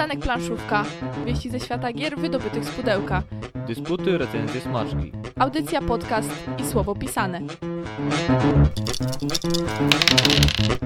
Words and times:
Przystanek 0.00 0.24
planszówka. 0.24 0.84
Wieści 1.26 1.50
ze 1.50 1.60
świata 1.60 1.92
gier 1.92 2.18
wydobytych 2.18 2.64
z 2.64 2.70
pudełka. 2.70 3.22
Dysputy, 3.66 4.18
recenzje, 4.18 4.60
smaczki. 4.60 5.12
Audycja, 5.38 5.82
podcast 5.82 6.30
i 6.58 6.66
słowo 6.66 6.94
pisane. 6.94 7.40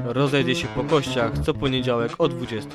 Rozejdzie 0.05 0.55
się 0.55 0.69
po 0.69 0.85
kościach 0.85 1.39
co 1.39 1.55
poniedziałek 1.55 2.13
o 2.19 2.29
20. 2.29 2.71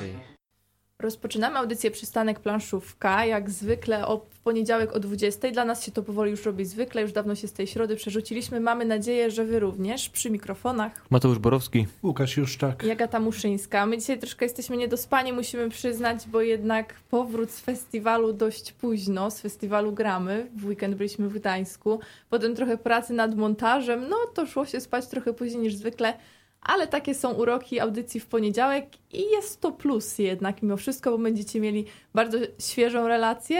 Rozpoczynamy 1.00 1.58
audycję 1.58 1.90
Przystanek 1.90 2.40
Planszówka, 2.40 3.24
jak 3.24 3.50
zwykle 3.50 4.06
o 4.06 4.20
w 4.30 4.38
poniedziałek 4.38 4.92
o 4.92 5.00
20. 5.00 5.50
Dla 5.50 5.64
nas 5.64 5.84
się 5.84 5.92
to 5.92 6.02
powoli 6.02 6.30
już 6.30 6.44
robi 6.44 6.64
zwykle, 6.64 7.02
już 7.02 7.12
dawno 7.12 7.34
się 7.34 7.48
z 7.48 7.52
tej 7.52 7.66
środy 7.66 7.96
przerzuciliśmy. 7.96 8.60
Mamy 8.60 8.84
nadzieję, 8.84 9.30
że 9.30 9.44
wy 9.44 9.60
również 9.60 10.08
przy 10.08 10.30
mikrofonach. 10.30 10.92
Mateusz 11.10 11.38
Borowski. 11.38 11.86
Łukasz 12.02 12.36
Juszczak. 12.36 12.84
I 12.84 12.90
Agata 12.90 13.20
Muszyńska. 13.20 13.86
My 13.86 13.98
dzisiaj 13.98 14.18
troszkę 14.18 14.44
jesteśmy 14.44 14.76
niedospani, 14.76 15.32
musimy 15.32 15.68
przyznać, 15.68 16.28
bo 16.28 16.40
jednak 16.40 16.94
powrót 17.10 17.50
z 17.50 17.60
festiwalu 17.60 18.32
dość 18.32 18.72
późno, 18.72 19.30
z 19.30 19.40
festiwalu 19.40 19.92
Gramy. 19.92 20.46
W 20.56 20.66
weekend 20.66 20.94
byliśmy 20.94 21.28
w 21.28 21.32
Gdańsku. 21.32 22.00
Potem 22.30 22.54
trochę 22.54 22.78
pracy 22.78 23.12
nad 23.12 23.36
montażem, 23.36 24.08
no 24.08 24.16
to 24.34 24.46
szło 24.46 24.66
się 24.66 24.80
spać 24.80 25.06
trochę 25.06 25.32
później 25.32 25.62
niż 25.62 25.74
zwykle. 25.74 26.14
Ale 26.62 26.86
takie 26.86 27.14
są 27.14 27.32
uroki 27.32 27.80
audycji 27.80 28.20
w 28.20 28.26
poniedziałek 28.26 28.86
i 29.12 29.30
jest 29.30 29.60
to 29.60 29.72
plus 29.72 30.18
jednak 30.18 30.62
mimo 30.62 30.76
wszystko, 30.76 31.10
bo 31.10 31.18
będziecie 31.18 31.60
mieli 31.60 31.84
bardzo 32.14 32.38
świeżą 32.58 33.08
relację 33.08 33.58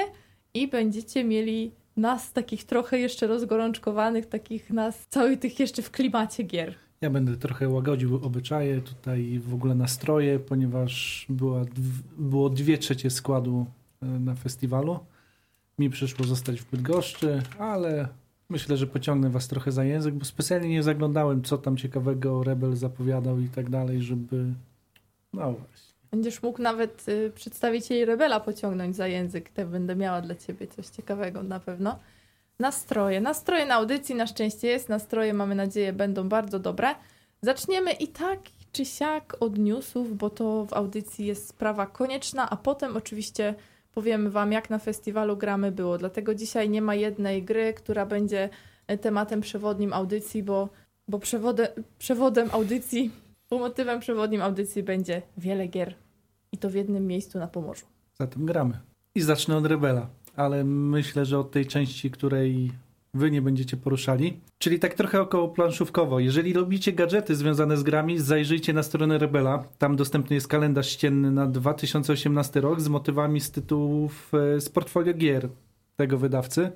i 0.54 0.68
będziecie 0.68 1.24
mieli 1.24 1.72
nas 1.96 2.32
takich 2.32 2.64
trochę 2.64 2.98
jeszcze 2.98 3.26
rozgorączkowanych, 3.26 4.26
takich 4.26 4.70
nas 4.70 5.06
całych 5.08 5.38
tych 5.38 5.60
jeszcze 5.60 5.82
w 5.82 5.90
klimacie 5.90 6.42
gier. 6.42 6.74
Ja 7.00 7.10
będę 7.10 7.36
trochę 7.36 7.68
łagodził 7.68 8.16
obyczaje, 8.16 8.80
tutaj 8.80 9.38
w 9.38 9.54
ogóle 9.54 9.74
nastroje, 9.74 10.38
ponieważ 10.38 11.26
była, 11.28 11.64
było 12.18 12.50
dwie 12.50 12.78
trzecie 12.78 13.10
składu 13.10 13.66
e, 14.02 14.06
na 14.06 14.34
festiwalu. 14.34 14.98
Mi 15.78 15.90
przyszło 15.90 16.26
zostać 16.26 16.60
w 16.60 16.70
Bydgoszczy, 16.70 17.42
ale 17.58 18.08
myślę, 18.50 18.76
że 18.76 18.86
pociągnę 18.86 19.30
was 19.30 19.48
trochę 19.48 19.72
za 19.72 19.84
język, 19.84 20.14
bo 20.14 20.24
specjalnie 20.24 20.68
nie 20.68 20.82
zaglądałem, 20.82 21.42
co 21.42 21.58
tam 21.58 21.76
ciekawego 21.76 22.42
Rebel 22.42 22.76
zapowiadał 22.76 23.38
i 23.38 23.48
tak 23.48 23.70
dalej, 23.70 24.02
żeby... 24.02 24.44
No 25.32 25.52
właśnie. 25.52 25.90
Będziesz 26.10 26.42
mógł 26.42 26.62
nawet 26.62 27.08
y, 27.08 27.32
przedstawicieli 27.34 28.04
Rebela 28.04 28.40
pociągnąć 28.40 28.96
za 28.96 29.06
język. 29.06 29.50
Te 29.50 29.66
będę 29.66 29.96
miała 29.96 30.20
dla 30.20 30.34
ciebie 30.34 30.66
coś 30.66 30.86
ciekawego 30.86 31.42
na 31.42 31.60
pewno. 31.60 31.98
Nastroje. 32.58 33.20
Nastroje 33.20 33.66
na 33.66 33.74
audycji 33.74 34.14
na 34.14 34.26
szczęście 34.26 34.68
jest. 34.68 34.88
Nastroje 34.88 35.34
mamy 35.34 35.54
nadzieję 35.54 35.92
będą 35.92 36.28
bardzo 36.28 36.58
dobre. 36.58 36.94
Zaczniemy 37.42 37.92
i 37.92 38.08
tak 38.08 38.38
czy 38.72 38.84
siak 38.84 39.36
od 39.40 39.58
newsów, 39.58 40.16
bo 40.16 40.30
to 40.30 40.66
w 40.66 40.72
audycji 40.72 41.26
jest 41.26 41.48
sprawa 41.48 41.86
konieczna, 41.86 42.50
a 42.50 42.56
potem 42.56 42.96
oczywiście 42.96 43.54
powiemy 43.94 44.30
wam 44.30 44.52
jak 44.52 44.70
na 44.70 44.78
festiwalu 44.78 45.36
gramy 45.36 45.72
było. 45.72 45.98
Dlatego 45.98 46.34
dzisiaj 46.34 46.70
nie 46.70 46.82
ma 46.82 46.94
jednej 46.94 47.42
gry, 47.42 47.74
która 47.74 48.06
będzie 48.06 48.48
e, 48.86 48.98
tematem 48.98 49.40
przewodnim 49.40 49.92
audycji, 49.92 50.42
bo, 50.42 50.68
bo 51.08 51.18
przewodem, 51.18 51.66
przewodem 51.98 52.48
audycji 52.52 53.10
motywem 53.58 54.00
przewodnim 54.00 54.42
audycji 54.42 54.82
będzie 54.82 55.22
wiele 55.38 55.66
gier 55.66 55.94
i 56.52 56.58
to 56.58 56.70
w 56.70 56.74
jednym 56.74 57.06
miejscu 57.06 57.38
na 57.38 57.46
Pomorzu. 57.46 57.86
Zatem 58.14 58.46
gramy. 58.46 58.78
I 59.14 59.20
zacznę 59.20 59.56
od 59.56 59.66
Rebela, 59.66 60.08
ale 60.36 60.64
myślę, 60.64 61.24
że 61.24 61.38
od 61.38 61.50
tej 61.50 61.66
części, 61.66 62.10
której 62.10 62.72
wy 63.14 63.30
nie 63.30 63.42
będziecie 63.42 63.76
poruszali. 63.76 64.40
Czyli 64.58 64.78
tak 64.78 64.94
trochę 64.94 65.20
około 65.20 65.48
planszówkowo. 65.48 66.20
Jeżeli 66.20 66.52
lubicie 66.52 66.92
gadżety 66.92 67.36
związane 67.36 67.76
z 67.76 67.82
grami, 67.82 68.18
zajrzyjcie 68.18 68.72
na 68.72 68.82
stronę 68.82 69.18
Rebela. 69.18 69.64
Tam 69.78 69.96
dostępny 69.96 70.34
jest 70.34 70.48
kalendarz 70.48 70.88
ścienny 70.88 71.30
na 71.30 71.46
2018 71.46 72.60
rok 72.60 72.80
z 72.80 72.88
motywami 72.88 73.40
z 73.40 73.50
tytułów 73.50 74.32
e, 74.34 74.60
z 74.60 74.68
portfolio 74.68 75.14
gier 75.14 75.48
tego 75.96 76.18
wydawcy. 76.18 76.72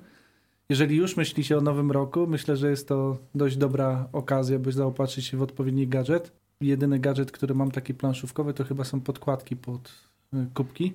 Jeżeli 0.69 0.95
już 0.95 1.17
myślicie 1.17 1.57
o 1.57 1.61
nowym 1.61 1.91
roku, 1.91 2.27
myślę, 2.27 2.57
że 2.57 2.69
jest 2.69 2.87
to 2.87 3.17
dość 3.35 3.57
dobra 3.57 4.09
okazja, 4.13 4.59
by 4.59 4.71
zaopatrzyć 4.71 5.25
się 5.25 5.37
w 5.37 5.41
odpowiedni 5.41 5.87
gadżet. 5.87 6.31
Jedyny 6.61 6.99
gadżet, 6.99 7.31
który 7.31 7.55
mam 7.55 7.71
taki 7.71 7.93
planszówkowy, 7.93 8.53
to 8.53 8.63
chyba 8.63 8.83
są 8.83 9.01
podkładki 9.01 9.55
pod 9.55 10.09
y, 10.33 10.37
kubki, 10.53 10.93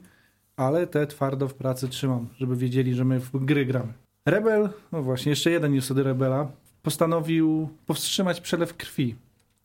ale 0.56 0.86
te 0.86 1.06
twardo 1.06 1.48
w 1.48 1.54
pracy 1.54 1.88
trzymam, 1.88 2.28
żeby 2.38 2.56
wiedzieli, 2.56 2.94
że 2.94 3.04
my 3.04 3.20
w 3.20 3.44
gry 3.44 3.66
gramy. 3.66 3.92
Rebel, 4.30 4.68
no 4.92 5.02
właśnie, 5.02 5.30
jeszcze 5.30 5.50
jeden 5.50 5.72
news 5.72 5.90
od 5.90 5.98
Rebela, 5.98 6.50
postanowił 6.82 7.68
powstrzymać 7.86 8.40
przelew 8.40 8.76
krwi. 8.76 9.14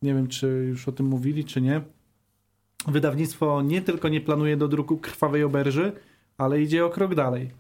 Nie 0.02 0.14
wiem, 0.14 0.28
czy 0.28 0.48
już 0.70 0.88
o 0.88 0.92
tym 0.92 1.06
mówili, 1.06 1.46
czy 1.46 1.62
nie. 1.62 1.82
Wydawnictwo 2.88 3.62
nie 3.62 3.82
tylko 3.82 4.10
nie 4.10 4.22
planuje 4.22 4.58
do 4.58 4.68
druku 4.68 4.98
krwawej 4.98 5.44
oberży, 5.44 5.92
ale 6.38 6.62
idzie 6.62 6.86
o 6.86 6.90
krok 6.90 7.16
dalej. 7.16 7.52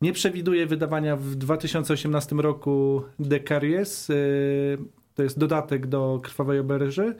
Nie 0.00 0.12
przewiduje 0.12 0.66
wydawania 0.66 1.16
w 1.16 1.34
2018 1.34 2.36
roku 2.36 3.02
Decaries, 3.18 4.10
y, 4.10 4.78
to 5.14 5.22
jest 5.22 5.38
dodatek 5.38 5.86
do 5.86 6.20
krwawej 6.22 6.58
oberży, 6.58 7.14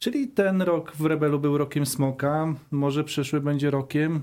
Czyli 0.00 0.28
ten 0.28 0.62
rok 0.62 0.92
w 0.96 1.04
Rebelu 1.04 1.38
był 1.38 1.58
rokiem 1.58 1.86
smoka, 1.86 2.54
może 2.70 3.04
przyszły 3.04 3.40
będzie 3.40 3.70
rokiem 3.70 4.20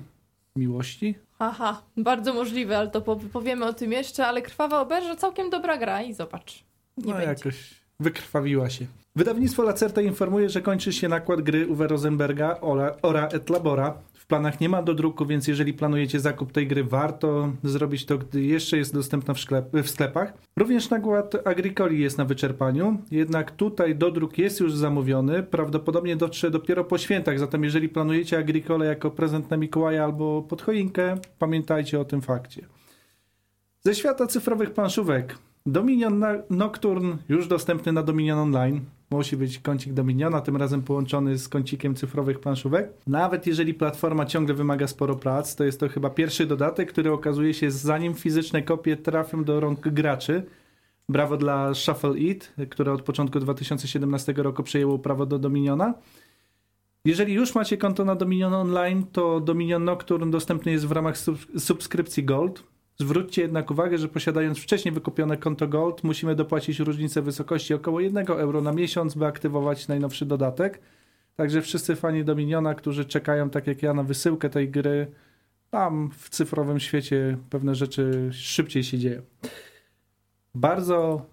miłości? 0.55 1.15
Aha, 1.39 1.81
bardzo 1.97 2.33
możliwe, 2.33 2.77
ale 2.77 2.87
to 2.87 3.01
po- 3.01 3.15
powiemy 3.15 3.65
o 3.65 3.73
tym 3.73 3.91
jeszcze, 3.91 4.27
ale 4.27 4.41
Krwawa 4.41 4.81
Oberża 4.81 5.15
całkiem 5.15 5.49
dobra 5.49 5.77
gra 5.77 6.01
i 6.01 6.13
zobacz. 6.13 6.63
Nie 6.97 7.03
no 7.05 7.13
będzie. 7.13 7.27
jakoś 7.27 7.73
wykrwawiła 7.99 8.69
się. 8.69 8.85
Wydawnictwo 9.15 9.63
Lacerta 9.63 10.01
informuje, 10.01 10.49
że 10.49 10.61
kończy 10.61 10.93
się 10.93 11.07
nakład 11.07 11.41
gry 11.41 11.67
Uwe 11.67 11.87
Rosenberga 11.87 12.57
Ora, 12.61 12.95
Ora 13.01 13.27
et 13.27 13.49
Labora. 13.49 13.93
Planach 14.27 14.61
nie 14.61 14.69
ma 14.69 14.83
do 14.83 14.93
druku, 14.93 15.25
więc 15.25 15.47
jeżeli 15.47 15.73
planujecie 15.73 16.19
zakup 16.19 16.51
tej 16.51 16.67
gry, 16.67 16.83
warto 16.83 17.51
zrobić 17.63 18.05
to, 18.05 18.17
gdy 18.17 18.41
jeszcze 18.41 18.77
jest 18.77 18.93
dostępna 18.93 19.33
w, 19.33 19.39
sklep, 19.39 19.71
w 19.73 19.89
sklepach. 19.89 20.33
Również 20.57 20.89
nakład 20.89 21.47
Agricoli 21.47 21.99
jest 21.99 22.17
na 22.17 22.25
wyczerpaniu, 22.25 22.97
jednak 23.11 23.51
tutaj 23.51 23.95
dodruk 23.95 24.37
jest 24.37 24.59
już 24.59 24.73
zamówiony, 24.73 25.43
prawdopodobnie 25.43 26.15
dotrze 26.15 26.51
dopiero 26.51 26.83
po 26.83 26.97
świętach, 26.97 27.39
zatem 27.39 27.63
jeżeli 27.63 27.89
planujecie 27.89 28.37
Agricole 28.37 28.85
jako 28.85 29.11
prezent 29.11 29.51
na 29.51 29.57
Mikołaja 29.57 30.03
albo 30.03 30.41
pod 30.41 30.61
choinkę, 30.61 31.15
pamiętajcie 31.39 31.99
o 31.99 32.05
tym 32.05 32.21
fakcie. 32.21 32.65
Ze 33.81 33.95
świata 33.95 34.27
cyfrowych 34.27 34.73
planszówek. 34.73 35.37
Dominion 35.65 36.23
Nocturne 36.49 37.17
już 37.29 37.47
dostępny 37.47 37.91
na 37.91 38.03
Dominion 38.03 38.39
Online. 38.39 38.81
Musi 39.09 39.37
być 39.37 39.59
kącik 39.59 39.93
Dominiona, 39.93 40.41
tym 40.41 40.57
razem 40.57 40.81
połączony 40.81 41.37
z 41.37 41.49
kącikiem 41.49 41.95
cyfrowych 41.95 42.39
planszówek. 42.39 42.93
Nawet 43.07 43.47
jeżeli 43.47 43.73
platforma 43.73 44.25
ciągle 44.25 44.55
wymaga 44.55 44.87
sporo 44.87 45.15
prac, 45.15 45.55
to 45.55 45.63
jest 45.63 45.79
to 45.79 45.89
chyba 45.89 46.09
pierwszy 46.09 46.45
dodatek, 46.45 46.91
który 46.91 47.11
okazuje 47.11 47.53
się 47.53 47.71
zanim 47.71 48.13
fizyczne 48.13 48.61
kopie 48.61 48.97
trafią 48.97 49.43
do 49.43 49.59
rąk 49.59 49.79
graczy. 49.79 50.45
Brawo 51.09 51.37
dla 51.37 51.73
Shuffle 51.73 52.17
It, 52.17 52.53
które 52.69 52.93
od 52.93 53.01
początku 53.01 53.39
2017 53.39 54.33
roku 54.33 54.63
przejęło 54.63 54.99
prawo 54.99 55.25
do 55.25 55.39
Dominiona. 55.39 55.93
Jeżeli 57.05 57.33
już 57.33 57.55
macie 57.55 57.77
konto 57.77 58.05
na 58.05 58.15
Dominion 58.15 58.53
Online, 58.53 59.05
to 59.11 59.39
Dominion 59.39 59.83
Nocturne 59.83 60.31
dostępny 60.31 60.71
jest 60.71 60.85
w 60.85 60.91
ramach 60.91 61.17
sub- 61.17 61.59
subskrypcji 61.59 62.23
Gold. 62.23 62.63
Zwróćcie 62.99 63.41
jednak 63.41 63.71
uwagę, 63.71 63.97
że 63.97 64.07
posiadając 64.07 64.59
wcześniej 64.59 64.93
wykupione 64.93 65.37
konto 65.37 65.67
Gold, 65.67 66.03
musimy 66.03 66.35
dopłacić 66.35 66.79
różnicę 66.79 67.21
wysokości 67.21 67.73
około 67.73 67.99
1 67.99 68.25
euro 68.27 68.61
na 68.61 68.71
miesiąc, 68.71 69.15
by 69.15 69.25
aktywować 69.25 69.87
najnowszy 69.87 70.25
dodatek. 70.25 70.79
Także 71.35 71.61
wszyscy 71.61 71.95
fani 71.95 72.23
Dominiona, 72.23 72.75
którzy 72.75 73.05
czekają 73.05 73.49
tak 73.49 73.67
jak 73.67 73.83
ja 73.83 73.93
na 73.93 74.03
wysyłkę 74.03 74.49
tej 74.49 74.69
gry, 74.69 75.07
tam 75.69 76.09
w 76.17 76.29
cyfrowym 76.29 76.79
świecie 76.79 77.37
pewne 77.49 77.75
rzeczy 77.75 78.29
szybciej 78.31 78.83
się 78.83 78.97
dzieją. 78.97 79.21
Bardzo 80.55 81.25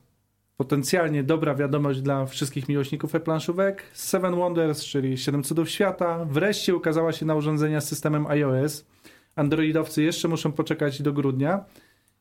potencjalnie 0.56 1.22
dobra 1.22 1.54
wiadomość 1.54 2.00
dla 2.00 2.26
wszystkich 2.26 2.68
miłośników 2.68 3.14
e-planszówek. 3.14 3.82
Seven 3.92 4.34
Wonders, 4.34 4.84
czyli 4.84 5.18
7 5.18 5.42
cudów 5.42 5.70
świata, 5.70 6.24
wreszcie 6.24 6.76
ukazała 6.76 7.12
się 7.12 7.26
na 7.26 7.34
urządzenia 7.34 7.80
z 7.80 7.88
systemem 7.88 8.26
iOS. 8.26 8.86
Androidowcy 9.36 10.02
jeszcze 10.02 10.28
muszą 10.28 10.52
poczekać 10.52 11.02
do 11.02 11.12
grudnia. 11.12 11.64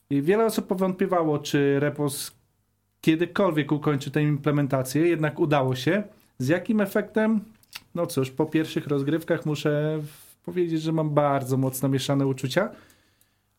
I 0.09 0.21
wiele 0.21 0.45
osób 0.45 0.67
powątpiewało, 0.67 1.39
czy 1.39 1.79
Repos 1.79 2.31
kiedykolwiek 3.01 3.71
ukończy 3.71 4.11
tę 4.11 4.23
implementację, 4.23 5.07
jednak 5.07 5.39
udało 5.39 5.75
się. 5.75 6.03
Z 6.37 6.47
jakim 6.47 6.81
efektem? 6.81 7.41
No 7.95 8.07
cóż, 8.07 8.31
po 8.31 8.45
pierwszych 8.45 8.87
rozgrywkach 8.87 9.45
muszę 9.45 9.99
powiedzieć, 10.45 10.81
że 10.81 10.91
mam 10.91 11.09
bardzo 11.09 11.57
mocno 11.57 11.89
mieszane 11.89 12.27
uczucia. 12.27 12.69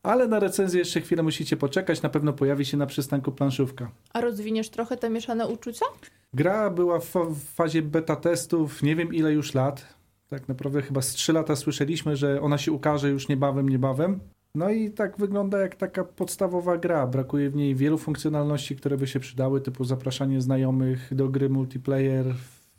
Ale 0.02 0.28
na 0.28 0.40
recenzję 0.40 0.78
jeszcze 0.78 1.00
chwilę 1.00 1.22
musicie 1.22 1.56
poczekać, 1.56 2.02
na 2.02 2.08
pewno 2.08 2.32
pojawi 2.32 2.64
się 2.64 2.76
na 2.76 2.86
przystanku 2.86 3.32
planszówka. 3.32 3.90
A 4.12 4.20
rozwiniesz 4.20 4.68
trochę 4.68 4.96
te 4.96 5.10
mieszane 5.10 5.46
uczucia? 5.46 5.86
Gra 6.34 6.70
była 6.70 7.00
w 7.00 7.12
fazie 7.54 7.82
beta 7.82 8.16
testów 8.16 8.82
nie 8.82 8.96
wiem 8.96 9.14
ile 9.14 9.32
już 9.32 9.54
lat. 9.54 9.94
Tak 10.28 10.48
naprawdę 10.48 10.82
chyba 10.82 11.02
z 11.02 11.08
3 11.08 11.32
lata 11.32 11.56
słyszeliśmy, 11.56 12.16
że 12.16 12.40
ona 12.40 12.58
się 12.58 12.72
ukaże 12.72 13.10
już 13.10 13.28
niebawem, 13.28 13.68
niebawem. 13.68 14.20
No 14.54 14.70
i 14.70 14.90
tak 14.90 15.18
wygląda 15.18 15.58
jak 15.58 15.76
taka 15.76 16.04
podstawowa 16.04 16.76
gra. 16.76 17.06
Brakuje 17.06 17.50
w 17.50 17.56
niej 17.56 17.74
wielu 17.74 17.98
funkcjonalności, 17.98 18.76
które 18.76 18.96
by 18.96 19.06
się 19.06 19.20
przydały, 19.20 19.60
typu 19.60 19.84
zapraszanie 19.84 20.40
znajomych 20.40 21.14
do 21.14 21.28
gry 21.28 21.48
multiplayer, 21.48 22.26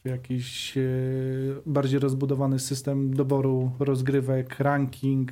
jakiś 0.05 0.77
e, 0.77 0.81
bardziej 1.65 1.99
rozbudowany 1.99 2.59
system 2.59 3.13
doboru 3.13 3.71
rozgrywek, 3.79 4.59
ranking, 4.59 5.31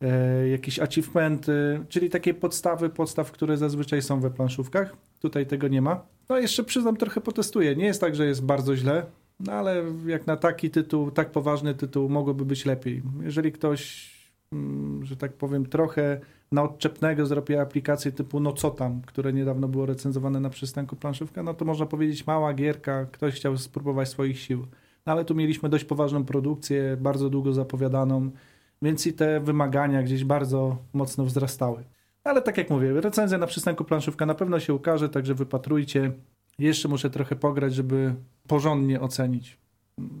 e, 0.00 0.48
jakieś 0.48 0.78
achievementy, 0.78 1.80
czyli 1.88 2.10
takie 2.10 2.34
podstawy 2.34 2.90
podstaw, 2.90 3.32
które 3.32 3.56
zazwyczaj 3.56 4.02
są 4.02 4.20
we 4.20 4.30
planszówkach. 4.30 4.96
Tutaj 5.20 5.46
tego 5.46 5.68
nie 5.68 5.82
ma. 5.82 6.06
No 6.28 6.38
jeszcze 6.38 6.64
przyznam, 6.64 6.96
trochę 6.96 7.20
potestuję. 7.20 7.76
Nie 7.76 7.84
jest 7.86 8.00
tak, 8.00 8.14
że 8.14 8.26
jest 8.26 8.44
bardzo 8.44 8.76
źle, 8.76 9.06
no 9.40 9.52
ale 9.52 9.84
jak 10.06 10.26
na 10.26 10.36
taki 10.36 10.70
tytuł, 10.70 11.10
tak 11.10 11.30
poważny 11.30 11.74
tytuł, 11.74 12.08
mogłoby 12.08 12.44
być 12.44 12.66
lepiej. 12.66 13.02
Jeżeli 13.22 13.52
ktoś, 13.52 14.10
mm, 14.52 15.04
że 15.04 15.16
tak 15.16 15.32
powiem, 15.32 15.66
trochę 15.66 16.20
na 16.52 16.62
odczepnego 16.62 17.26
zrobi 17.26 17.56
aplikację 17.56 18.12
typu 18.12 18.40
no 18.40 18.52
co 18.52 18.70
tam, 18.70 19.02
które 19.02 19.32
niedawno 19.32 19.68
było 19.68 19.86
recenzowane 19.86 20.40
na 20.40 20.50
przystanku 20.50 20.96
planszówka, 20.96 21.42
no 21.42 21.54
to 21.54 21.64
można 21.64 21.86
powiedzieć 21.86 22.26
mała 22.26 22.54
gierka, 22.54 23.06
ktoś 23.06 23.34
chciał 23.34 23.56
spróbować 23.56 24.08
swoich 24.08 24.38
sił. 24.38 24.66
No 25.06 25.12
ale 25.12 25.24
tu 25.24 25.34
mieliśmy 25.34 25.68
dość 25.68 25.84
poważną 25.84 26.24
produkcję, 26.24 26.96
bardzo 27.00 27.30
długo 27.30 27.52
zapowiadaną, 27.52 28.30
więc 28.82 29.06
i 29.06 29.12
te 29.12 29.40
wymagania 29.40 30.02
gdzieś 30.02 30.24
bardzo 30.24 30.76
mocno 30.92 31.24
wzrastały. 31.24 31.84
Ale 32.24 32.42
tak 32.42 32.58
jak 32.58 32.70
mówię, 32.70 33.00
recenzja 33.00 33.38
na 33.38 33.46
przystanku 33.46 33.84
planszówka 33.84 34.26
na 34.26 34.34
pewno 34.34 34.60
się 34.60 34.74
ukaże, 34.74 35.08
także 35.08 35.34
wypatrujcie. 35.34 36.12
Jeszcze 36.58 36.88
muszę 36.88 37.10
trochę 37.10 37.36
pograć, 37.36 37.74
żeby 37.74 38.14
porządnie 38.50 39.00
ocenić. 39.00 39.58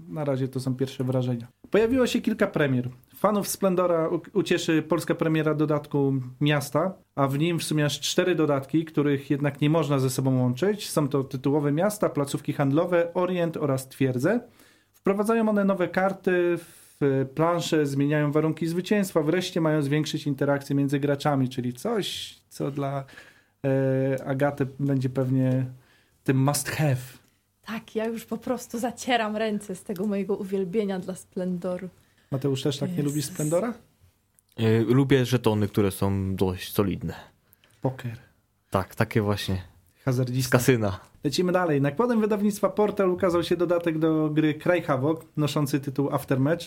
Na 0.08 0.24
razie 0.24 0.48
to 0.48 0.60
są 0.60 0.74
pierwsze 0.74 1.04
wrażenia. 1.04 1.46
Pojawiło 1.70 2.06
się 2.06 2.20
kilka 2.20 2.46
premier. 2.46 2.88
Fanów 3.16 3.48
Splendora 3.48 4.10
ucieszy 4.32 4.82
polska 4.82 5.14
premiera 5.14 5.54
dodatku 5.54 6.14
Miasta, 6.40 6.92
a 7.14 7.26
w 7.28 7.38
nim 7.38 7.58
w 7.58 7.64
sumie 7.64 7.84
aż 7.84 8.00
cztery 8.00 8.34
dodatki, 8.34 8.84
których 8.84 9.30
jednak 9.30 9.60
nie 9.60 9.70
można 9.70 9.98
ze 9.98 10.10
sobą 10.10 10.38
łączyć. 10.38 10.90
Są 10.90 11.08
to 11.08 11.24
tytułowe 11.24 11.72
miasta, 11.72 12.08
placówki 12.08 12.52
handlowe, 12.52 13.14
Orient 13.14 13.56
oraz 13.56 13.88
Twierdze. 13.88 14.40
Wprowadzają 14.92 15.48
one 15.48 15.64
nowe 15.64 15.88
karty 15.88 16.58
w 16.58 16.98
plansze, 17.34 17.86
zmieniają 17.86 18.32
warunki 18.32 18.66
zwycięstwa, 18.66 19.22
wreszcie 19.22 19.60
mają 19.60 19.82
zwiększyć 19.82 20.26
interakcję 20.26 20.76
między 20.76 21.00
graczami, 21.00 21.48
czyli 21.48 21.72
coś, 21.72 22.34
co 22.48 22.70
dla 22.70 23.04
e, 23.64 24.24
Agaty 24.24 24.66
będzie 24.80 25.08
pewnie 25.08 25.66
tym 26.24 26.36
must 26.36 26.68
have. 26.68 27.19
Tak, 27.66 27.94
ja 27.96 28.06
już 28.06 28.24
po 28.24 28.36
prostu 28.36 28.78
zacieram 28.78 29.36
ręce 29.36 29.74
z 29.74 29.82
tego 29.82 30.06
mojego 30.06 30.36
uwielbienia 30.36 30.98
dla 30.98 31.14
Splendoru. 31.14 31.88
Mateusz 32.30 32.62
też 32.62 32.78
tak 32.78 32.96
nie 32.96 33.02
lubi 33.02 33.22
Splendora? 33.22 33.74
Yy, 34.58 34.84
lubię 34.88 35.24
żetony, 35.24 35.68
które 35.68 35.90
są 35.90 36.36
dość 36.36 36.72
solidne. 36.72 37.14
Poker. 37.82 38.18
Tak, 38.70 38.94
takie 38.94 39.22
właśnie. 39.22 39.62
Z 40.00 40.04
Hazardzista. 40.04 40.58
kasyna. 40.58 41.00
Lecimy 41.24 41.52
dalej. 41.52 41.80
Nakładem 41.80 42.20
wydawnictwa 42.20 42.68
Portal 42.68 43.10
ukazał 43.10 43.42
się 43.42 43.56
dodatek 43.56 43.98
do 43.98 44.30
gry 44.30 44.54
Cry 44.54 44.82
Havoc, 44.82 45.20
noszący 45.36 45.80
tytuł 45.80 46.14
Aftermatch, 46.14 46.66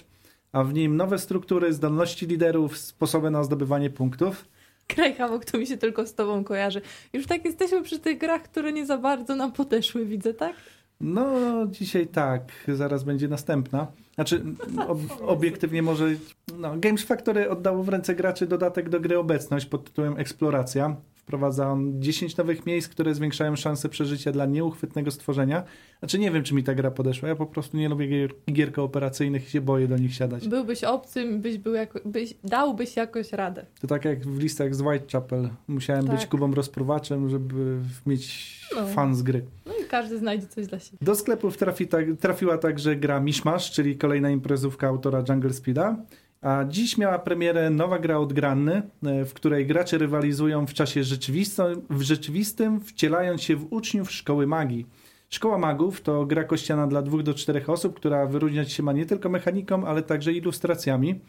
a 0.51 0.63
w 0.63 0.74
nim 0.74 0.98
nowe 0.98 1.19
struktury, 1.19 1.74
zdolności 1.74 2.28
liderów, 2.28 2.78
sposoby 2.78 3.31
na 3.31 3.44
zdobywanie 3.44 3.90
punktów. 3.90 4.45
Kraj 4.88 5.16
Havok 5.16 5.45
to 5.45 5.57
mi 5.57 5.68
się 5.68 5.78
tylko 5.78 6.07
z 6.07 6.16
tobą 6.16 6.44
kojarzy. 6.44 6.81
Już 7.13 7.28
tak 7.28 7.45
jesteśmy 7.45 7.84
przy 7.84 8.00
tych 8.00 8.18
grach, 8.18 8.44
które 8.44 8.74
nie 8.74 8.86
za 8.86 8.98
bardzo 8.98 9.36
nam 9.36 9.51
podeszły, 9.51 10.06
widzę, 10.06 10.34
tak? 10.34 10.56
No, 11.04 11.32
dzisiaj 11.68 12.08
tak, 12.08 12.52
zaraz 12.68 13.04
będzie 13.04 13.28
następna. 13.28 13.88
Znaczy, 14.16 14.44
ob 14.88 15.00
obiektywnie 15.22 15.82
może. 15.82 16.10
No, 16.58 16.74
Games 16.78 17.04
Factory 17.04 17.50
oddało 17.50 17.84
w 17.84 17.90
ręce 17.90 18.16
graczy 18.16 18.48
dodatek 18.48 18.90
do 18.90 19.00
gry 19.00 19.18
Obecność 19.18 19.66
pod 19.66 19.84
tytułem 19.84 20.18
Eksploracja. 20.18 20.96
Wprowadza 21.24 21.72
on 21.72 22.02
10 22.02 22.38
nowych 22.38 22.66
miejsc, 22.66 22.88
które 22.90 23.16
zwiększają 23.16 23.56
szanse 23.56 23.90
przeżycia 23.90 24.31
dla 24.31 24.46
nieuchwytnego 24.46 25.12
stworzenia. 25.12 25.64
Znaczy, 26.00 26.20
nie 26.20 26.31
wiem, 26.31 26.44
czy 26.44 26.54
mi 26.56 26.64
ta 26.64 26.74
gra 26.75 26.92
podeszła. 26.92 27.30
Ja 27.30 27.36
po 27.36 27.46
prostu 27.46 27.78
nie 27.78 27.90
lubię 27.90 28.08
gier, 28.08 28.34
gier 28.52 28.72
kooperacyjnych 28.72 29.48
i 29.48 29.52
się 29.52 29.62
boję 29.62 29.88
do 29.88 29.98
nich 29.98 30.14
siadać. 30.16 30.48
Byłbyś 30.48 30.84
obcym, 30.84 31.42
byś 31.42 31.58
był 31.58 31.74
jako, 31.74 32.00
byś, 32.06 32.34
dałbyś 32.44 32.96
jakoś 32.96 33.31
radę. 33.31 33.66
To 33.81 33.88
tak 33.88 34.06
jak 34.06 34.25
w 34.28 34.40
listach 34.40 34.75
z 34.75 34.81
Whitechapel. 34.81 35.50
Musiałem 35.68 36.06
być 36.06 36.22
Tak. 36.22 36.30
Kubą 36.30 36.54
rozpruwaczem, 36.54 37.30
żeby 37.30 37.78
mieć 38.06 38.54
No. 38.76 38.88
fan 38.88 39.16
z 39.16 39.22
gry. 39.22 39.46
No 39.66 39.74
i 39.74 39.88
każdy 39.90 40.18
znajdzie 40.18 40.48
coś 40.48 40.68
dla 40.68 40.80
siebie. 40.80 40.98
Do 41.02 41.16
sklepów 41.16 41.58
trafi 41.58 41.88
tak, 41.88 42.06
trafiła 42.19 42.58
także 42.58 42.96
gra 42.96 43.19
Mishmash, 43.19 43.72
czyli 43.72 43.98
kolejna 43.98 44.30
imprezówka 44.30 44.88
autora 44.88 45.24
Jungle 45.30 45.54
Speeda. 45.54 45.98
A 46.44 46.66
dziś 46.66 46.98
miała 46.98 47.19
premierę 47.19 47.69
nowa 47.69 48.00
gra 48.00 48.18
od 48.18 48.34
Granny, 48.34 48.81
e, 49.04 49.25
w 49.25 49.34
której 49.34 49.68
gracze 49.68 49.98
rywalizują 49.98 50.68
w 50.68 50.74
czasie 50.74 51.04
rzeczywistym, 51.04 51.81
w 51.90 52.01
rzeczywistym, 52.01 52.81
wcielając 52.81 53.42
się 53.42 53.56
w 53.56 53.74
uczniów 53.74 54.12
szkoły 54.12 54.48
magii. 54.48 54.86
Szkoła 55.30 55.57
magów 55.57 56.01
to 56.01 56.25
gra 56.25 56.44
kościana 56.44 56.88
dla 56.88 57.01
dwóch 57.01 57.24
do 57.24 57.34
czterech 57.34 57.69
osób, 57.69 57.95
która 57.95 58.25
wyróżniać 58.25 58.72
się 58.72 58.84
ma 58.84 58.94
nie 58.94 59.06
tylko 59.06 59.30
mechaniką, 59.30 59.88
ale 59.88 60.01
także 60.01 60.34
ilustracjami. 60.34 61.22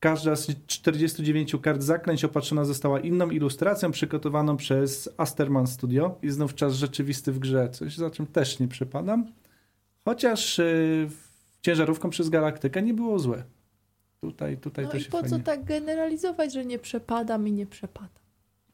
Każda 0.00 0.36
z 0.36 0.66
49 0.66 1.56
kart 1.62 1.82
zaklęć 1.82 2.24
opatrzona 2.24 2.64
została 2.64 3.00
inną 3.00 3.30
ilustracją 3.30 3.90
przygotowaną 3.90 4.56
przez 4.56 5.08
Asterman 5.16 5.66
Studio. 5.66 6.18
I 6.22 6.30
znów 6.30 6.54
czas 6.54 6.74
rzeczywisty 6.74 7.32
w 7.32 7.38
grze, 7.38 7.70
coś 7.70 7.96
za 7.96 8.10
czym 8.10 8.26
też 8.26 8.58
nie 8.58 8.68
przepadam. 8.68 9.32
Chociaż 10.04 10.58
yy, 10.58 11.08
ciężarówką 11.62 12.10
przez 12.10 12.28
galaktykę 12.28 12.82
nie 12.82 12.94
było 12.94 13.18
złe. 13.18 13.44
Tutaj, 14.26 14.56
tutaj 14.56 14.84
No 14.84 14.90
to 14.90 14.96
i 14.96 15.00
się 15.00 15.10
po 15.10 15.20
fajnie... 15.20 15.38
co 15.38 15.44
tak 15.44 15.64
generalizować, 15.64 16.52
że 16.54 16.64
nie 16.64 16.78
przepadam 16.78 17.48
i 17.48 17.52
nie 17.52 17.66
przepadam? 17.66 18.08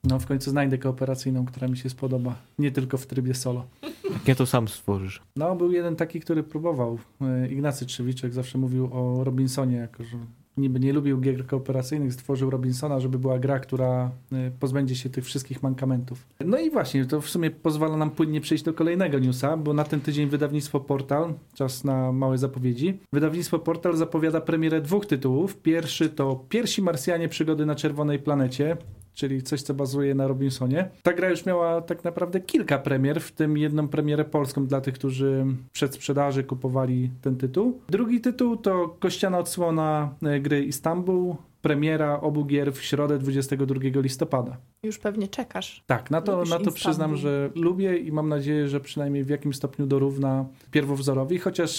No 0.05 0.19
w 0.19 0.27
końcu 0.27 0.51
znajdę 0.51 0.79
kooperacyjną, 0.79 1.47
która 1.47 1.69
mi 1.69 1.77
się 1.77 1.91
spodoba. 1.91 2.35
Nie 2.59 2.73
tylko 2.73 2.99
w 2.99 3.07
trybie 3.07 3.35
solo. 3.35 3.67
Jak 4.13 4.27
nie 4.27 4.35
to 4.35 4.47
sam 4.47 4.69
stworzysz. 4.69 5.23
No, 5.37 5.57
był 5.57 5.73
jeden 5.73 5.97
taki, 5.97 6.21
który 6.21 6.43
próbował. 6.43 6.99
E, 7.21 7.49
Ignacy 7.49 7.87
Trzewiczek 7.87 8.33
zawsze 8.33 8.59
mówił 8.59 8.89
o 8.93 9.25
Robinsonie, 9.25 9.77
jako 9.77 10.05
że 10.05 10.17
niby 10.57 10.81
nie 10.81 10.93
lubił 10.93 11.21
gier 11.21 11.47
kooperacyjnych, 11.47 12.13
stworzył 12.15 12.51
Robinsona, 12.51 13.01
żeby 13.01 13.19
była 13.19 13.39
gra, 13.39 13.61
która 13.61 14.11
e, 14.33 14.51
pozbędzie 14.61 14.97
się 14.97 15.11
tych 15.11 15.25
wszystkich 15.25 15.63
mankamentów. 15.63 16.27
No 16.45 16.59
i 16.59 16.71
właśnie, 16.71 17.05
to 17.05 17.21
w 17.21 17.31
sumie 17.31 17.51
pozwala 17.51 17.97
nam 17.97 18.11
płynnie 18.11 18.41
przejść 18.41 18.65
do 18.65 18.73
kolejnego 18.75 19.19
newsa, 19.19 19.57
bo 19.57 19.73
na 19.73 19.85
ten 19.85 20.01
tydzień 20.01 20.29
wydawnictwo 20.29 20.81
Portal, 20.81 21.35
czas 21.55 21.85
na 21.85 22.13
małe 22.13 22.39
zapowiedzi, 22.39 22.99
wydawnictwo 23.13 23.59
Portal 23.59 23.97
zapowiada 23.97 24.41
premierę 24.41 24.81
dwóch 24.81 25.07
tytułów. 25.07 25.57
Pierwszy 25.57 26.09
to 26.09 26.45
Pierwsi 26.49 26.83
Marsjanie 26.83 27.29
Przygody 27.29 27.67
na 27.67 27.75
Czerwonej 27.75 28.19
Planecie, 28.19 28.77
czyli 29.15 29.43
coś, 29.43 29.63
co 29.63 29.75
bazuje 29.75 30.15
na 30.15 30.27
Robinsonie. 30.27 30.91
Ta 31.03 31.13
gra 31.13 31.31
już 31.31 31.47
miała 31.47 31.81
tak 31.81 32.05
naprawdę 32.05 32.41
kilka 32.41 32.79
premier, 32.79 33.21
w 33.21 33.33
tym 33.33 33.59
jedną 33.59 33.89
premierę 33.89 34.25
polską 34.25 34.67
dla 34.67 34.81
tych, 34.81 34.95
którzy 34.95 35.47
przed 35.73 35.95
sprzedaży 35.95 36.45
kupowali 36.45 37.11
ten 37.21 37.37
tytuł. 37.37 37.81
Drugi 37.89 38.21
tytuł 38.21 38.57
to 38.57 38.97
kościana 39.01 39.39
odsłona 39.39 40.15
e, 40.23 40.41
gry 40.41 40.65
Istanbul, 40.65 41.35
premiera 41.63 42.21
obu 42.21 42.45
gier 42.45 42.73
w 42.73 42.83
środę 42.83 43.19
22 43.19 44.01
listopada. 44.01 44.57
Już 44.83 44.99
pewnie 44.99 45.29
czekasz. 45.29 45.85
Tak, 45.87 46.11
na 46.11 46.21
to, 46.21 46.37
Lubisz 46.37 46.51
na 46.51 46.57
to 46.57 46.61
Istanbul. 46.61 46.81
przyznam, 46.81 47.17
że 47.17 47.51
lubię 47.55 47.97
i 47.97 48.13
mam 48.13 48.29
nadzieję, 48.29 48.69
że 48.69 48.81
przynajmniej 48.81 49.25
w 49.25 49.29
jakimś 49.29 49.57
stopniu 49.57 49.87
dorówna 49.87 50.45
pierwowzorowi, 50.71 51.39
chociaż 51.39 51.71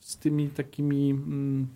z 0.00 0.18
tymi 0.18 0.48
takimi 0.48 1.10
mm, 1.10 1.66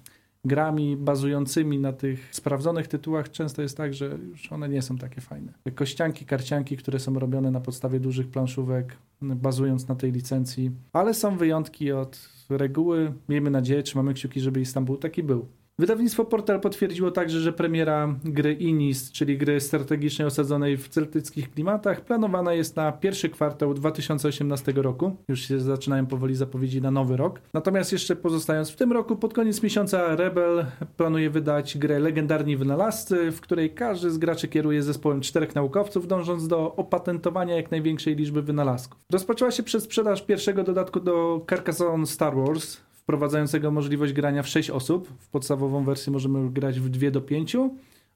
grami 0.44 0.96
bazującymi 0.96 1.78
na 1.78 1.92
tych 1.92 2.28
sprawdzonych 2.34 2.88
tytułach 2.88 3.30
często 3.30 3.62
jest 3.62 3.76
tak, 3.76 3.94
że 3.94 4.18
już 4.28 4.52
one 4.52 4.68
nie 4.68 4.82
są 4.82 4.98
takie 4.98 5.20
fajne. 5.20 5.52
Kościanki, 5.74 6.24
karcianki, 6.24 6.76
które 6.76 6.98
są 6.98 7.18
robione 7.18 7.50
na 7.50 7.60
podstawie 7.60 8.00
dużych 8.00 8.28
planszówek, 8.28 8.96
bazując 9.22 9.88
na 9.88 9.94
tej 9.94 10.12
licencji, 10.12 10.70
ale 10.92 11.14
są 11.14 11.36
wyjątki 11.36 11.92
od 11.92 12.28
reguły. 12.50 13.12
Miejmy 13.28 13.50
nadzieję, 13.50 13.82
trzymamy 13.82 14.14
kciuki, 14.14 14.40
żeby 14.40 14.60
Istanbul 14.60 14.98
taki 14.98 15.22
był. 15.22 15.46
Wydawnictwo 15.78 16.24
Portal 16.24 16.60
potwierdziło 16.60 17.10
także, 17.10 17.40
że 17.40 17.52
premiera 17.52 18.14
gry 18.24 18.52
Inis, 18.52 19.12
czyli 19.12 19.38
gry 19.38 19.60
strategicznej 19.60 20.28
osadzonej 20.28 20.76
w 20.76 20.88
celtyckich 20.88 21.50
klimatach, 21.50 22.00
planowana 22.00 22.52
jest 22.52 22.76
na 22.76 22.92
pierwszy 22.92 23.28
kwartał 23.28 23.74
2018 23.74 24.72
roku. 24.72 25.16
Już 25.28 25.40
się 25.40 25.60
zaczynają 25.60 26.06
powoli 26.06 26.34
zapowiedzi 26.34 26.82
na 26.82 26.90
nowy 26.90 27.16
rok. 27.16 27.40
Natomiast 27.54 27.92
jeszcze 27.92 28.16
pozostając 28.16 28.70
w 28.70 28.76
tym 28.76 28.92
roku, 28.92 29.16
pod 29.16 29.34
koniec 29.34 29.62
miesiąca 29.62 30.16
Rebel 30.16 30.66
planuje 30.96 31.30
wydać 31.30 31.78
grę 31.78 31.98
Legendarni 31.98 32.56
Wynalazcy, 32.56 33.32
w 33.32 33.40
której 33.40 33.70
każdy 33.70 34.10
z 34.10 34.18
graczy 34.18 34.48
kieruje 34.48 34.82
zespołem 34.82 35.20
czterech 35.20 35.54
naukowców, 35.54 36.08
dążąc 36.08 36.48
do 36.48 36.76
opatentowania 36.76 37.56
jak 37.56 37.70
największej 37.70 38.16
liczby 38.16 38.42
wynalazków. 38.42 39.00
Rozpoczęła 39.12 39.50
się 39.50 39.62
przez 39.62 39.82
sprzedaż 39.84 40.22
pierwszego 40.22 40.64
dodatku 40.64 41.00
do 41.00 41.44
Carcassonne 41.50 42.06
Star 42.06 42.36
Wars, 42.36 42.80
wprowadzającego 43.04 43.70
możliwość 43.70 44.12
grania 44.12 44.42
w 44.42 44.49
6 44.49 44.70
osób. 44.70 45.08
W 45.18 45.28
podstawową 45.28 45.84
wersję 45.84 46.12
możemy 46.12 46.50
grać 46.50 46.80
w 46.80 46.88
2 46.88 47.11
do 47.11 47.20
5 47.20 47.56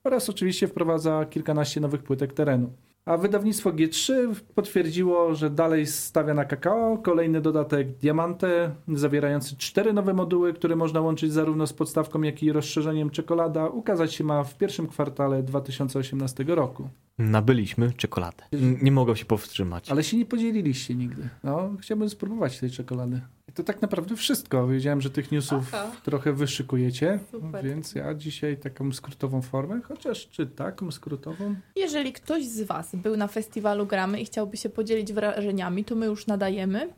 oraz 0.05 0.31
oczywiście 0.31 0.69
wprowadza 0.69 1.25
kilkanaście 1.31 1.81
nowych 1.81 2.03
płytek 2.03 2.33
terenu. 2.33 2.73
A 3.05 3.17
wydawnictwo 3.17 3.73
G3 3.73 4.35
potwierdziło, 4.55 5.35
że 5.35 5.51
dalej 5.51 5.87
stawia 5.87 6.35
na 6.35 6.45
kakao. 6.45 6.99
Kolejny 6.99 7.41
dodatek 7.41 7.89
Diamante, 7.89 8.75
zawierający 8.89 9.57
cztery 9.57 9.93
nowe 9.93 10.15
moduły, 10.15 10.53
które 10.53 10.77
można 10.77 11.01
łączyć 11.01 11.33
zarówno 11.33 11.67
z 11.67 11.73
podstawką, 11.73 12.23
jak 12.23 12.43
i 12.43 12.53
rozszerzeniem 12.53 13.11
czekolada, 13.11 13.69
ukazać 13.69 14.15
się 14.15 14.25
ma 14.25 14.45
w 14.45 14.59
pierwszym 14.59 14.87
kwartale 14.87 15.43
2018 15.43 16.45
roku. 16.45 16.89
Nabyliśmy 17.19 17.93
czekoladę. 17.93 18.45
Nie 18.83 18.93
mogą 18.93 19.15
się 19.15 19.25
powstrzymać. 19.25 19.91
Ale 19.91 20.05
się 20.05 20.17
nie 20.17 20.27
podzieliliście 20.27 20.95
nigdy. 20.95 21.29
No, 21.45 21.71
chciałbym 21.81 22.11
spróbować 22.11 22.59
tej 22.59 22.71
czekolady. 22.71 23.21
To 23.59 23.65
tak 23.65 23.83
naprawdę 23.83 24.17
wszystko. 24.17 24.67
Wiedziałem, 24.67 25.01
że 25.01 25.11
tych 25.11 25.33
newsów 25.33 25.75
Aha. 25.75 25.91
trochę 26.05 26.33
wyszykujecie, 26.33 27.19
Super. 27.31 27.65
więc 27.65 27.95
ja 27.95 28.15
dzisiaj 28.15 28.57
taką 28.57 28.93
skrótową 28.93 29.43
formę, 29.43 29.81
chociaż 29.85 30.29
czy 30.29 30.47
taką 30.47 30.91
skrótową? 30.91 31.55
Jeżeli 31.77 32.13
ktoś 32.13 32.45
z 32.45 32.63
Was 32.63 32.95
był 32.95 33.17
na 33.17 33.27
festiwalu 33.27 33.87
Gramy 33.87 34.21
i 34.21 34.25
chciałby 34.25 34.57
się 34.57 34.69
podzielić 34.69 35.13
wrażeniami, 35.13 35.85
to 35.85 35.95
my 35.95 36.07
już 36.07 36.27
nadajemy 36.27 36.95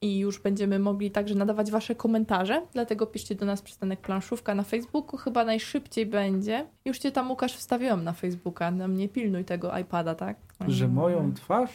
i 0.00 0.18
już 0.18 0.40
będziemy 0.40 0.78
mogli 0.78 1.10
także 1.10 1.34
nadawać 1.34 1.70
Wasze 1.70 1.94
komentarze. 1.94 2.62
Dlatego 2.72 3.06
piszcie 3.06 3.34
do 3.34 3.46
nas 3.46 3.62
przystanek 3.62 4.00
planszówka 4.00 4.54
na 4.54 4.62
Facebooku, 4.62 5.16
chyba 5.16 5.44
najszybciej 5.44 6.06
będzie. 6.06 6.66
Już 6.84 6.98
Cię 6.98 7.12
tam, 7.12 7.30
Łukasz, 7.30 7.56
wstawiłam 7.56 8.04
na 8.04 8.12
Facebooka. 8.12 8.70
No 8.70 8.86
nie 8.88 9.08
pilnuj 9.08 9.44
tego 9.44 9.78
iPada, 9.78 10.14
tak? 10.14 10.36
Że 10.68 10.88
moją 10.88 11.34
twarz? 11.34 11.70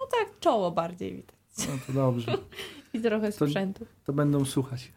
No 0.00 0.06
tak, 0.06 0.38
czoło 0.40 0.70
bardziej 0.70 1.14
widać. 1.14 1.41
No 1.58 1.64
to 1.86 1.92
dobrze, 1.92 2.38
I 2.94 3.00
trochę 3.00 3.32
To- 3.32 3.46
sprzętu. 3.46 3.86
to 4.04 4.12
będą 4.12 4.44
słuchać. 4.44 4.92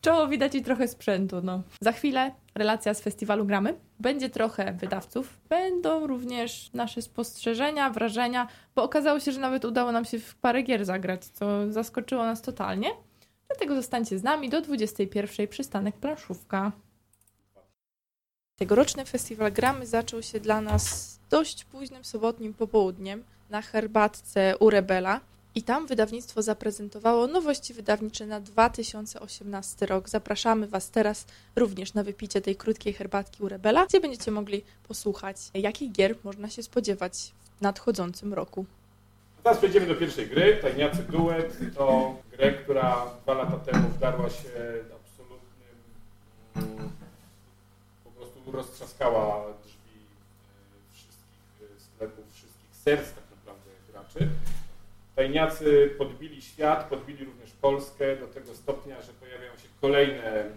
Czoło 0.00 0.28
widać 0.28 0.54
i 0.54 0.62
trochę 0.62 0.88
sprzętu, 0.88 1.40
no. 1.42 1.62
Za 1.80 1.92
chwilę 1.92 2.32
relacja 2.54 2.94
z 2.94 3.00
festiwalu 3.00 3.44
Gramy. 3.44 3.74
Będzie 4.00 4.30
trochę 4.30 4.72
wydawców. 4.72 5.36
Będą 5.48 6.06
również 6.06 6.70
nasze 6.74 7.02
spostrzeżenia, 7.02 7.90
wrażenia, 7.90 8.48
bo 8.74 8.82
okazało 8.82 9.20
się, 9.20 9.32
że 9.32 9.40
nawet 9.40 9.64
udało 9.64 9.92
nam 9.92 10.04
się 10.04 10.18
w 10.18 10.34
parę 10.34 10.62
gier 10.62 10.84
zagrać, 10.84 11.24
co 11.24 11.72
zaskoczyło 11.72 12.24
nas 12.24 12.42
totalnie. 12.42 12.88
Dlatego 13.48 13.74
zostańcie 13.74 14.18
z 14.18 14.22
nami 14.22 14.48
do 14.50 14.60
21. 14.60 15.48
przystanek 15.48 15.96
planszówka. 15.96 16.72
Tegoroczny 18.56 19.04
festiwal 19.04 19.52
Gramy 19.52 19.86
zaczął 19.86 20.22
się 20.22 20.40
dla 20.40 20.60
nas 20.60 21.18
dość 21.30 21.64
późnym 21.64 22.04
sobotnim 22.04 22.54
popołudniem 22.54 23.24
na 23.50 23.62
herbatce 23.62 24.54
u 24.60 24.70
Rebela. 24.70 25.20
I 25.56 25.62
tam 25.62 25.86
wydawnictwo 25.86 26.42
zaprezentowało 26.42 27.26
nowości 27.26 27.74
wydawnicze 27.74 28.26
na 28.26 28.40
2018 28.40 29.86
rok. 29.86 30.08
Zapraszamy 30.08 30.66
Was 30.66 30.90
teraz 30.90 31.26
również 31.56 31.94
na 31.94 32.02
wypicie 32.02 32.40
tej 32.40 32.56
krótkiej 32.56 32.92
herbatki 32.92 33.42
u 33.42 33.48
Rebela, 33.48 33.86
gdzie 33.86 34.00
będziecie 34.00 34.30
mogli 34.30 34.64
posłuchać, 34.88 35.36
jakich 35.54 35.92
gier 35.92 36.16
można 36.24 36.50
się 36.50 36.62
spodziewać 36.62 37.32
w 37.58 37.60
nadchodzącym 37.60 38.34
roku. 38.34 38.66
Teraz 39.42 39.58
przejdziemy 39.58 39.86
do 39.86 39.94
pierwszej 39.94 40.26
gry. 40.28 40.58
Tajniacy 40.62 41.02
Duet 41.02 41.58
to 41.76 42.16
grę, 42.32 42.52
która 42.52 43.06
dwa 43.22 43.34
lata 43.34 43.56
temu 43.56 43.88
wdarła 43.88 44.30
się 44.30 44.50
absolutnym, 44.96 45.76
mm, 46.56 46.90
po 48.04 48.10
prostu 48.10 48.52
roztrzaskała 48.52 49.44
drzwi 49.64 50.00
e, 50.50 50.92
wszystkich 50.92 51.76
e, 51.76 51.80
sklepów, 51.80 52.24
wszystkich 52.32 52.76
serc 52.84 53.12
tak 53.12 53.24
naprawdę 53.30 53.70
graczy. 53.92 54.28
Tajniacy 55.16 55.94
podbili 55.98 56.42
świat, 56.42 56.88
podbili 56.88 57.24
również 57.24 57.50
Polskę 57.50 58.16
do 58.16 58.26
tego 58.26 58.54
stopnia, 58.54 59.02
że 59.02 59.12
pojawiają 59.12 59.52
się 59.52 59.68
kolejne 59.80 60.24
e, 60.24 60.50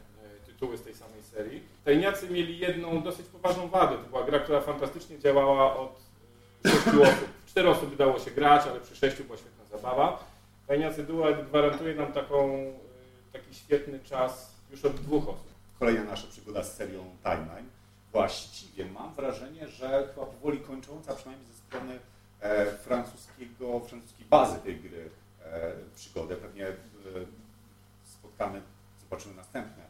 tytuły 0.45 0.77
z 0.77 0.81
tej 0.81 0.95
samej 0.95 1.23
serii. 1.23 1.63
Tajniacy 1.85 2.29
mieli 2.29 2.59
jedną 2.59 3.03
dosyć 3.03 3.25
poważną 3.25 3.67
wadę. 3.67 3.97
To 3.97 4.09
była 4.09 4.23
gra, 4.23 4.39
która 4.39 4.61
fantastycznie 4.61 5.19
działała 5.19 5.77
od 5.77 5.99
e, 6.65 6.69
sześciu 6.69 7.03
osób. 7.03 7.27
W 7.45 7.49
Cztery 7.49 7.69
osoby 7.69 7.95
dało 7.95 8.19
się 8.19 8.31
grać, 8.31 8.67
ale 8.67 8.79
przy 8.79 8.95
sześciu 8.95 9.23
była 9.23 9.37
świetna 9.37 9.65
zabawa. 9.65 10.23
Tajniacy 10.67 11.03
Duet 11.03 11.47
gwarantuje 11.47 11.95
nam 11.95 12.13
taką, 12.13 12.51
e, 12.51 12.73
taki 13.33 13.55
świetny 13.55 13.99
czas 13.99 14.55
już 14.71 14.85
od 14.85 14.95
dwóch 14.95 15.29
osób. 15.29 15.47
Kolejna 15.79 16.03
nasza 16.03 16.27
przygoda 16.27 16.63
z 16.63 16.75
serią 16.75 17.15
Timeline. 17.23 17.69
Właściwie 18.11 18.85
mam 18.85 19.13
wrażenie, 19.13 19.67
że 19.67 20.07
chyba 20.13 20.25
powoli 20.25 20.59
kończąca, 20.59 21.15
przynajmniej 21.15 21.47
ze 21.47 21.53
strony 21.53 21.99
francuskiego, 22.83 23.79
francuskiej 23.79 24.25
bazy 24.25 24.59
tej 24.59 24.79
gry 24.79 25.09
e, 25.43 25.71
przygodę. 25.95 26.35
Pewnie 26.35 26.67
e, 26.67 26.73
spotkamy, 28.05 28.61
zobaczymy 28.99 29.35
następne, 29.35 29.83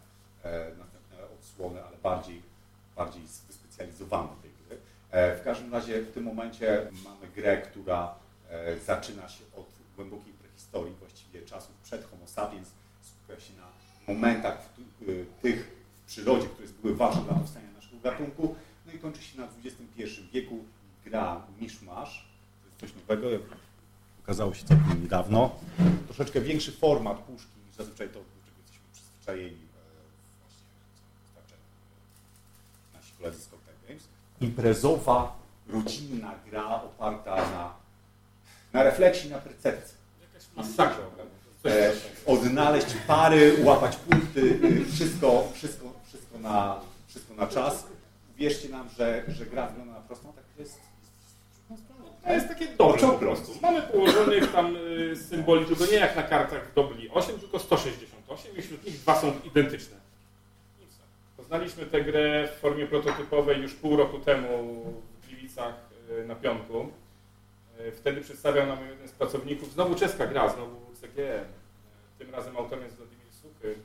e, 0.43 0.71
następne 0.79 1.17
odsłony, 1.39 1.83
ale 1.83 1.97
bardziej, 1.97 2.41
bardziej 2.95 3.21
wyspecjalizowane 3.47 4.29
tej 4.41 4.51
gry. 4.67 4.77
E, 5.11 5.37
w 5.37 5.43
każdym 5.43 5.73
razie 5.73 6.01
w 6.01 6.11
tym 6.11 6.23
momencie 6.23 6.91
mamy 7.03 7.27
grę, 7.35 7.61
która 7.61 8.15
e, 8.49 8.79
zaczyna 8.79 9.29
się 9.29 9.43
od 9.55 9.67
głębokiej 9.95 10.33
prehistorii, 10.33 10.95
właściwie 10.99 11.41
czasów 11.41 11.75
przed 11.83 12.09
Homo 12.09 12.27
sapiens, 12.27 12.71
skupia 13.01 13.39
się 13.39 13.53
na 13.53 13.67
momentach 14.13 14.69
tych 15.41 15.77
w 16.03 16.07
przyrodzie, 16.07 16.47
które 16.47 16.67
były 16.67 16.95
ważne 16.95 17.21
dla 17.21 17.33
powstania 17.33 17.71
naszego 17.71 17.99
gatunku, 17.99 18.55
no 18.85 18.91
i 18.93 18.99
kończy 18.99 19.23
się 19.23 19.37
na 19.37 19.47
XXI 19.65 20.21
wieku. 20.33 20.63
Gra 21.05 21.41
jest 21.61 21.83
coś 22.79 22.95
nowego, 22.95 23.29
jak 23.29 23.41
okazało 24.23 24.53
się 24.53 24.65
całkiem 24.65 25.01
niedawno. 25.01 25.55
Troszeczkę 26.05 26.41
większy 26.41 26.71
format 26.71 27.17
puszki 27.17 27.51
niż 27.67 27.75
zazwyczaj 27.75 28.07
to, 28.07 28.13
do 28.13 28.25
czego 28.45 28.57
jesteśmy 28.61 28.85
przyzwyczajeni 28.93 29.55
e, 29.55 29.79
właśnie 31.33 31.57
e, 32.93 32.97
nasi 32.97 33.11
koledzy 33.17 33.41
z 33.41 33.47
Cocktail 33.47 33.77
Games. 33.87 34.03
Imprezowa, 34.41 35.37
rodzinna 35.67 36.33
gra 36.49 36.81
oparta 36.83 37.35
na, 37.35 37.73
na 38.73 38.83
refleksji, 38.83 39.29
na 39.29 39.37
percepcji. 39.37 39.97
Jakaś 40.21 40.47
masakra. 40.55 41.05
E, 41.65 41.93
odnaleźć 42.25 42.87
pary, 43.07 43.57
łapać 43.63 43.95
punkty, 43.95 44.41
y, 44.41 44.85
wszystko, 44.85 45.47
wszystko, 45.53 45.93
wszystko, 46.07 46.39
na, 46.39 46.79
wszystko 47.07 47.33
na 47.33 47.47
czas. 47.47 47.83
Wierzcie 48.37 48.69
nam, 48.69 48.89
że, 48.97 49.23
że 49.27 49.45
gra 49.45 49.67
wygląda 49.67 49.93
na 49.93 49.99
prostą, 49.99 50.33
tak 50.33 50.43
jest 50.59 50.86
To 52.23 52.33
jest 52.33 52.47
takie 52.47 52.67
dobre 52.67 53.01
po 53.01 53.13
prostu. 53.13 53.51
Mamy 53.61 53.81
położonych 53.81 54.51
tam 54.51 54.75
y, 54.75 55.15
symboli, 55.15 55.65
tylko 55.65 55.85
nie 55.85 55.97
jak 55.97 56.15
na 56.15 56.23
kartach 56.23 56.73
Dobli 56.73 57.09
8, 57.09 57.39
tylko 57.39 57.59
168 57.59 58.57
i 58.57 58.61
wśród 58.61 58.85
nich 58.85 58.95
dwa 58.99 59.21
są 59.21 59.33
identyczne. 59.43 59.97
Poznaliśmy 61.37 61.85
tę 61.85 62.01
grę 62.01 62.47
w 62.55 62.59
formie 62.59 62.87
prototypowej 62.87 63.61
już 63.61 63.73
pół 63.73 63.97
roku 63.97 64.19
temu 64.19 64.83
w 65.21 65.27
Gliwicach 65.27 65.73
y, 66.21 66.25
na 66.25 66.35
Pionku. 66.35 66.89
Y, 67.79 67.91
Wtedy 67.91 68.21
przedstawiał 68.21 68.67
nam 68.67 68.77
jeden 68.89 69.07
z 69.07 69.11
pracowników, 69.11 69.73
znowu 69.73 69.95
czeska 69.95 70.27
gra, 70.27 70.49
znowu 70.49 70.75
CGE. 71.01 71.41
Y, 71.41 71.45
Tym 72.19 72.31
razem 72.35 72.57
autorem 72.57 72.83
jest 72.83 72.95
Władimir 72.97 73.25
Suchy. 73.41 73.75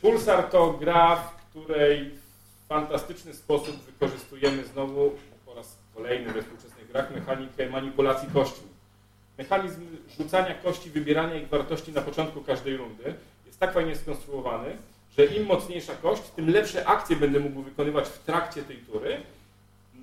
Pulsar 0.00 0.44
to 0.50 0.72
gra, 0.72 1.16
w 1.16 1.50
której 1.50 2.10
w 2.10 2.66
fantastyczny 2.68 3.34
sposób 3.34 3.76
wykorzystujemy 3.76 4.64
znowu 4.64 5.12
po 5.46 5.54
raz 5.54 5.76
kolejny 5.94 6.32
we 6.32 6.42
współczesnych 6.42 6.73
grach 6.94 7.10
mechanikę 7.14 7.70
manipulacji 7.70 8.28
kości. 8.32 8.62
Mechanizm 9.38 9.80
rzucania 10.18 10.54
kości, 10.54 10.90
wybierania 10.90 11.34
ich 11.34 11.48
wartości 11.48 11.92
na 11.92 12.00
początku 12.00 12.40
każdej 12.40 12.76
rundy 12.76 13.14
jest 13.46 13.60
tak 13.60 13.72
fajnie 13.72 13.96
skonstruowany, 13.96 14.76
że 15.18 15.24
im 15.24 15.46
mocniejsza 15.46 15.94
kość, 15.94 16.22
tym 16.22 16.50
lepsze 16.50 16.86
akcje 16.86 17.16
będę 17.16 17.40
mógł 17.40 17.62
wykonywać 17.62 18.08
w 18.08 18.18
trakcie 18.18 18.62
tej 18.62 18.76
tury. 18.76 19.20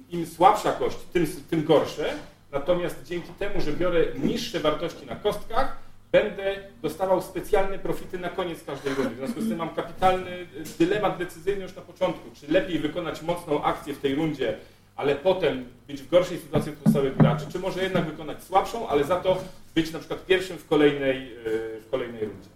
Im 0.09 0.25
słabsza 0.25 0.71
kość, 0.71 0.97
tym, 1.13 1.27
tym 1.49 1.63
gorsze. 1.63 2.13
Natomiast 2.51 3.03
dzięki 3.05 3.33
temu, 3.39 3.61
że 3.61 3.73
biorę 3.73 4.05
niższe 4.23 4.59
wartości 4.59 5.05
na 5.05 5.15
kostkach, 5.15 5.77
będę 6.11 6.55
dostawał 6.81 7.21
specjalne 7.21 7.79
profity 7.79 8.19
na 8.19 8.29
koniec 8.29 8.63
każdej 8.63 8.93
rundy. 8.93 9.15
W 9.15 9.17
związku 9.17 9.41
z 9.41 9.49
tym 9.49 9.57
mam 9.57 9.75
kapitalny 9.75 10.31
y, 10.31 10.47
dylemat 10.79 11.17
decyzyjny 11.17 11.63
już 11.63 11.75
na 11.75 11.81
początku. 11.81 12.29
Czy 12.35 12.51
lepiej 12.51 12.79
wykonać 12.79 13.21
mocną 13.21 13.63
akcję 13.63 13.93
w 13.93 13.99
tej 13.99 14.15
rundzie, 14.15 14.57
ale 14.95 15.15
potem 15.15 15.65
być 15.87 16.01
w 16.01 16.09
gorszej 16.09 16.39
sytuacji 16.39 16.71
od 16.71 16.77
pozostałych 16.77 17.17
graczy, 17.17 17.45
czy 17.51 17.59
może 17.59 17.83
jednak 17.83 18.05
wykonać 18.05 18.43
słabszą, 18.43 18.87
ale 18.87 19.03
za 19.03 19.15
to 19.15 19.37
być 19.75 19.91
na 19.91 19.99
przykład 19.99 20.25
pierwszym 20.25 20.57
w 20.57 20.67
kolejnej, 20.67 21.33
y, 21.47 21.81
w 21.81 21.89
kolejnej 21.91 22.21
rundzie. 22.25 22.49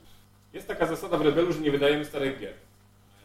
Jest 0.54 0.68
taka 0.68 0.86
zasada 0.86 1.18
w 1.18 1.22
Rebelu, 1.22 1.54
że 1.54 1.60
nie 1.60 1.72
wydajemy 1.72 2.06
starych 2.06 2.40
gier. 2.40 2.54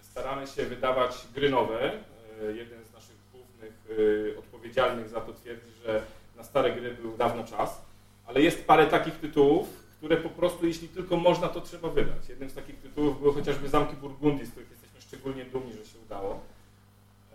Staramy 0.03 0.47
się 0.47 0.65
wydawać 0.67 1.27
gry 1.35 1.51
nowe. 1.51 1.93
Y, 1.93 2.57
Jeden 2.57 2.85
z 2.85 2.93
naszych 2.93 3.17
głównych 3.33 3.73
y, 3.99 4.35
odpowiedzialnych 4.39 5.09
za 5.09 5.21
to 5.21 5.33
twierdzi, 5.33 5.71
że 5.85 6.03
na 6.37 6.45
stare 6.45 6.73
gry 6.73 6.95
był 6.95 7.17
dawno 7.17 7.45
czas, 7.45 7.83
ale 8.27 8.43
jest 8.43 8.67
parę 8.67 8.87
takich 8.87 9.15
tytułów, 9.15 9.69
które 9.99 10.17
po 10.17 10.29
prostu, 10.29 10.67
jeśli 10.67 10.89
tylko 10.89 11.17
można, 11.17 11.49
to 11.49 11.61
trzeba 11.61 11.89
wydać. 11.89 12.29
Jednym 12.29 12.51
z 12.51 12.55
takich 12.55 12.77
tytułów 12.77 13.21
były 13.21 13.35
chociażby 13.35 13.69
Zamki 13.69 13.97
Burgundii, 13.97 14.47
z 14.47 14.51
których 14.51 14.71
jesteśmy 14.71 15.01
szczególnie 15.01 15.45
dumni, 15.45 15.73
że 15.73 15.85
się 15.85 15.99
udało. 16.07 16.41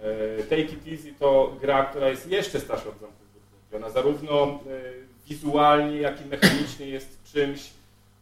E, 0.02 0.44
Take 0.44 0.62
It 0.62 0.88
Easy 0.88 1.14
to 1.20 1.58
gra, 1.62 1.86
która 1.86 2.10
jest 2.10 2.32
jeszcze 2.32 2.60
starsza 2.60 2.90
od 2.90 3.00
Zamków 3.00 3.28
Burgundii. 3.34 3.76
Ona 3.76 3.90
zarówno 3.90 4.44
e, 4.44 4.58
wizualnie, 5.30 5.98
jak 5.98 6.26
i 6.26 6.30
mechanicznie 6.30 6.88
jest 6.88 7.24
czymś, 7.34 7.70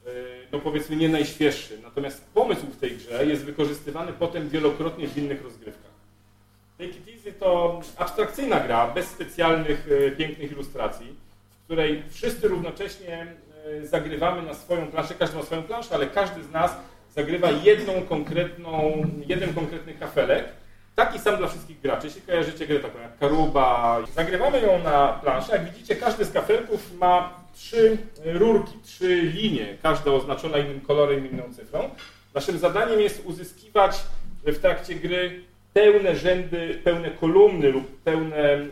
e, 0.05 0.09
no 0.51 0.59
powiedzmy, 0.59 0.95
nie 0.95 1.09
najświeższym. 1.09 1.81
Natomiast 1.83 2.25
pomysł 2.33 2.65
w 2.65 2.79
tej 2.79 2.91
grze 2.91 3.25
jest 3.25 3.43
wykorzystywany 3.45 4.13
potem 4.19 4.49
wielokrotnie 4.49 5.07
w 5.07 5.17
innych 5.17 5.43
rozgrywkach. 5.43 5.93
Take 6.77 6.89
It 6.89 7.07
Easy 7.07 7.33
to 7.33 7.81
abstrakcyjna 7.97 8.59
gra, 8.59 8.87
bez 8.87 9.07
specjalnych, 9.07 9.87
pięknych 10.17 10.51
ilustracji, 10.51 11.15
w 11.61 11.63
której 11.65 12.03
wszyscy 12.09 12.47
równocześnie 12.47 13.27
zagrywamy 13.83 14.41
na 14.41 14.53
swoją 14.53 14.87
planszę, 14.87 15.13
każdy 15.19 15.37
ma 15.37 15.43
swoją 15.43 15.63
planszę, 15.63 15.95
ale 15.95 16.07
każdy 16.07 16.43
z 16.43 16.51
nas 16.51 16.75
zagrywa 17.15 17.51
jedną 17.51 18.01
konkretną, 18.01 19.03
jeden 19.27 19.53
konkretny 19.53 19.93
kafelek, 19.93 20.45
taki 20.95 21.19
sam 21.19 21.37
dla 21.37 21.47
wszystkich 21.47 21.81
graczy. 21.81 22.07
Jeśli 22.07 22.21
kojarzycie 22.21 22.67
grę 22.67 22.79
taką 22.79 22.99
jak 22.99 23.17
Karuba, 23.17 23.99
zagrywamy 24.15 24.61
ją 24.61 24.83
na 24.83 25.07
planszę, 25.07 25.51
jak 25.51 25.65
widzicie 25.65 25.95
każdy 25.95 26.25
z 26.25 26.31
kafelków 26.31 26.99
ma 26.99 27.43
trzy 27.53 27.97
rurki, 28.25 28.77
trzy 28.83 29.21
linie, 29.21 29.77
każda 29.83 30.11
oznaczona 30.11 30.57
innym 30.57 30.81
kolorem, 30.81 31.31
inną 31.31 31.43
cyfrą. 31.53 31.89
Naszym 32.35 32.57
zadaniem 32.57 33.01
jest 33.01 33.25
uzyskiwać 33.25 34.03
w 34.45 34.59
trakcie 34.59 34.95
gry 34.95 35.43
pełne 35.73 36.15
rzędy, 36.15 36.81
pełne 36.83 37.11
kolumny 37.11 37.71
lub 37.71 38.01
pełne 38.03 38.37
e, 38.37 38.67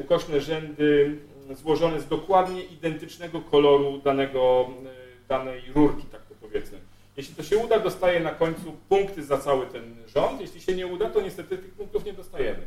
ukośne 0.00 0.40
rzędy 0.40 1.18
złożone 1.50 2.00
z 2.00 2.08
dokładnie 2.08 2.62
identycznego 2.62 3.40
koloru 3.40 3.98
danego, 3.98 4.68
e, 4.86 5.28
danej 5.28 5.62
rurki, 5.74 6.02
tak 6.12 6.20
to 6.22 6.34
powiedzmy. 6.40 6.78
Jeśli 7.16 7.34
to 7.34 7.42
się 7.42 7.58
uda, 7.58 7.78
dostaje 7.78 8.20
na 8.20 8.30
końcu 8.30 8.76
punkty 8.88 9.24
za 9.24 9.38
cały 9.38 9.66
ten 9.66 9.96
rząd. 10.06 10.40
Jeśli 10.40 10.60
się 10.60 10.74
nie 10.74 10.86
uda, 10.86 11.10
to 11.10 11.20
niestety 11.20 11.58
tych 11.58 11.72
punktów 11.72 12.04
nie 12.04 12.12
dostajemy. 12.12 12.62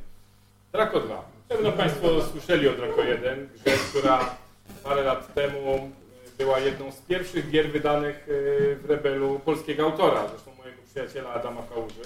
Draco 0.72 1.00
2. 1.00 1.26
Pewno 1.50 1.72
Państwo 1.72 2.22
słyszeli 2.22 2.68
o 2.68 2.74
Draco 2.74 3.04
1, 3.04 3.50
grze, 3.54 3.78
która 3.90 4.36
parę 4.84 5.04
lat 5.04 5.34
temu 5.34 5.92
była 6.38 6.60
jedną 6.60 6.92
z 6.92 6.98
pierwszych 6.98 7.50
gier 7.50 7.72
wydanych 7.72 8.24
w 8.28 8.84
Rebelu 8.88 9.40
polskiego 9.40 9.84
autora, 9.84 10.28
zresztą 10.30 10.52
mojego 10.58 10.82
przyjaciela 10.92 11.30
Adama 11.30 11.62
Kałuży. 11.74 12.02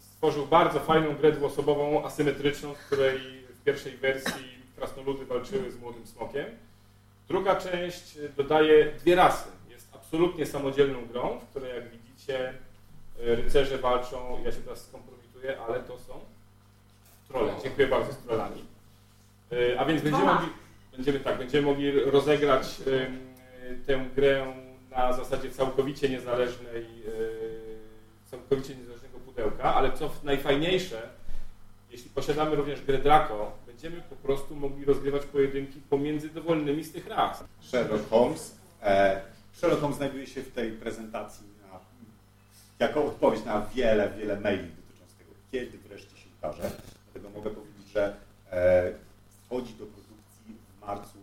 Stworzył 0.00 0.46
bardzo 0.46 0.80
fajną 0.80 1.16
grę 1.16 1.32
dwuosobową, 1.32 2.04
asymetryczną, 2.04 2.74
w 2.74 2.78
której 2.78 3.18
w 3.60 3.64
pierwszej 3.64 3.96
wersji 3.96 4.44
krasnoludy 4.76 5.26
walczyły 5.26 5.70
z 5.70 5.76
młodym 5.76 6.06
smokiem. 6.06 6.46
Druga 7.28 7.56
część 7.56 8.18
dodaje 8.36 8.92
dwie 8.92 9.14
rasy. 9.14 9.48
Absolutnie 10.10 10.46
samodzielną 10.46 11.06
grą, 11.06 11.38
w 11.38 11.50
której 11.50 11.74
jak 11.74 11.90
widzicie 11.90 12.54
rycerze 13.16 13.78
walczą, 13.78 14.38
ja 14.44 14.52
się 14.52 14.58
teraz 14.58 14.86
skompromituję, 14.86 15.60
ale 15.68 15.80
to 15.80 15.98
są 15.98 16.20
trole. 17.28 17.52
Dziękuję 17.62 17.86
bardzo 17.86 18.12
z 18.12 18.16
trollami. 18.16 18.64
A 19.78 19.84
więc 19.84 20.02
będziemy 20.02 20.24
mogli, 20.24 20.48
będziemy, 20.96 21.20
tak, 21.20 21.38
będziemy 21.38 21.66
mogli 21.66 22.00
rozegrać 22.00 22.76
tę 23.86 24.06
grę 24.16 24.54
na 24.90 25.12
zasadzie 25.12 25.50
całkowicie 25.50 26.08
niezależnej, 26.08 26.86
całkowicie 28.30 28.74
niezależnego 28.74 29.18
pudełka, 29.18 29.74
ale 29.74 29.92
co 29.92 30.10
najfajniejsze, 30.24 31.08
jeśli 31.90 32.10
posiadamy 32.10 32.56
również 32.56 32.82
grę 32.82 32.98
Draco, 32.98 33.52
będziemy 33.66 34.00
po 34.00 34.16
prostu 34.16 34.56
mogli 34.56 34.84
rozgrywać 34.84 35.24
pojedynki 35.24 35.80
pomiędzy 35.90 36.28
dowolnymi 36.28 36.84
z 36.84 36.92
tych 36.92 37.06
ras. 37.06 37.44
Sherlock 37.60 38.10
Holmes. 38.10 38.56
E, 38.82 39.20
Sherlock 39.52 39.80
Holmes 39.80 39.96
znajduje 39.96 40.26
się 40.26 40.42
w 40.42 40.52
tej 40.52 40.72
prezentacji 40.72 41.46
na, 41.62 41.80
jako 42.86 43.04
odpowiedź 43.04 43.44
na 43.44 43.66
wiele, 43.66 44.10
wiele 44.18 44.40
maili 44.40 44.68
dotyczących 44.68 45.18
tego, 45.18 45.30
kiedy 45.52 45.78
wreszcie 45.78 46.16
się 46.16 46.28
ukaże. 46.38 46.70
Dlatego 47.04 47.38
mogę 47.38 47.50
powiedzieć, 47.50 47.92
że 47.92 48.16
e, 48.50 48.92
wchodzi 49.46 49.74
do 49.74 49.86
produkcji 49.86 50.56
w 50.78 50.80
marcu 50.80 51.18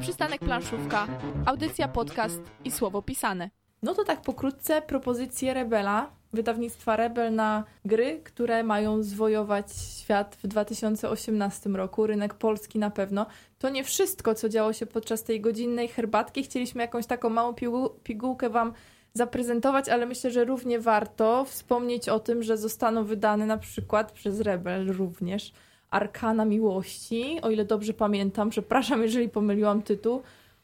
Przystanek 0.00 0.40
planszówka, 0.40 1.06
audycja, 1.46 1.88
podcast 1.88 2.42
i 2.64 2.70
słowo 2.70 3.02
pisane. 3.02 3.50
No 3.82 3.94
to 3.94 4.04
tak 4.04 4.22
pokrótce 4.22 4.82
propozycje 4.82 5.54
Rebela, 5.54 6.10
wydawnictwa 6.32 6.96
Rebel 6.96 7.34
na 7.34 7.64
gry, 7.84 8.20
które 8.24 8.62
mają 8.62 9.02
zwojować 9.02 9.66
świat 10.00 10.36
w 10.42 10.46
2018 10.46 11.70
roku, 11.70 12.06
rynek 12.06 12.34
polski 12.34 12.78
na 12.78 12.90
pewno. 12.90 13.26
To 13.58 13.68
nie 13.68 13.84
wszystko, 13.84 14.34
co 14.34 14.48
działo 14.48 14.72
się 14.72 14.86
podczas 14.86 15.22
tej 15.22 15.40
godzinnej 15.40 15.88
herbatki. 15.88 16.42
Chcieliśmy 16.42 16.82
jakąś 16.82 17.06
taką 17.06 17.28
małą 17.28 17.54
pigułkę 18.02 18.50
Wam 18.50 18.72
zaprezentować, 19.14 19.88
ale 19.88 20.06
myślę, 20.06 20.30
że 20.30 20.44
równie 20.44 20.80
warto 20.80 21.44
wspomnieć 21.44 22.08
o 22.08 22.20
tym, 22.20 22.42
że 22.42 22.56
zostaną 22.56 23.04
wydane 23.04 23.46
na 23.46 23.58
przykład 23.58 24.12
przez 24.12 24.40
Rebel 24.40 24.92
również 24.92 25.52
Arkana 25.90 26.44
Miłości, 26.44 27.38
o 27.42 27.50
ile 27.50 27.64
dobrze 27.64 27.92
pamiętam, 27.92 28.50
przepraszam, 28.50 29.02
jeżeli 29.02 29.28
pomyliłam 29.28 29.82
tytuł, 29.82 30.22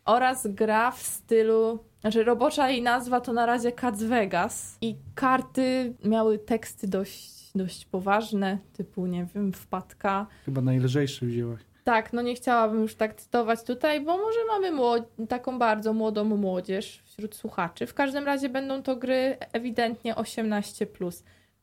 oraz 0.09 0.47
gra 0.47 0.91
w 0.91 1.03
stylu, 1.03 1.79
znaczy 2.01 2.25
robocza 2.25 2.71
jej 2.71 2.83
nazwa 2.83 3.21
to 3.21 3.33
na 3.33 3.47
razie 3.47 3.73
Cats 3.73 4.03
Vegas 4.03 4.79
i 4.81 4.97
karty 5.15 5.95
miały 6.05 6.39
teksty 6.39 6.89
dość, 6.89 7.51
dość 7.55 7.85
poważne, 7.85 8.59
typu, 8.73 9.07
nie 9.07 9.27
wiem, 9.35 9.53
wpadka. 9.53 10.27
Chyba 10.45 10.61
najlżejszy 10.61 11.27
wzięłaś. 11.27 11.61
Tak, 11.85 12.13
no 12.13 12.23
nie 12.23 12.35
chciałabym 12.35 12.83
już 12.83 12.95
tak 12.95 13.15
cytować 13.15 13.63
tutaj, 13.63 14.01
bo 14.01 14.17
może 14.19 14.39
mamy 14.49 15.03
taką 15.29 15.59
bardzo 15.59 15.93
młodą 15.93 16.25
młodzież 16.25 17.03
wśród 17.05 17.35
słuchaczy. 17.35 17.87
W 17.87 17.95
każdym 17.95 18.25
razie 18.25 18.49
będą 18.49 18.83
to 18.83 18.97
gry 18.97 19.37
ewidentnie 19.53 20.15
18+. 20.15 20.87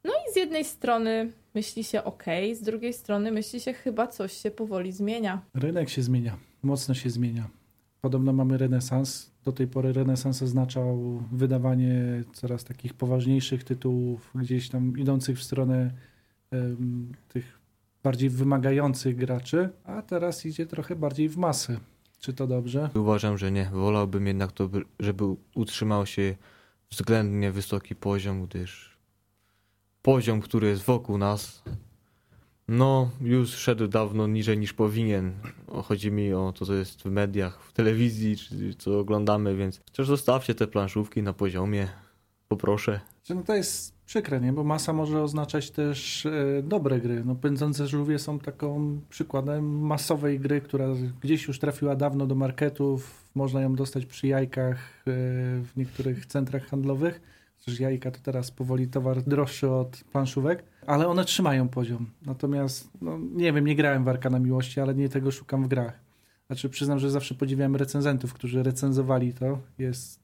No 0.03 0.13
i 0.13 0.33
z 0.33 0.35
jednej 0.35 0.65
strony 0.65 1.31
myśli 1.55 1.83
się 1.83 2.03
ok, 2.03 2.23
z 2.53 2.61
drugiej 2.61 2.93
strony 2.93 3.31
myśli 3.31 3.59
się 3.59 3.73
chyba 3.73 4.07
coś 4.07 4.33
się 4.33 4.51
powoli 4.51 4.91
zmienia. 4.91 5.41
Rynek 5.53 5.89
się 5.89 6.01
zmienia, 6.01 6.37
mocno 6.63 6.93
się 6.93 7.09
zmienia. 7.09 7.47
Podobno 8.05 8.33
mamy 8.33 8.57
renesans. 8.57 9.31
Do 9.45 9.51
tej 9.51 9.67
pory 9.67 9.93
renesans 9.93 10.41
oznaczał 10.41 11.23
wydawanie 11.31 12.23
coraz 12.33 12.63
takich 12.63 12.93
poważniejszych 12.93 13.63
tytułów, 13.63 14.31
gdzieś 14.35 14.69
tam 14.69 14.97
idących 14.97 15.37
w 15.39 15.43
stronę 15.43 15.91
um, 16.51 17.11
tych 17.29 17.59
bardziej 18.03 18.29
wymagających 18.29 19.15
graczy, 19.15 19.69
a 19.83 20.01
teraz 20.01 20.45
idzie 20.45 20.65
trochę 20.65 20.95
bardziej 20.95 21.29
w 21.29 21.37
masę. 21.37 21.79
Czy 22.19 22.33
to 22.33 22.47
dobrze? 22.47 22.89
Uważam, 22.95 23.37
że 23.37 23.51
nie. 23.51 23.69
Wolałbym 23.73 24.27
jednak 24.27 24.51
to, 24.51 24.69
żeby 24.99 25.23
utrzymał 25.55 26.05
się 26.05 26.35
względnie 26.89 27.51
wysoki 27.51 27.95
poziom, 27.95 28.43
gdyż 28.43 28.97
poziom, 30.01 30.41
który 30.41 30.67
jest 30.67 30.83
wokół 30.83 31.17
nas, 31.17 31.63
no 32.67 33.09
już 33.21 33.49
szedł 33.49 33.87
dawno 33.87 34.27
niżej 34.27 34.57
niż 34.57 34.73
powinien. 34.73 35.33
Chodzi 35.83 36.11
mi 36.11 36.33
o 36.33 36.53
to, 36.59 36.65
co 36.65 36.73
jest 36.73 37.01
w 37.01 37.05
mediach, 37.05 37.61
w 37.61 37.73
telewizji, 37.73 38.37
czy 38.37 38.73
co 38.77 38.99
oglądamy, 38.99 39.55
więc 39.55 39.79
też 39.79 40.07
zostawcie 40.07 40.55
te 40.55 40.67
planszówki 40.67 41.23
na 41.23 41.33
poziomie. 41.33 41.87
Poproszę. 42.47 42.99
No 43.29 43.43
to 43.43 43.55
jest 43.55 43.93
przykre, 44.05 44.41
nie? 44.41 44.53
Bo 44.53 44.63
masa 44.63 44.93
może 44.93 45.23
oznaczać 45.23 45.71
też 45.71 46.25
e, 46.25 46.31
dobre 46.63 46.99
gry. 46.99 47.23
No, 47.25 47.35
Pędzące 47.35 47.87
żółwie 47.87 48.19
są 48.19 48.39
taką 48.39 48.99
przykładem 49.09 49.79
masowej 49.79 50.39
gry, 50.39 50.61
która 50.61 50.87
gdzieś 51.21 51.47
już 51.47 51.59
trafiła 51.59 51.95
dawno 51.95 52.27
do 52.27 52.35
marketów. 52.35 53.23
Można 53.35 53.61
ją 53.61 53.75
dostać 53.75 54.05
przy 54.05 54.27
jajkach 54.27 54.77
e, 54.77 55.11
w 55.63 55.71
niektórych 55.75 56.25
centrach 56.25 56.65
handlowych 56.65 57.21
Przecież 57.65 57.79
jajka 57.79 58.11
to 58.11 58.19
teraz 58.23 58.51
powoli 58.51 58.87
towar 58.87 59.21
droższy 59.21 59.69
od 59.69 60.03
planszówek, 60.11 60.63
ale 60.87 61.07
one 61.07 61.25
trzymają 61.25 61.69
poziom. 61.69 62.05
Natomiast, 62.25 62.89
no, 63.01 63.19
nie 63.35 63.53
wiem, 63.53 63.65
nie 63.65 63.75
grałem 63.75 64.03
w 64.03 64.07
Arkana 64.07 64.39
Miłości, 64.39 64.79
ale 64.79 64.95
nie 64.95 65.09
tego 65.09 65.31
szukam 65.31 65.63
w 65.63 65.67
grach. 65.67 65.99
Znaczy 66.47 66.69
przyznam, 66.69 66.99
że 66.99 67.11
zawsze 67.11 67.35
podziwiałem 67.35 67.75
recenzentów, 67.75 68.33
którzy 68.33 68.63
recenzowali 68.63 69.33
to. 69.33 69.59
Jest 69.77 70.19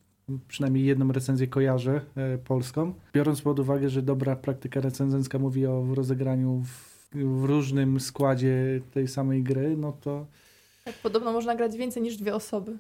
przynajmniej 0.48 0.86
jedną 0.86 1.12
recenzję 1.12 1.48
kojarzę 1.48 2.02
e, 2.16 2.38
polską. 2.38 2.94
Biorąc 3.14 3.42
pod 3.42 3.60
uwagę, 3.60 3.90
że 3.90 4.02
dobra 4.02 4.36
praktyka 4.36 4.82
recenzencka 4.82 5.40
mówi 5.40 5.66
o 5.66 5.86
rozegraniu 5.96 6.64
w, 6.66 7.08
w 7.16 7.44
różnym 7.44 8.00
składzie 8.00 8.82
tej 8.94 9.08
samej 9.08 9.44
gry, 9.44 9.78
no 9.78 9.92
to... 9.92 10.26
Tak, 10.86 10.96
podobno 10.96 11.34
można 11.34 11.56
grać 11.56 11.78
więcej 11.78 12.04
niż 12.04 12.18
dwie 12.18 12.36
osoby. 12.36 12.78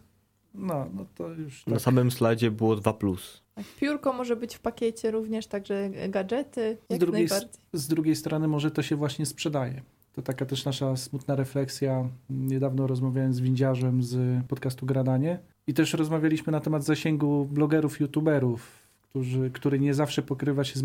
No, 0.53 0.87
no 0.93 1.05
to 1.15 1.29
już. 1.29 1.67
Na 1.67 1.73
tak. 1.73 1.81
samym 1.81 2.11
slajdzie 2.11 2.51
było 2.51 2.75
2. 2.75 2.93
Plus. 2.93 3.41
Tak, 3.55 3.65
piórko 3.79 4.13
może 4.13 4.35
być 4.35 4.55
w 4.55 4.59
pakiecie 4.59 5.11
również, 5.11 5.47
także 5.47 5.89
gadżety. 6.09 6.77
Jak 6.89 6.97
z, 6.97 6.99
drugiej, 6.99 7.27
z 7.73 7.87
drugiej 7.87 8.15
strony, 8.15 8.47
może 8.47 8.71
to 8.71 8.81
się 8.81 8.95
właśnie 8.95 9.25
sprzedaje. 9.25 9.81
To 10.13 10.21
taka 10.21 10.45
też 10.45 10.65
nasza 10.65 10.97
smutna 10.97 11.35
refleksja. 11.35 12.09
Niedawno 12.29 12.87
rozmawiałem 12.87 13.33
z 13.33 13.39
windziarzem 13.39 14.03
z 14.03 14.45
podcastu 14.47 14.85
Gradanie 14.85 15.39
i 15.67 15.73
też 15.73 15.93
rozmawialiśmy 15.93 16.51
na 16.51 16.59
temat 16.59 16.83
zasięgu 16.83 17.45
blogerów, 17.45 17.99
youtuberów, 17.99 18.87
którzy, 19.01 19.51
który 19.51 19.79
nie 19.79 19.93
zawsze 19.93 20.21
pokrywa 20.21 20.63
się 20.63 20.79
z 20.79 20.83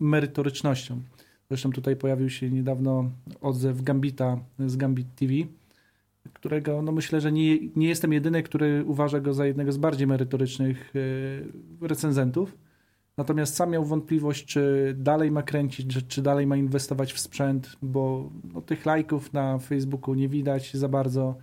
merytorycznością. 0.00 1.00
Zresztą 1.50 1.72
tutaj 1.72 1.96
pojawił 1.96 2.30
się 2.30 2.50
niedawno 2.50 3.10
odzew 3.40 3.82
Gambita 3.82 4.38
z 4.58 4.76
Gambit 4.76 5.14
TV, 5.14 5.32
którego 6.32 6.82
no 6.82 6.92
myślę, 6.92 7.20
że 7.20 7.32
nie, 7.32 7.58
nie 7.76 7.88
jestem 7.88 8.12
jedyny, 8.12 8.42
który 8.42 8.84
uważa 8.84 9.20
go 9.20 9.34
za 9.34 9.46
jednego 9.46 9.72
z 9.72 9.76
bardziej 9.76 10.06
merytorycznych 10.06 10.92
e, 11.82 11.86
recenzentów. 11.88 12.58
Natomiast 13.16 13.54
sam 13.54 13.70
miał 13.70 13.84
wątpliwość, 13.84 14.44
czy 14.44 14.94
dalej 14.98 15.30
ma 15.30 15.42
kręcić, 15.42 16.06
czy, 16.08 16.22
dalej 16.22 16.46
ma 16.46 16.56
inwestować 16.56 17.12
w 17.12 17.20
sprzęt, 17.20 17.76
bo 17.82 18.30
no, 18.54 18.62
tych 18.62 18.86
lajków 18.86 19.32
na 19.32 19.58
Facebooku 19.58 20.14
nie 20.14 20.28
widać 20.28 20.74
za 20.74 20.88
bardzo. 20.88 21.36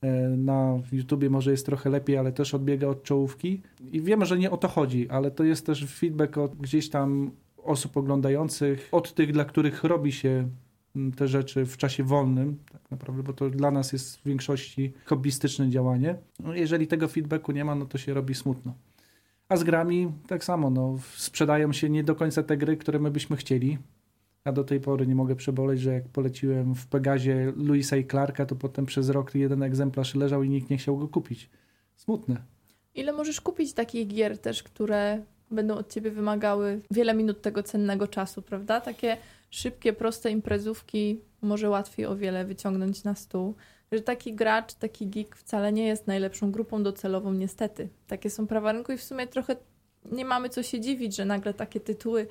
E, 0.00 0.28
na 0.28 0.78
YouTubie 0.92 1.30
może 1.30 1.50
jest 1.50 1.66
trochę 1.66 1.90
lepiej, 1.90 2.16
ale 2.16 2.32
też 2.32 2.54
odbiega 2.54 2.86
od 2.88 3.02
czołówki. 3.02 3.62
I 3.92 4.00
wiemy, 4.00 4.26
że 4.26 4.38
nie 4.38 4.50
o 4.50 4.56
to 4.56 4.68
chodzi, 4.68 5.08
ale 5.08 5.30
to 5.30 5.44
jest 5.44 5.66
też 5.66 5.86
feedback 5.86 6.38
od 6.38 6.56
gdzieś 6.56 6.90
tam 6.90 7.30
osób 7.56 7.96
oglądających, 7.96 8.88
od 8.92 9.14
tych, 9.14 9.32
dla 9.32 9.44
których 9.44 9.84
robi 9.84 10.12
się 10.12 10.48
te 11.16 11.28
rzeczy 11.28 11.66
w 11.66 11.76
czasie 11.76 12.04
wolnym, 12.04 12.58
tak 12.72 12.90
naprawdę, 12.90 13.22
bo 13.22 13.32
to 13.32 13.50
dla 13.50 13.70
nas 13.70 13.92
jest 13.92 14.16
w 14.16 14.24
większości 14.24 14.92
hobbystyczne 15.04 15.70
działanie. 15.70 16.16
No, 16.40 16.54
jeżeli 16.54 16.86
tego 16.86 17.08
feedbacku 17.08 17.52
nie 17.52 17.64
ma, 17.64 17.74
no 17.74 17.86
to 17.86 17.98
się 17.98 18.14
robi 18.14 18.34
smutno. 18.34 18.74
A 19.48 19.56
z 19.56 19.64
grami 19.64 20.12
tak 20.26 20.44
samo, 20.44 20.70
no, 20.70 20.98
sprzedają 21.16 21.72
się 21.72 21.90
nie 21.90 22.04
do 22.04 22.14
końca 22.14 22.42
te 22.42 22.56
gry, 22.56 22.76
które 22.76 22.98
my 22.98 23.10
byśmy 23.10 23.36
chcieli. 23.36 23.78
Ja 24.44 24.52
do 24.52 24.64
tej 24.64 24.80
pory 24.80 25.06
nie 25.06 25.14
mogę 25.14 25.36
przeboleć, 25.36 25.80
że 25.80 25.92
jak 25.92 26.08
poleciłem 26.08 26.74
w 26.74 26.86
Pegazie 26.86 27.52
Louisa 27.56 27.96
i 27.96 28.06
Clarka, 28.06 28.46
to 28.46 28.56
potem 28.56 28.86
przez 28.86 29.08
rok 29.08 29.34
jeden 29.34 29.62
egzemplarz 29.62 30.14
leżał 30.14 30.42
i 30.42 30.48
nikt 30.48 30.70
nie 30.70 30.76
chciał 30.76 30.98
go 30.98 31.08
kupić. 31.08 31.50
Smutne. 31.96 32.42
Ile 32.94 33.12
możesz 33.12 33.40
kupić 33.40 33.72
takich 33.72 34.08
gier 34.08 34.38
też, 34.38 34.62
które 34.62 35.22
będą 35.50 35.74
od 35.74 35.92
ciebie 35.92 36.10
wymagały 36.10 36.80
wiele 36.90 37.14
minut 37.14 37.42
tego 37.42 37.62
cennego 37.62 38.08
czasu, 38.08 38.42
prawda? 38.42 38.80
Takie 38.80 39.16
szybkie, 39.50 39.92
proste 39.92 40.30
imprezówki 40.30 41.20
może 41.42 41.70
łatwiej 41.70 42.06
o 42.06 42.16
wiele 42.16 42.44
wyciągnąć 42.44 43.04
na 43.04 43.14
stół. 43.14 43.54
Że 43.92 44.00
taki 44.00 44.34
gracz, 44.34 44.74
taki 44.74 45.06
geek 45.06 45.36
wcale 45.36 45.72
nie 45.72 45.86
jest 45.86 46.06
najlepszą 46.06 46.50
grupą 46.52 46.82
docelową, 46.82 47.32
niestety. 47.32 47.88
Takie 48.06 48.30
są 48.30 48.46
prawa 48.46 48.72
rynku 48.72 48.92
i 48.92 48.96
w 48.96 49.02
sumie 49.02 49.26
trochę 49.26 49.56
nie 50.12 50.24
mamy 50.24 50.48
co 50.48 50.62
się 50.62 50.80
dziwić, 50.80 51.16
że 51.16 51.24
nagle 51.24 51.54
takie 51.54 51.80
tytuły, 51.80 52.26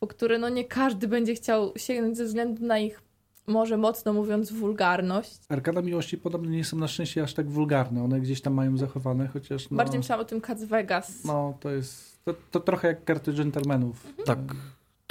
po 0.00 0.06
które 0.06 0.38
no 0.38 0.48
nie 0.48 0.64
każdy 0.64 1.08
będzie 1.08 1.34
chciał 1.34 1.72
sięgnąć 1.76 2.16
ze 2.16 2.24
względu 2.24 2.66
na 2.66 2.78
ich, 2.78 3.02
może 3.46 3.76
mocno 3.76 4.12
mówiąc, 4.12 4.52
wulgarność. 4.52 5.40
Arkada 5.48 5.82
Miłości 5.82 6.18
podobno 6.18 6.50
nie 6.50 6.64
są 6.64 6.76
na 6.76 6.88
szczęście 6.88 7.22
aż 7.22 7.34
tak 7.34 7.50
wulgarne. 7.50 8.04
One 8.04 8.20
gdzieś 8.20 8.40
tam 8.40 8.54
mają 8.54 8.76
zachowane, 8.76 9.28
chociaż 9.28 9.70
no, 9.70 9.76
Bardziej 9.76 9.98
myślałam 9.98 10.26
o 10.26 10.28
tym 10.28 10.40
Cats 10.40 10.64
Vegas. 10.64 11.24
no 11.24 11.54
to 11.60 11.70
jest 11.70 12.24
to, 12.24 12.34
to 12.50 12.60
trochę 12.60 12.88
jak 12.88 13.04
karty 13.04 13.32
dżentelmenów. 13.32 14.06
Tak, 14.24 14.38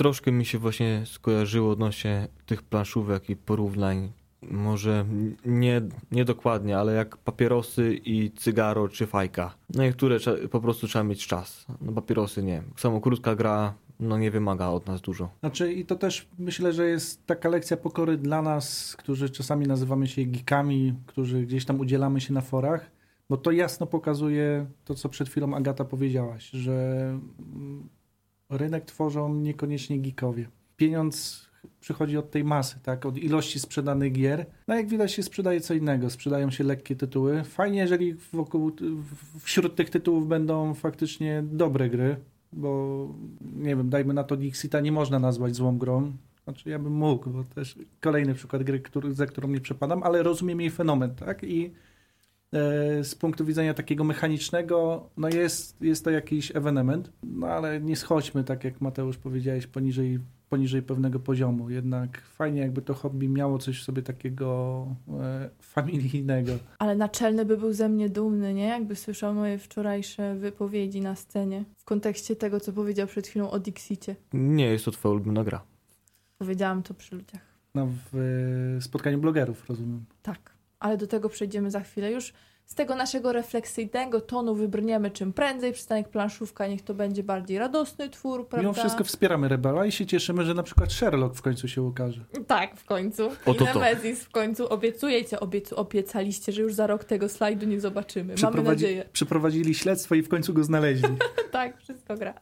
troszkę 0.01 0.31
mi 0.31 0.45
się 0.45 0.57
właśnie 0.57 1.03
skojarzyło 1.05 1.71
odnośnie 1.71 2.27
tych 2.45 2.63
planszówek 2.63 3.29
i 3.29 3.35
porównań. 3.35 4.11
Może 4.41 5.05
nie, 5.45 5.81
nie 6.11 6.25
dokładnie, 6.25 6.77
ale 6.77 6.93
jak 6.93 7.17
papierosy 7.17 7.93
i 8.05 8.31
cygaro 8.31 8.89
czy 8.89 9.07
fajka. 9.07 9.55
No 9.75 9.83
niektóre 9.83 10.17
po 10.51 10.61
prostu 10.61 10.87
trzeba 10.87 11.03
mieć 11.03 11.27
czas. 11.27 11.65
No 11.81 11.91
papierosy 11.91 12.43
nie. 12.43 12.63
Samo 12.77 13.01
krótka 13.01 13.35
gra 13.35 13.73
no 13.99 14.17
nie 14.17 14.31
wymaga 14.31 14.67
od 14.67 14.87
nas 14.87 15.01
dużo. 15.01 15.29
Znaczy 15.39 15.73
i 15.73 15.85
to 15.85 15.95
też 15.95 16.27
myślę, 16.39 16.73
że 16.73 16.87
jest 16.87 17.25
taka 17.25 17.49
lekcja 17.49 17.77
pokory 17.77 18.17
dla 18.17 18.41
nas, 18.41 18.95
którzy 18.95 19.29
czasami 19.29 19.67
nazywamy 19.67 20.07
się 20.07 20.25
geekami, 20.25 20.93
którzy 21.05 21.41
gdzieś 21.41 21.65
tam 21.65 21.79
udzielamy 21.79 22.21
się 22.21 22.33
na 22.33 22.41
forach, 22.41 22.91
bo 23.29 23.37
to 23.37 23.51
jasno 23.51 23.87
pokazuje 23.87 24.65
to, 24.85 24.95
co 24.95 25.09
przed 25.09 25.29
chwilą 25.29 25.55
Agata 25.55 25.85
powiedziałaś, 25.85 26.49
że 26.49 27.07
mm, 27.55 27.89
rynek 28.51 28.85
tworzą 28.85 29.35
niekoniecznie 29.35 29.99
geekowie. 29.99 30.47
Pieniądz 30.77 31.49
przychodzi 31.79 32.17
od 32.17 32.31
tej 32.31 32.43
masy, 32.43 32.79
tak, 32.83 33.05
od 33.05 33.17
ilości 33.17 33.59
sprzedanych 33.59 34.13
gier. 34.13 34.45
No 34.67 34.75
jak 34.75 34.87
widać 34.87 35.11
się 35.11 35.23
sprzedaje 35.23 35.61
co 35.61 35.73
innego, 35.73 36.09
sprzedają 36.09 36.51
się 36.51 36.63
lekkie 36.63 36.95
tytuły. 36.95 37.43
Fajnie, 37.43 37.79
jeżeli 37.79 38.13
wokół, 38.33 38.71
wśród 39.39 39.75
tych 39.75 39.89
tytułów 39.89 40.27
będą 40.27 40.73
faktycznie 40.73 41.43
dobre 41.45 41.89
gry, 41.89 42.15
bo 42.53 43.07
nie 43.55 43.75
wiem, 43.75 43.89
dajmy 43.89 44.13
na 44.13 44.23
to 44.23 44.37
Dixita 44.37 44.79
nie 44.79 44.91
można 44.91 45.19
nazwać 45.19 45.55
złą 45.55 45.77
grą. 45.77 46.13
Znaczy 46.43 46.69
ja 46.69 46.79
bym 46.79 46.93
mógł, 46.93 47.29
bo 47.29 47.43
też 47.43 47.79
kolejny 47.99 48.33
przykład 48.33 48.63
gry, 48.63 48.79
który, 48.79 49.13
za 49.13 49.25
którą 49.25 49.49
nie 49.49 49.61
przepadam, 49.61 50.03
ale 50.03 50.23
rozumiem 50.23 50.61
jej 50.61 50.69
fenomen, 50.69 51.15
tak? 51.15 51.43
I 51.43 51.71
z 53.03 53.15
punktu 53.15 53.45
widzenia 53.45 53.73
takiego 53.73 54.03
mechanicznego, 54.03 55.09
no 55.17 55.29
jest, 55.29 55.81
jest 55.81 56.03
to 56.03 56.11
jakiś 56.11 56.55
ewenement, 56.55 57.11
no 57.23 57.47
ale 57.47 57.81
nie 57.81 57.95
schodźmy, 57.95 58.43
tak 58.43 58.63
jak 58.63 58.81
Mateusz 58.81 59.17
powiedziałeś, 59.17 59.67
poniżej, 59.67 60.19
poniżej 60.49 60.81
pewnego 60.81 61.19
poziomu. 61.19 61.69
Jednak 61.69 62.21
fajnie 62.21 62.61
jakby 62.61 62.81
to 62.81 62.93
hobby 62.93 63.29
miało 63.29 63.57
coś 63.57 63.81
w 63.81 63.83
sobie 63.83 64.01
takiego 64.01 64.87
e, 65.19 65.49
familijnego. 65.61 66.51
Ale 66.79 66.95
naczelny 66.95 67.45
by 67.45 67.57
był 67.57 67.73
ze 67.73 67.89
mnie 67.89 68.09
dumny, 68.09 68.53
nie? 68.53 68.67
Jakby 68.67 68.95
słyszał 68.95 69.33
moje 69.33 69.57
wczorajsze 69.57 70.35
wypowiedzi 70.35 71.01
na 71.01 71.15
scenie 71.15 71.65
w 71.77 71.85
kontekście 71.85 72.35
tego, 72.35 72.59
co 72.59 72.73
powiedział 72.73 73.07
przed 73.07 73.27
chwilą 73.27 73.51
o 73.51 73.59
Dixicie. 73.59 74.15
Nie 74.33 74.65
jest 74.65 74.85
to 74.85 74.91
twoja 74.91 75.13
ulubiona 75.13 75.43
gra. 75.43 75.61
Powiedziałam 76.37 76.83
to 76.83 76.93
przy 76.93 77.15
ludziach. 77.15 77.41
No, 77.75 77.87
w 78.11 78.17
e, 78.77 78.81
spotkaniu 78.81 79.17
blogerów, 79.17 79.69
rozumiem. 79.69 80.05
Tak, 80.21 80.50
ale 80.82 80.98
do 80.98 81.08
tego 81.08 81.30
przejdziemy 81.30 81.72
za 81.72 81.80
chwilę. 81.80 82.12
Już 82.12 82.34
z 82.65 82.76
tego 82.76 82.96
naszego 82.96 83.34
refleksyjnego 83.34 84.22
tonu 84.22 84.56
wybrniemy 84.56 85.12
czym 85.12 85.34
prędzej. 85.34 85.74
Przystanek 85.74 86.10
planszówka 86.10 86.67
niech 86.67 86.82
to 86.82 86.94
będzie 86.94 87.24
bardziej 87.24 87.60
radosny 87.60 88.10
twór, 88.10 88.48
prawda? 88.48 88.62
Mimo 88.62 88.74
wszystko 88.74 89.04
wspieramy 89.04 89.48
Rebela 89.48 89.86
i 89.86 89.91
się 89.91 90.06
cieszymy, 90.06 90.46
że 90.46 90.54
na 90.54 90.63
przykład 90.63 90.94
Sherlock 90.94 91.36
w 91.36 91.41
końcu 91.41 91.67
się 91.67 91.82
ukaże. 91.82 92.26
Tak, 92.48 92.76
w 92.76 92.86
końcu. 92.86 93.30
Oto 93.46 93.65
I 93.65 93.67
to. 93.67 93.80
Nemezis 93.80 94.24
w 94.24 94.30
końcu. 94.30 94.74
Obiecujecie, 94.74 95.39
obiecu, 95.39 95.76
obiecaliście, 95.76 96.52
że 96.52 96.62
już 96.62 96.74
za 96.74 96.88
rok 96.88 97.04
tego 97.04 97.30
slajdu 97.30 97.65
nie 97.65 97.82
zobaczymy. 97.82 98.36
Mamy 98.41 98.63
nadzieję. 98.63 99.06
Przeprowadzili 99.13 99.74
śledztwo 99.74 100.15
i 100.15 100.22
w 100.22 100.30
końcu 100.30 100.54
go 100.54 100.63
znaleźli. 100.63 101.17
tak, 101.52 101.78
wszystko 101.78 102.15
gra. 102.15 102.34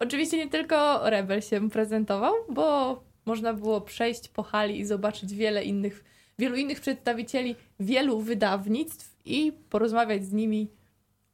Oczywiście 0.00 0.36
nie 0.36 0.48
tylko 0.48 1.10
Rebel 1.10 1.40
się 1.40 1.70
prezentował, 1.70 2.34
bo 2.48 3.00
można 3.26 3.54
było 3.54 3.80
przejść 3.80 4.28
po 4.28 4.42
hali 4.42 4.80
i 4.80 4.84
zobaczyć 4.84 5.34
wiele 5.34 5.64
innych, 5.64 6.04
wielu 6.38 6.56
innych 6.56 6.80
przedstawicieli 6.80 7.54
wielu 7.80 8.20
wydawnictw 8.20 9.16
i 9.24 9.52
porozmawiać 9.70 10.24
z 10.24 10.32
nimi 10.32 10.68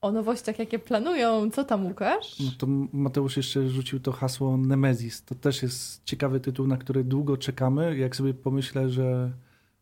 o 0.00 0.12
nowościach, 0.12 0.58
jakie 0.58 0.78
planują. 0.78 1.50
Co 1.50 1.64
tam, 1.64 1.86
Łukasz? 1.86 2.40
No 2.40 2.50
to 2.58 2.66
Mateusz 2.92 3.36
jeszcze 3.36 3.68
rzucił 3.68 4.00
to 4.00 4.12
hasło 4.12 4.56
Nemesis. 4.56 5.24
To 5.24 5.34
też 5.34 5.62
jest 5.62 6.04
ciekawy 6.04 6.40
tytuł, 6.40 6.66
na 6.66 6.76
który 6.76 7.04
długo 7.04 7.36
czekamy. 7.36 7.96
Jak 7.96 8.16
sobie 8.16 8.34
pomyślę, 8.34 8.88
że 8.88 9.32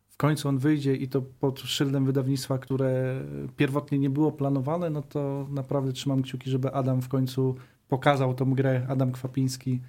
w 0.09 0.17
końcu 0.17 0.49
on 0.49 0.59
wyjdzie 0.59 0.95
i 0.95 1.09
to 1.09 1.23
pod 1.23 1.61
szyldem 1.61 2.05
wydawnictwa, 2.05 2.59
które 2.59 3.23
pierwotnie 3.57 3.99
nie 3.99 4.11
było 4.11 4.33
planowane, 4.33 4.91
no 4.91 5.03
to 5.03 5.47
naprawdę 5.51 5.93
trzymam 5.93 6.23
kciuki, 6.23 6.51
żeby 6.51 6.73
Adam 6.73 7.03
w 7.03 7.09
końcu 7.09 7.55
pokazał 7.89 8.35
tą 8.35 8.55
grę, 8.55 8.87
Adam 8.89 9.13
Kwapiński, 9.13 9.81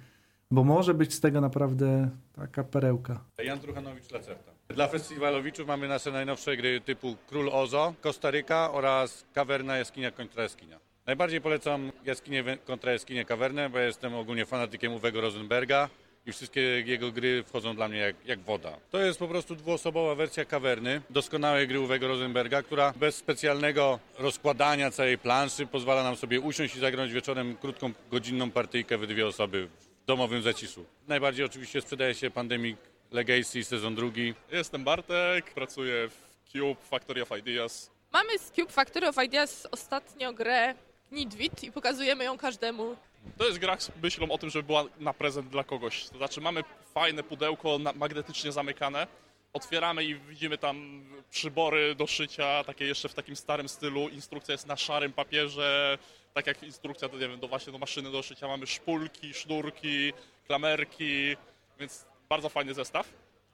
bo 0.54 0.64
może 0.64 0.94
być 0.94 1.14
z 1.14 1.20
tego 1.20 1.40
naprawdę 1.40 2.10
taka 2.36 2.64
perełka. 2.64 3.24
Jan 3.44 3.60
Truchanowicz 3.60 4.10
Lacerta. 4.10 4.52
Dla 4.68 4.88
festiwalowiczów 4.88 5.66
mamy 5.66 5.88
nasze 5.88 6.12
najnowsze 6.12 6.56
gry 6.56 6.80
typu 6.80 7.16
Król 7.28 7.48
Ozo, 7.48 7.94
Kostaryka 8.00 8.72
oraz 8.72 9.24
Kawerna 9.32 9.76
Jaskinia 9.76 10.10
kontra 10.10 10.42
Jaskinia. 10.42 10.80
Najbardziej 11.06 11.40
polecam 11.40 11.92
jaskinię 12.04 12.44
kontra 12.66 12.92
jaskinię 12.92 13.24
Kawernę, 13.24 13.70
bo 13.70 13.78
jestem 13.78 14.14
ogólnie 14.14 14.46
fanatykiem 14.46 14.92
Uwego 14.92 15.20
Rosenberga 15.20 15.88
i 16.26 16.32
wszystkie 16.32 16.60
jego 16.60 17.12
gry 17.12 17.42
wchodzą 17.46 17.74
dla 17.76 17.88
mnie 17.88 17.98
jak, 17.98 18.16
jak 18.26 18.40
woda. 18.40 18.76
To 18.90 19.00
jest 19.00 19.18
po 19.18 19.28
prostu 19.28 19.56
dwuosobowa 19.56 20.14
wersja 20.14 20.44
Kawerny, 20.44 21.00
doskonałej 21.10 21.68
gry 21.68 21.80
Uwego 21.80 22.08
Rosenberga, 22.08 22.62
która 22.62 22.92
bez 22.96 23.16
specjalnego 23.16 23.98
rozkładania 24.18 24.90
całej 24.90 25.18
planszy 25.18 25.66
pozwala 25.66 26.02
nam 26.02 26.16
sobie 26.16 26.40
usiąść 26.40 26.76
i 26.76 26.80
zagrać 26.80 27.12
wieczorem 27.12 27.56
krótką, 27.56 27.92
godzinną 28.10 28.50
partyjkę 28.50 28.98
we 28.98 29.06
dwie 29.06 29.26
osoby 29.26 29.68
domowym 30.06 30.42
zaciszu. 30.42 30.84
Najbardziej 31.08 31.44
oczywiście 31.44 31.80
sprzedaje 31.80 32.14
się 32.14 32.30
Pandemic 32.30 32.76
Legacy 33.10 33.64
sezon 33.64 33.94
drugi. 33.94 34.34
Jestem 34.52 34.84
Bartek, 34.84 35.54
pracuję 35.54 36.08
w 36.08 36.50
Cube 36.52 36.80
Factory 36.82 37.22
of 37.22 37.38
Ideas. 37.38 37.90
Mamy 38.12 38.38
z 38.38 38.50
Cube 38.50 38.72
Factory 38.72 39.08
of 39.08 39.16
Ideas 39.24 39.66
ostatnio 39.70 40.32
grę 40.32 40.74
Nidwit 41.12 41.64
i 41.64 41.72
pokazujemy 41.72 42.24
ją 42.24 42.38
każdemu. 42.38 42.96
To 43.38 43.46
jest 43.46 43.58
gra 43.58 43.80
z 43.80 43.90
myślą 44.02 44.30
o 44.30 44.38
tym, 44.38 44.50
żeby 44.50 44.66
była 44.66 44.84
na 44.98 45.14
prezent 45.14 45.48
dla 45.48 45.64
kogoś. 45.64 46.08
To 46.08 46.16
znaczy 46.18 46.40
mamy 46.40 46.64
fajne 46.94 47.22
pudełko 47.22 47.78
magnetycznie 47.94 48.52
zamykane, 48.52 49.06
otwieramy 49.52 50.04
i 50.04 50.14
widzimy 50.14 50.58
tam 50.58 51.04
przybory 51.30 51.94
do 51.94 52.06
szycia, 52.06 52.64
takie 52.64 52.84
jeszcze 52.84 53.08
w 53.08 53.14
takim 53.14 53.36
starym 53.36 53.68
stylu. 53.68 54.08
Instrukcja 54.08 54.52
jest 54.52 54.66
na 54.66 54.76
szarym 54.76 55.12
papierze, 55.12 55.98
tak 56.34 56.46
jak 56.46 56.62
instrukcja 56.62 57.08
to 57.08 57.18
nie 57.18 57.28
wiem, 57.28 57.40
do 57.40 57.48
właśnie 57.48 57.72
do 57.72 57.78
maszyny 57.78 58.10
do 58.10 58.22
szycia. 58.22 58.48
Mamy 58.48 58.66
szpulki, 58.66 59.34
sznurki, 59.34 60.12
klamerki, 60.46 61.36
więc 61.78 62.04
bardzo 62.28 62.48
fajny 62.48 62.74
zestaw. 62.74 63.08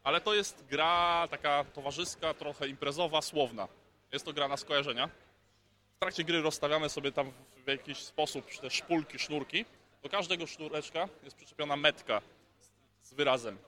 Ale 0.04 0.20
to 0.20 0.34
jest 0.34 0.64
gra 0.70 1.28
taka 1.30 1.64
towarzyska, 1.64 2.34
trochę 2.34 2.68
imprezowa, 2.68 3.22
słowna. 3.22 3.68
Jest 4.12 4.24
to 4.24 4.32
gra 4.32 4.48
na 4.48 4.56
skojarzenia. 4.56 5.08
W 5.96 5.98
trakcie 6.00 6.24
gry 6.24 6.42
rozstawiamy 6.42 6.88
sobie 6.88 7.12
tam 7.12 7.32
w 7.64 7.68
jakiś 7.68 7.98
sposób 7.98 8.50
te 8.60 8.70
szpulki, 8.70 9.18
sznurki. 9.18 9.64
Do 10.02 10.08
każdego 10.08 10.46
sznureczka 10.46 11.08
jest 11.24 11.36
przyczepiona 11.36 11.76
metka 11.76 12.22
z- 13.02 13.14
wyrazem. 13.14 13.58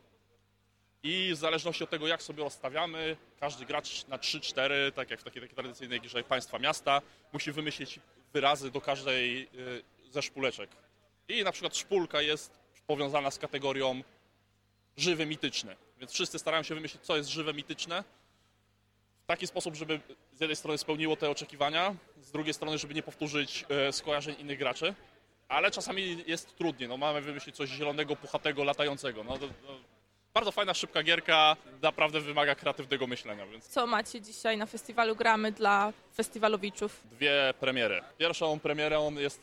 I 1.03 1.31
w 1.35 1.37
zależności 1.37 1.85
od 1.85 1.91
tego, 1.91 2.07
jak 2.07 2.23
sobie 2.23 2.43
rozstawiamy, 2.45 3.17
każdy 3.41 3.65
gracz 3.67 4.07
na 4.07 4.19
3-4, 4.19 4.93
tak 4.93 5.11
jak 5.11 5.21
w 5.21 5.25
takiej, 5.25 5.43
takiej 5.43 5.55
tradycyjnej 5.55 6.01
grze 6.01 6.25
państwa 6.25 6.59
miasta, 6.59 7.03
musi 7.33 7.53
wymyślić 7.53 8.01
wyrazy 8.33 8.71
do 8.71 8.81
każdej 8.81 9.43
y, 9.43 9.83
ze 10.11 10.23
szpuleczek. 10.23 10.71
I 11.29 11.45
na 11.45 11.53
przykład 11.53 11.77
szpulka 11.77 12.23
jest 12.23 12.59
powiązana 12.87 13.31
z 13.31 13.39
kategorią 13.39 14.03
żywe 14.97 15.27
mityczne. 15.27 15.77
Więc 15.99 16.13
wszyscy 16.13 16.39
starają 16.39 16.63
się 16.63 16.75
wymyślić, 16.75 17.03
co 17.03 17.17
jest 17.17 17.29
żywe 17.29 17.55
mityczne, 17.55 18.05
w 19.23 19.27
taki 19.27 19.47
sposób, 19.47 19.75
żeby 19.75 20.01
z 20.33 20.41
jednej 20.41 20.57
strony 20.57 20.79
spełniło 20.79 21.17
te 21.17 21.31
oczekiwania, 21.31 21.95
z 22.21 22.31
drugiej 22.31 22.55
strony, 22.55 22.79
żeby 22.79 22.95
nie 22.95 23.03
powtórzyć 23.03 23.65
e, 23.69 23.93
skojarzeń 23.93 24.35
innych 24.39 24.59
graczy, 24.59 24.95
ale 25.49 25.71
czasami 25.71 26.25
jest 26.27 26.57
trudniej. 26.57 26.89
No, 26.89 26.97
mamy 26.97 27.21
wymyślić 27.21 27.57
coś 27.57 27.69
zielonego, 27.69 28.17
puchatego, 28.17 28.65
latającego. 28.65 29.25
No, 29.25 29.39
bardzo 30.35 30.53
fajna, 30.53 30.75
szybka 30.75 31.03
gierka, 31.03 31.57
naprawdę 31.83 32.21
wymaga 32.21 32.55
kreatywnego 32.55 33.07
myślenia, 33.07 33.47
więc 33.47 33.69
Co 33.69 33.87
macie 33.87 34.21
dzisiaj 34.21 34.57
na 34.57 34.67
festiwalu 34.67 35.17
Gramy 35.17 35.53
dla 35.53 35.93
festiwalowiczów? 36.15 37.01
dwie 37.11 37.55
premiery. 37.61 38.01
Pierwszą 38.19 38.61
premierą 38.61 39.15
jest 39.15 39.41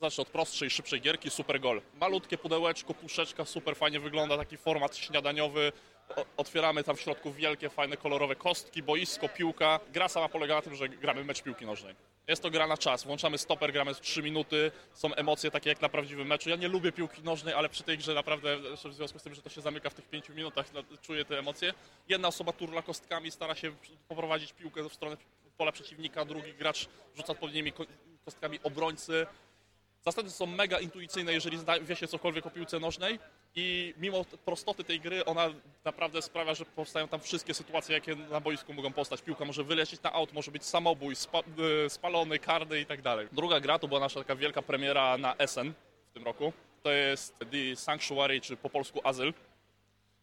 Zacznę 0.00 0.22
od 0.22 0.28
prostszej, 0.28 0.70
szybszej 0.70 1.00
gierki, 1.00 1.30
super 1.30 1.60
gol. 1.60 1.82
Malutkie 2.00 2.38
pudełeczko, 2.38 2.94
puszeczka, 2.94 3.44
super 3.44 3.76
fajnie 3.76 4.00
wygląda, 4.00 4.36
taki 4.36 4.56
format 4.56 4.96
śniadaniowy. 4.96 5.72
O, 6.16 6.24
otwieramy 6.36 6.84
tam 6.84 6.96
w 6.96 7.00
środku 7.00 7.32
wielkie, 7.32 7.70
fajne, 7.70 7.96
kolorowe 7.96 8.36
kostki, 8.36 8.82
boisko, 8.82 9.28
piłka. 9.28 9.80
Gra 9.92 10.08
sama 10.08 10.28
polega 10.28 10.54
na 10.54 10.62
tym, 10.62 10.74
że 10.74 10.88
gramy 10.88 11.24
mecz 11.24 11.42
piłki 11.42 11.66
nożnej. 11.66 11.94
Jest 12.28 12.42
to 12.42 12.50
gra 12.50 12.66
na 12.66 12.76
czas. 12.76 13.04
Włączamy 13.04 13.38
stoper, 13.38 13.72
gramy 13.72 13.94
w 13.94 14.00
3 14.00 14.22
minuty. 14.22 14.70
Są 14.94 15.14
emocje 15.14 15.50
takie 15.50 15.68
jak 15.68 15.80
na 15.80 15.88
prawdziwym 15.88 16.26
meczu. 16.26 16.50
Ja 16.50 16.56
nie 16.56 16.68
lubię 16.68 16.92
piłki 16.92 17.22
nożnej, 17.22 17.54
ale 17.54 17.68
przy 17.68 17.82
tej 17.82 17.98
grze 17.98 18.14
naprawdę, 18.14 18.56
w 18.84 18.94
związku 18.94 19.18
z 19.18 19.22
tym, 19.22 19.34
że 19.34 19.42
to 19.42 19.50
się 19.50 19.60
zamyka 19.60 19.90
w 19.90 19.94
tych 19.94 20.08
5 20.08 20.28
minutach, 20.28 20.72
no, 20.72 20.82
czuję 21.02 21.24
te 21.24 21.38
emocje. 21.38 21.74
Jedna 22.08 22.28
osoba 22.28 22.52
turla 22.52 22.82
kostkami, 22.82 23.30
stara 23.30 23.54
się 23.54 23.72
poprowadzić 24.08 24.52
piłkę 24.52 24.88
w 24.88 24.94
stronę 24.94 25.16
pola 25.56 25.72
przeciwnika, 25.72 26.24
drugi 26.24 26.54
gracz 26.54 26.88
rzuca 27.16 27.32
odpowiednimi 27.32 27.72
ko- 27.72 27.86
kostkami 28.24 28.58
obrońcy. 28.62 29.26
Zasady 30.04 30.30
są 30.30 30.46
mega 30.46 30.78
intuicyjne, 30.78 31.32
jeżeli 31.32 31.58
wie 31.82 31.96
się 31.96 32.08
cokolwiek 32.08 32.46
o 32.46 32.50
piłce 32.50 32.80
nożnej 32.80 33.18
i 33.54 33.94
mimo 33.98 34.24
prostoty 34.44 34.84
tej 34.84 35.00
gry, 35.00 35.24
ona 35.24 35.50
naprawdę 35.84 36.22
sprawia, 36.22 36.54
że 36.54 36.64
powstają 36.64 37.08
tam 37.08 37.20
wszystkie 37.20 37.54
sytuacje, 37.54 37.94
jakie 37.94 38.16
na 38.16 38.40
boisku 38.40 38.74
mogą 38.74 38.92
powstać. 38.92 39.22
Piłka 39.22 39.44
może 39.44 39.64
wylecieć 39.64 40.02
na 40.02 40.12
aut, 40.12 40.32
może 40.32 40.50
być 40.50 40.64
samobój, 40.64 41.16
spa, 41.16 41.42
y, 41.86 41.90
spalony, 41.90 42.38
karny 42.38 42.80
i 42.80 42.86
tak 42.86 43.02
dalej. 43.02 43.28
Druga 43.32 43.60
gra 43.60 43.78
to 43.78 43.88
była 43.88 44.00
nasza 44.00 44.20
taka 44.20 44.36
wielka 44.36 44.62
premiera 44.62 45.18
na 45.18 45.34
Essen 45.36 45.72
w 46.10 46.12
tym 46.14 46.24
roku. 46.24 46.52
To 46.82 46.92
jest 46.92 47.38
The 47.38 47.76
Sanctuary, 47.76 48.40
czy 48.40 48.56
po 48.56 48.70
polsku 48.70 49.00
Azyl. 49.04 49.32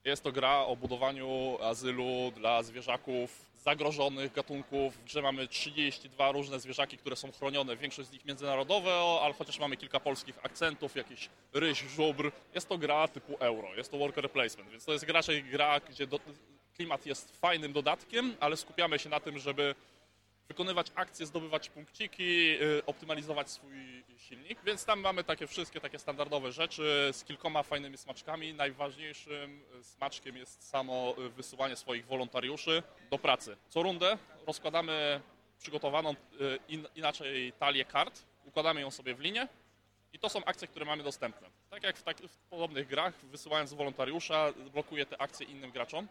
Jest 0.06 0.24
to 0.24 0.32
gra 0.32 0.66
o 0.66 0.76
budowaniu 0.76 1.58
azylu 1.62 2.32
dla 2.36 2.64
zwierzaków 2.64 3.46
zagrożonych 3.64 4.34
gatunków. 4.34 4.98
W 4.98 5.04
grze 5.04 5.22
mamy 5.22 5.48
32 5.48 6.32
różne 6.32 6.60
zwierzaki, 6.60 6.98
które 6.98 7.16
są 7.16 7.32
chronione. 7.32 7.78
Większość 7.78 8.10
z 8.10 8.12
nich 8.12 8.26
międzynarodowe, 8.26 8.94
ale 9.22 9.34
chociaż 9.34 9.60
mamy 9.60 9.78
kilka 9.78 10.00
polskich 10.00 10.46
akcentów, 10.46 10.96
jakiś 10.96 11.30
ryś, 11.54 11.80
żubr. 11.80 12.32
Jest 12.56 12.70
to 12.70 12.78
gra 12.78 13.08
typu 13.08 13.38
euro, 13.40 13.76
jest 13.76 13.92
to 13.92 13.98
worker 13.98 14.32
placement, 14.32 14.70
więc 14.72 14.86
to 14.86 14.94
jest 14.94 15.10
raczej 15.10 15.44
gra, 15.44 15.80
gdzie 15.80 16.08
do, 16.08 16.20
klimat 16.76 17.06
jest 17.06 17.38
fajnym 17.38 17.74
dodatkiem, 17.74 18.36
ale 18.40 18.58
skupiamy 18.58 19.00
się 19.00 19.10
na 19.10 19.20
tym, 19.20 19.40
żeby 19.40 19.76
wykonywać 20.48 20.92
akcje, 20.96 21.26
zdobywać 21.26 21.70
punkciki, 21.70 22.62
y, 22.62 22.86
optymalizować 22.86 23.52
swój 23.52 24.04
silnik, 24.18 24.60
więc 24.64 24.86
tam 24.86 25.00
mamy 25.00 25.24
takie 25.24 25.48
wszystkie 25.48 25.82
takie 25.82 26.00
standardowe 26.00 26.52
rzeczy 26.52 27.10
z 27.14 27.24
kilkoma 27.24 27.64
fajnymi 27.64 27.98
smaczkami. 27.98 28.54
Najważniejszym 28.54 29.64
smaczkiem 29.82 30.38
jest 30.38 30.70
samo 30.70 31.16
y, 31.18 31.30
wysyłanie 31.30 31.76
swoich 31.76 32.06
wolontariuszy 32.06 32.84
do 33.12 33.20
pracy. 33.20 33.58
Co 33.70 33.84
rundę 33.84 34.18
rozkładamy 34.48 35.22
przygotowaną 35.60 36.12
y, 36.12 36.16
in, 36.68 36.88
inaczej 36.96 37.54
talię 37.60 37.86
kart, 37.86 38.26
układamy 38.46 38.82
ją 38.82 38.92
sobie 38.92 39.16
w 39.16 39.20
linię 39.20 39.48
i 40.14 40.20
to 40.20 40.30
są 40.30 40.46
akcje, 40.46 40.68
które 40.68 40.86
mamy 40.86 41.04
dostępne. 41.04 41.50
Tak 41.70 41.84
jak 41.84 41.98
w, 41.98 42.04
tak, 42.04 42.18
w 42.18 42.38
podobnych 42.38 42.88
grach, 42.88 43.14
wysyłając 43.26 43.74
wolontariusza, 43.74 44.54
blokuje 44.74 45.06
te 45.06 45.22
akcje 45.22 45.46
innym 45.46 45.72
graczom. 45.72 46.08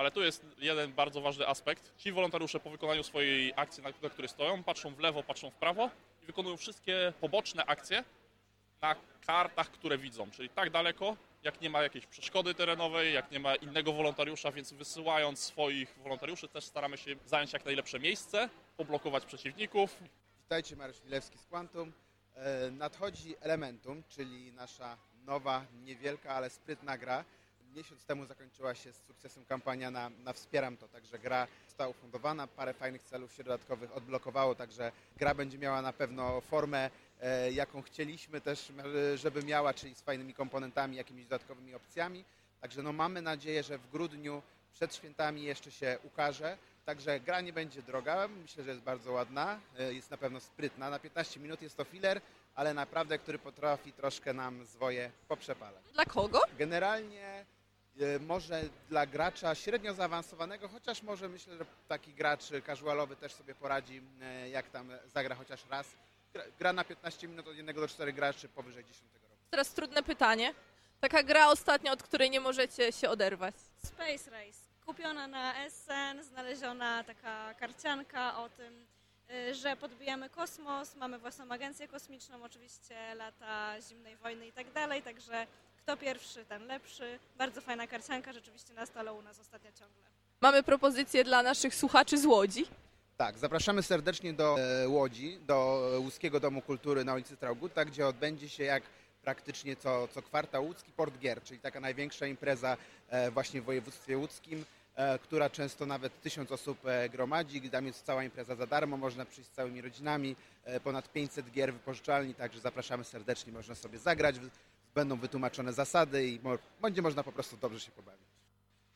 Ale 0.00 0.10
tu 0.10 0.22
jest 0.22 0.46
jeden 0.58 0.92
bardzo 0.92 1.20
ważny 1.20 1.48
aspekt. 1.48 1.96
Ci 1.96 2.12
wolontariusze 2.12 2.60
po 2.60 2.70
wykonaniu 2.70 3.02
swojej 3.02 3.52
akcji, 3.56 3.82
na, 3.82 4.10
której 4.10 4.28
stoją, 4.28 4.62
patrzą 4.62 4.94
w 4.94 4.98
lewo, 4.98 5.22
patrzą 5.22 5.50
w 5.50 5.54
prawo 5.54 5.90
i 6.22 6.26
wykonują 6.26 6.56
wszystkie 6.56 7.12
poboczne 7.20 7.64
akcje 7.64 8.04
na 8.82 8.96
kartach, 9.26 9.70
które 9.70 9.98
widzą. 9.98 10.30
Czyli 10.30 10.48
tak 10.48 10.70
daleko, 10.70 11.16
jak 11.42 11.60
nie 11.60 11.70
ma 11.70 11.82
jakiejś 11.82 12.06
przeszkody 12.06 12.54
terenowej, 12.54 13.14
jak 13.14 13.30
nie 13.30 13.40
ma 13.40 13.54
innego 13.54 13.92
wolontariusza, 13.92 14.52
więc 14.52 14.72
wysyłając 14.72 15.38
swoich 15.38 15.98
wolontariuszy 15.98 16.48
też 16.48 16.64
staramy 16.64 16.96
się 16.96 17.14
zająć 17.26 17.52
jak 17.52 17.64
najlepsze 17.64 17.98
miejsce, 18.00 18.48
poblokować 18.76 19.24
przeciwników. 19.24 19.96
Witajcie, 20.42 20.76
Mariusz 20.76 21.04
Milewski 21.04 21.38
z 21.38 21.46
Quantum. 21.46 21.92
E, 22.34 22.70
Nadchodzi 22.70 23.34
Elementum, 23.40 24.02
czyli 24.08 24.52
nasza 24.52 24.96
nowa, 25.24 25.64
niewielka, 25.84 26.34
ale 26.34 26.50
sprytna 26.50 26.98
gra. 26.98 27.24
Miesiąc 27.76 28.04
temu 28.04 28.26
zakończyła 28.26 28.74
się 28.74 28.92
z 28.92 29.06
sukcesem 29.06 29.44
kampania 29.44 29.90
na, 29.90 30.10
na 30.24 30.32
Wspieram 30.32 30.76
to, 30.76 30.88
także 30.88 31.18
gra 31.18 31.46
została 31.66 31.90
ufundowana, 31.90 32.46
parę 32.46 32.74
fajnych 32.74 33.02
celów 33.02 33.32
się 33.32 33.44
dodatkowych 33.44 33.96
odblokowało, 33.96 34.54
także 34.54 34.92
gra 35.16 35.34
będzie 35.34 35.58
miała 35.58 35.82
na 35.82 35.92
pewno 35.92 36.40
formę, 36.40 36.90
e, 37.20 37.52
jaką 37.52 37.82
chcieliśmy 37.82 38.40
też, 38.40 38.72
e, 39.12 39.18
żeby 39.18 39.42
miała, 39.42 39.74
czyli 39.74 39.94
z 39.94 40.00
fajnymi 40.00 40.34
komponentami, 40.34 40.96
jakimiś 40.96 41.24
dodatkowymi 41.24 41.74
opcjami. 41.74 42.24
Także 42.60 42.82
no 42.82 42.92
mamy 42.92 43.22
nadzieję, 43.22 43.62
że 43.62 43.78
w 43.78 43.90
grudniu 43.90 44.42
przed 44.72 44.94
świętami 44.94 45.42
jeszcze 45.42 45.70
się 45.70 45.98
ukaże. 46.02 46.58
Także 46.84 47.20
gra 47.20 47.40
nie 47.40 47.52
będzie 47.52 47.82
droga, 47.82 48.28
myślę, 48.28 48.64
że 48.64 48.70
jest 48.70 48.82
bardzo 48.82 49.12
ładna, 49.12 49.60
e, 49.78 49.94
jest 49.94 50.10
na 50.10 50.16
pewno 50.16 50.40
sprytna. 50.40 50.90
Na 50.90 50.98
15 50.98 51.40
minut 51.40 51.62
jest 51.62 51.76
to 51.76 51.84
filler, 51.84 52.20
ale 52.54 52.74
naprawdę, 52.74 53.18
który 53.18 53.38
potrafi 53.38 53.92
troszkę 53.92 54.32
nam 54.32 54.64
zwoje 54.64 55.10
poprzepalać. 55.28 55.84
Dla 55.92 56.04
kogo? 56.04 56.40
Generalnie 56.58 57.44
może 58.20 58.62
dla 58.88 59.06
gracza 59.06 59.54
średnio 59.54 59.94
zaawansowanego, 59.94 60.68
chociaż 60.68 61.02
może 61.02 61.28
myślę, 61.28 61.56
że 61.56 61.64
taki 61.88 62.14
gracz 62.14 62.44
casualowy 62.66 63.16
też 63.16 63.32
sobie 63.32 63.54
poradzi, 63.54 64.02
e, 64.22 64.48
jak 64.48 64.70
tam 64.70 64.90
zagra 65.06 65.34
chociaż 65.34 65.66
raz. 65.70 65.86
Gra, 66.58 66.72
na 66.72 66.84
15 66.84 67.28
minut 67.28 67.48
od 67.48 67.56
1 67.56 67.76
do 67.76 67.88
4 67.88 68.12
graczy 68.12 68.48
powyżej 68.48 68.84
10 68.84 69.14
roku. 69.14 69.26
Teraz 69.50 69.74
trudne 69.74 70.02
pytanie. 70.02 70.54
Taka 71.00 71.22
gra 71.22 71.48
ostatnia, 71.48 71.92
od 71.92 72.02
której 72.02 72.30
nie 72.30 72.40
możecie 72.40 72.92
się 72.92 73.10
oderwać. 73.10 73.54
Space 73.84 74.30
Race. 74.30 74.58
Kupiona 74.86 75.26
na 75.26 75.64
Essen, 75.64 76.24
znaleziona 76.24 77.04
taka 77.04 77.54
karcianka 77.54 78.36
o 78.36 78.48
tym, 78.48 78.86
y, 79.30 79.54
że 79.54 79.76
podbijamy 79.76 80.30
kosmos, 80.30 80.96
mamy 80.96 81.18
własną 81.18 81.50
agencję 81.50 81.88
kosmiczną, 81.88 82.42
oczywiście 82.42 83.14
lata 83.14 83.80
zimnej 83.80 84.16
wojny 84.16 84.46
i 84.46 84.52
tak 84.52 84.72
dalej, 84.72 85.02
także 85.02 85.46
kto 85.82 85.96
pierwszy, 85.96 86.44
ten 86.44 86.66
lepszy. 86.66 87.18
Bardzo 87.38 87.60
fajna 87.60 87.86
karcianka, 87.86 88.32
rzeczywiście 88.32 88.74
na 88.74 88.86
stole 88.86 89.12
u 89.12 89.22
nas 89.22 89.40
ostatnio 89.40 89.70
ciągle. 89.72 90.02
Mamy 90.40 90.62
propozycję 90.62 91.24
dla 91.24 91.42
naszych 91.42 91.74
słuchaczy 91.74 92.18
z 92.18 92.26
Łodzi. 92.26 92.64
Tak, 93.16 93.38
zapraszamy 93.38 93.82
serdecznie 93.82 94.32
do 94.32 94.56
e, 94.60 94.88
Łodzi, 94.88 95.38
do 95.46 95.88
Łódzkiego 95.98 96.40
Domu 96.40 96.62
Kultury 96.62 97.04
na 97.04 97.14
ulicy 97.14 97.36
Trauguta, 97.36 97.84
gdzie 97.84 98.06
odbędzie 98.06 98.48
się 98.48 98.64
jak 98.64 98.82
praktycznie 99.22 99.76
co, 99.76 100.08
co 100.08 100.22
kwartał 100.22 100.64
łódzki 100.64 100.92
Port 100.92 101.18
Gier, 101.18 101.42
czyli 101.42 101.60
taka 101.60 101.80
największa 101.80 102.26
impreza 102.26 102.76
e, 103.08 103.30
właśnie 103.30 103.60
w 103.62 103.64
województwie 103.64 104.18
łódzkim, 104.18 104.64
e, 104.94 105.18
która 105.18 105.50
często 105.50 105.86
nawet 105.86 106.20
tysiąc 106.22 106.52
osób 106.52 106.86
e, 106.86 107.08
gromadzi. 107.08 107.70
Tam 107.70 107.86
jest 107.86 108.04
cała 108.04 108.24
impreza 108.24 108.54
za 108.54 108.66
darmo, 108.66 108.96
można 108.96 109.24
przyjść 109.24 109.50
z 109.50 109.52
całymi 109.52 109.80
rodzinami, 109.80 110.36
e, 110.64 110.80
ponad 110.80 111.12
500 111.12 111.50
gier 111.50 111.72
wypożyczalni, 111.72 112.34
także 112.34 112.60
zapraszamy 112.60 113.04
serdecznie, 113.04 113.52
można 113.52 113.74
sobie 113.74 113.98
zagrać, 113.98 114.36
będą 114.94 115.16
wytłumaczone 115.16 115.72
zasady 115.72 116.28
i 116.28 116.40
mo- 116.42 116.58
będzie 116.80 117.02
można 117.02 117.22
po 117.22 117.32
prostu 117.32 117.56
dobrze 117.56 117.80
się 117.80 117.90
pobawić. 117.90 118.26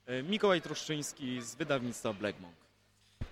E, 0.06 0.22
Mikołaj 0.22 0.62
Troszczyński 0.62 1.42
z 1.42 1.54
wydawnictwa 1.54 2.12
Black 2.12 2.40
Monk. 2.40 2.54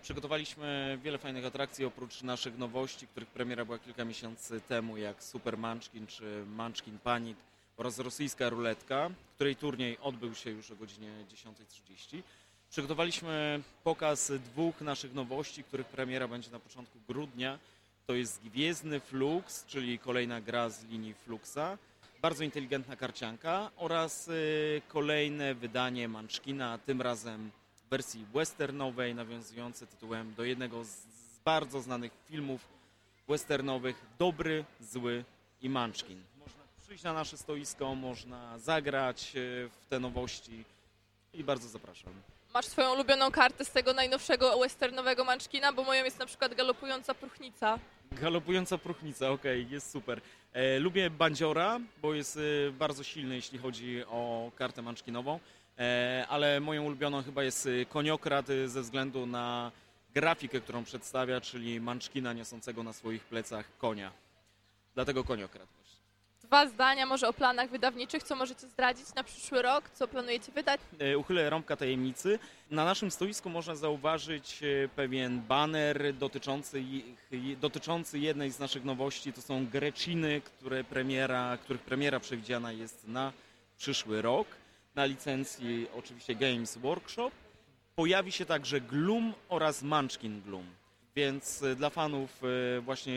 Przygotowaliśmy 0.02 0.98
wiele 1.02 1.18
fajnych 1.18 1.44
atrakcji 1.44 1.84
oprócz 1.84 2.22
naszych 2.22 2.58
nowości, 2.58 3.06
których 3.06 3.28
premiera 3.28 3.64
była 3.64 3.78
kilka 3.78 4.04
miesięcy 4.04 4.60
temu, 4.60 4.96
jak 4.96 5.22
Super 5.24 5.58
Munchkin 5.58 6.06
czy 6.06 6.44
Munchkin 6.46 6.98
Panic 6.98 7.38
oraz 7.76 7.98
rosyjska 7.98 8.48
ruletka, 8.48 9.10
której 9.34 9.56
turniej 9.56 9.98
odbył 9.98 10.34
się 10.34 10.50
już 10.50 10.70
o 10.70 10.76
godzinie 10.76 11.08
10.30. 11.34 12.22
Przygotowaliśmy 12.70 13.62
pokaz 13.84 14.32
dwóch 14.32 14.80
naszych 14.80 15.14
nowości, 15.14 15.64
których 15.64 15.86
premiera 15.86 16.28
będzie 16.28 16.50
na 16.50 16.58
początku 16.58 16.98
grudnia. 17.08 17.58
To 18.06 18.14
jest 18.14 18.42
Gwiezdny 18.42 19.00
Flux, 19.00 19.66
czyli 19.66 19.98
kolejna 19.98 20.40
gra 20.40 20.68
z 20.70 20.84
linii 20.84 21.14
Fluxa, 21.14 21.78
bardzo 22.22 22.44
inteligentna 22.44 22.96
karcianka 22.96 23.70
oraz 23.76 24.28
y, 24.28 24.82
kolejne 24.88 25.54
wydanie 25.54 26.08
Munchkina, 26.08 26.78
tym 26.78 27.02
razem 27.02 27.50
w 27.86 27.88
wersji 27.90 28.26
westernowej, 28.34 29.14
nawiązujące 29.14 29.86
tytułem 29.86 30.34
do 30.34 30.44
jednego 30.44 30.84
z, 30.84 31.06
bardzo 31.44 31.80
znanych 31.80 32.12
filmów 32.28 32.68
westernowych 33.28 33.96
Dobry, 34.18 34.64
Zły 34.80 35.24
i 35.62 35.70
Munchkin. 35.70 36.22
Można 36.38 36.62
przyjść 36.82 37.04
na 37.04 37.12
nasze 37.12 37.36
stoisko, 37.36 37.94
można 37.94 38.58
zagrać 38.58 39.32
y, 39.36 39.68
w 39.80 39.86
te 39.86 40.00
nowości 40.00 40.64
i 41.34 41.44
bardzo 41.44 41.68
zapraszam. 41.68 42.12
Masz 42.54 42.66
swoją 42.66 42.94
ulubioną 42.94 43.30
kartę 43.30 43.64
z 43.64 43.70
tego 43.70 43.92
najnowszego 43.92 44.58
westernowego 44.58 45.24
Munchkina, 45.24 45.72
bo 45.72 45.84
moją 45.84 46.04
jest 46.04 46.18
na 46.18 46.26
przykład 46.26 46.54
galopująca 46.54 47.14
próchnica. 47.14 47.78
Galopująca 48.12 48.78
próchnica, 48.78 49.30
okej, 49.30 49.66
jest 49.70 49.90
super. 49.90 50.20
E, 50.52 50.78
lubię 50.78 51.10
bandziora, 51.10 51.80
bo 52.02 52.14
jest 52.14 52.36
e, 52.68 52.72
bardzo 52.72 53.04
silny, 53.04 53.34
jeśli 53.34 53.58
chodzi 53.58 54.04
o 54.04 54.50
kartę 54.56 54.82
manczkinową, 54.82 55.40
e, 55.78 56.26
ale 56.28 56.60
moją 56.60 56.84
ulubioną 56.84 57.22
chyba 57.22 57.42
jest 57.42 57.66
e, 57.66 57.84
koniokrat 57.86 58.50
e, 58.50 58.68
ze 58.68 58.82
względu 58.82 59.26
na 59.26 59.72
grafikę, 60.14 60.60
którą 60.60 60.84
przedstawia, 60.84 61.40
czyli 61.40 61.80
manczkina 61.80 62.32
niosącego 62.32 62.82
na 62.82 62.92
swoich 62.92 63.24
plecach 63.24 63.76
konia. 63.78 64.12
Dlatego 64.94 65.24
koniokrat. 65.24 65.81
Dwa 66.52 66.66
zdania 66.66 67.06
może 67.06 67.28
o 67.28 67.32
planach 67.32 67.70
wydawniczych, 67.70 68.22
co 68.22 68.36
możecie 68.36 68.68
zdradzić 68.68 69.14
na 69.14 69.24
przyszły 69.24 69.62
rok, 69.62 69.90
co 69.90 70.08
planujecie 70.08 70.52
wydać? 70.52 70.80
E, 70.98 71.18
Uchylę 71.18 71.50
rąbka 71.50 71.76
tajemnicy. 71.76 72.38
Na 72.70 72.84
naszym 72.84 73.10
stoisku 73.10 73.50
można 73.50 73.74
zauważyć 73.74 74.62
e, 74.62 74.88
pewien 74.88 75.40
baner 75.40 76.14
dotyczący, 76.14 76.84
dotyczący 77.60 78.18
jednej 78.18 78.50
z 78.50 78.58
naszych 78.58 78.84
nowości. 78.84 79.32
To 79.32 79.42
są 79.42 79.66
Greciny, 79.66 80.40
które 80.40 80.84
premiera, 80.84 81.58
których 81.62 81.82
premiera 81.82 82.20
przewidziana 82.20 82.72
jest 82.72 83.08
na 83.08 83.32
przyszły 83.78 84.22
rok. 84.22 84.48
Na 84.94 85.04
licencji 85.04 85.86
oczywiście 85.98 86.34
Games 86.34 86.78
Workshop. 86.78 87.30
Pojawi 87.96 88.32
się 88.32 88.46
także 88.46 88.80
Gloom 88.80 89.34
oraz 89.48 89.82
Munchkin 89.82 90.42
Gloom. 90.42 90.66
Więc 91.16 91.62
e, 91.62 91.76
dla 91.76 91.90
fanów 91.90 92.40
właśnie 92.82 93.14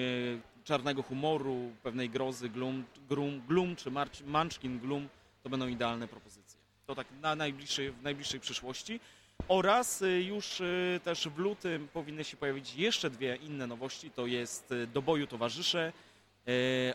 czarnego 0.66 1.04
humoru, 1.04 1.72
pewnej 1.84 2.10
grozy, 2.10 2.50
Gloom, 2.50 2.84
Gloom, 3.10 3.42
Gloom 3.48 3.76
czy 3.76 3.92
March- 3.92 4.26
Munchkin 4.26 4.80
Gloom 4.80 5.08
to 5.44 5.50
będą 5.50 5.68
idealne 5.68 6.08
propozycje. 6.08 6.60
To 6.88 6.96
tak 6.96 7.08
na 7.22 7.36
najbliższej, 7.36 7.92
w 7.92 8.04
najbliższej 8.04 8.40
przyszłości. 8.40 9.00
Oraz 9.48 10.02
y, 10.02 10.24
już 10.24 10.62
y, 10.62 11.00
też 11.04 11.28
w 11.28 11.38
lutym 11.38 11.88
powinny 11.94 12.24
się 12.24 12.38
pojawić 12.38 12.76
jeszcze 12.76 13.10
dwie 13.10 13.36
inne 13.36 13.68
nowości. 13.68 14.12
To 14.12 14.26
jest 14.26 14.72
y, 14.72 14.88
Do 14.88 15.02
boju 15.02 15.28
towarzysze 15.28 15.94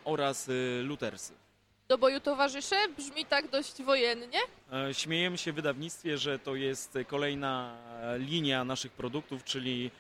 oraz 0.05 0.51
Lutersy. 0.83 1.33
Do 1.89 1.99
boju 1.99 2.21
towarzysze 2.21 2.77
brzmi 2.97 3.25
tak 3.27 3.51
dość 3.51 3.83
wojennie. 3.83 4.39
E, 4.73 4.95
Śmiejemy 4.95 5.39
się 5.39 5.53
w 5.53 5.55
wydawnictwie, 5.55 6.19
że 6.19 6.39
to 6.39 6.55
jest 6.55 6.99
kolejna 7.07 7.77
e, 8.03 8.19
linia 8.19 8.65
naszych 8.65 8.93
produktów, 8.93 9.45
czyli 9.45 9.91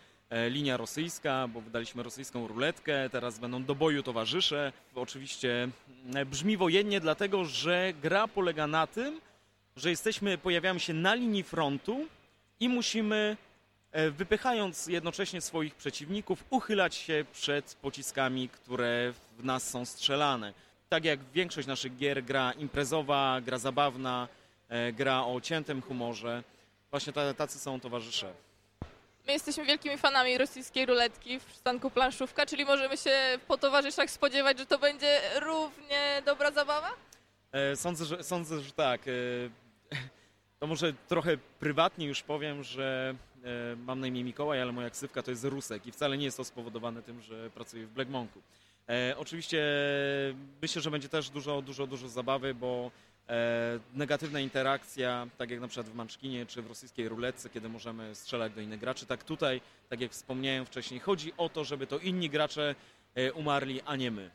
linia 0.48 0.76
rosyjska, 0.76 1.48
bo 1.48 1.60
wydaliśmy 1.60 2.02
rosyjską 2.02 2.46
ruletkę, 2.46 3.10
teraz 3.10 3.38
będą 3.38 3.64
do 3.64 3.74
boju 3.74 4.02
towarzysze. 4.02 4.72
Oczywiście 4.94 5.68
e, 6.14 6.26
brzmi 6.26 6.56
wojennie, 6.56 7.00
dlatego 7.00 7.44
że 7.44 7.92
gra 8.02 8.28
polega 8.28 8.66
na 8.66 8.86
tym, 8.86 9.20
że 9.76 9.90
jesteśmy, 9.90 10.38
pojawiamy 10.38 10.80
się 10.80 10.94
na 10.94 11.14
linii 11.14 11.42
frontu 11.42 12.06
i 12.60 12.68
musimy, 12.68 13.36
e, 13.92 14.10
wypychając 14.10 14.86
jednocześnie 14.86 15.40
swoich 15.40 15.74
przeciwników, 15.74 16.44
uchylać 16.50 16.94
się 16.94 17.24
przed 17.32 17.74
pociskami, 17.82 18.48
które 18.48 19.12
w 19.38 19.44
nas 19.44 19.70
są 19.70 19.84
strzelane. 19.84 20.54
Tak 20.88 21.04
jak 21.04 21.20
większość 21.34 21.68
naszych 21.68 21.96
gier, 21.96 22.24
gra 22.24 22.52
imprezowa, 22.52 23.40
gra 23.40 23.58
zabawna, 23.58 24.28
e, 24.68 24.92
gra 24.92 25.24
o 25.24 25.40
ciętym 25.40 25.82
humorze. 25.82 26.42
Właśnie 26.90 27.12
ta- 27.12 27.34
tacy 27.34 27.58
są 27.58 27.80
towarzysze. 27.80 28.32
My 29.30 29.34
jesteśmy 29.34 29.64
wielkimi 29.64 29.98
fanami 29.98 30.38
rosyjskiej 30.38 30.86
ruletki 30.86 31.40
w 31.40 31.44
przystanku 31.44 31.90
planszówka, 31.90 32.46
czyli 32.46 32.64
możemy 32.64 32.96
się 32.96 33.38
po 33.48 33.58
towarzyszach 33.58 34.10
spodziewać, 34.10 34.58
że 34.58 34.66
to 34.66 34.78
będzie 34.78 35.20
równie 35.40 36.22
dobra 36.26 36.50
zabawa? 36.50 36.90
E, 37.52 37.76
Sądzę, 37.76 38.04
że, 38.04 38.24
sądzę, 38.24 38.60
że 38.60 38.72
tak. 38.72 39.00
E, 39.08 39.10
To 40.60 40.66
może 40.66 40.92
trochę 41.08 41.36
prywatnie 41.60 42.06
już 42.06 42.22
powiem, 42.22 42.64
że 42.64 43.14
e, 43.44 43.76
mam 43.76 44.00
na 44.00 44.06
imię 44.06 44.24
Mikołaj, 44.24 44.62
ale 44.62 44.72
moja 44.72 44.90
ksywka 44.90 45.22
to 45.22 45.30
jest 45.30 45.44
Rusek 45.44 45.86
i 45.86 45.92
wcale 45.92 46.18
nie 46.18 46.24
jest 46.24 46.36
to 46.36 46.44
spowodowane 46.44 47.02
tym, 47.02 47.22
że 47.22 47.50
pracuję 47.50 47.86
w 47.86 47.90
Black 47.90 48.10
Monku. 48.10 48.42
E, 48.88 49.14
Oczywiście 49.18 49.62
myślę, 50.62 50.82
że 50.82 50.90
będzie 50.90 51.08
też 51.08 51.30
dużo, 51.30 51.62
dużo, 51.62 51.86
dużo 51.86 52.08
zabawy, 52.08 52.54
bo 52.54 52.90
negatywna 53.94 54.40
interakcja, 54.40 55.26
tak 55.38 55.50
jak 55.50 55.60
na 55.60 55.68
przykład 55.68 55.92
w 55.92 55.94
Manczkinie 55.94 56.46
czy 56.46 56.62
w 56.62 56.66
rosyjskiej 56.66 57.08
ruletce, 57.08 57.50
kiedy 57.50 57.68
możemy 57.68 58.14
strzelać 58.14 58.52
do 58.52 58.60
innych 58.60 58.80
graczy, 58.80 59.06
tak 59.06 59.24
tutaj, 59.24 59.60
tak 59.88 60.00
jak 60.00 60.12
wspomniałem 60.12 60.66
wcześniej, 60.66 61.00
chodzi 61.00 61.32
o 61.36 61.48
to, 61.48 61.64
żeby 61.64 61.86
to 61.86 61.98
inni 61.98 62.30
gracze 62.30 62.74
e, 63.14 63.32
umarli, 63.32 63.80
a 63.82 63.96
nie 63.96 64.10
my. 64.10 64.30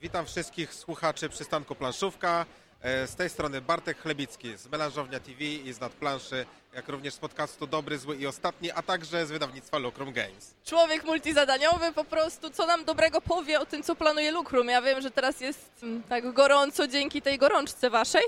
Witam 0.00 0.26
wszystkich 0.26 0.74
słuchaczy 0.74 1.28
przystanku 1.28 1.74
Planszówka. 1.74 2.46
E, 2.82 3.06
Z 3.06 3.14
tej 3.16 3.28
strony 3.30 3.60
Bartek 3.60 3.98
Chlebicki 3.98 4.56
z 4.56 4.66
Melanżownia 4.66 5.20
TV 5.20 5.44
i 5.44 5.72
z 5.72 5.80
Nadplanszy, 5.80 6.46
jak 6.74 6.88
również 6.88 7.14
z 7.14 7.18
podcastu 7.18 7.66
Dobry, 7.66 7.98
Zły 7.98 8.16
i 8.16 8.26
Ostatni, 8.26 8.70
a 8.72 8.82
także 8.82 9.26
z 9.26 9.30
wydawnictwa 9.30 9.78
Lucrum 9.78 10.12
Games. 10.12 10.54
Człowiek 10.64 11.04
multizadaniowy 11.04 11.92
po 11.92 12.04
prostu, 12.04 12.50
co 12.50 12.66
nam 12.66 12.84
dobrego 12.84 13.20
powie 13.20 13.60
o 13.60 13.66
tym, 13.66 13.82
co 13.82 13.94
planuje 13.96 14.32
Lukrum. 14.32 14.68
Ja 14.68 14.82
wiem, 14.82 15.00
że 15.00 15.10
teraz 15.10 15.40
jest 15.40 15.70
mm, 15.82 16.02
tak 16.02 16.32
gorąco 16.32 16.88
dzięki 16.88 17.22
tej 17.22 17.38
gorączce 17.38 17.90
waszej. 17.90 18.22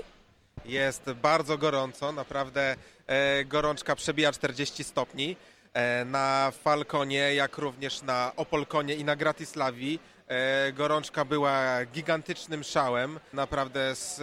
Jest 0.65 1.11
bardzo 1.11 1.57
gorąco, 1.57 2.11
naprawdę 2.11 2.75
e, 3.07 3.45
gorączka 3.45 3.95
przebija 3.95 4.31
40 4.31 4.83
stopni. 4.83 5.35
E, 5.73 6.05
na 6.05 6.51
Falconie, 6.63 7.35
jak 7.35 7.57
również 7.57 8.01
na 8.01 8.31
Opolkonie 8.35 8.95
i 8.95 9.03
na 9.03 9.15
Gratislavi 9.15 9.95
e, 9.95 9.99
gorączka 10.73 11.25
była 11.25 11.85
gigantycznym 11.85 12.63
szałem. 12.63 13.19
Naprawdę 13.33 13.89
s, 13.89 14.21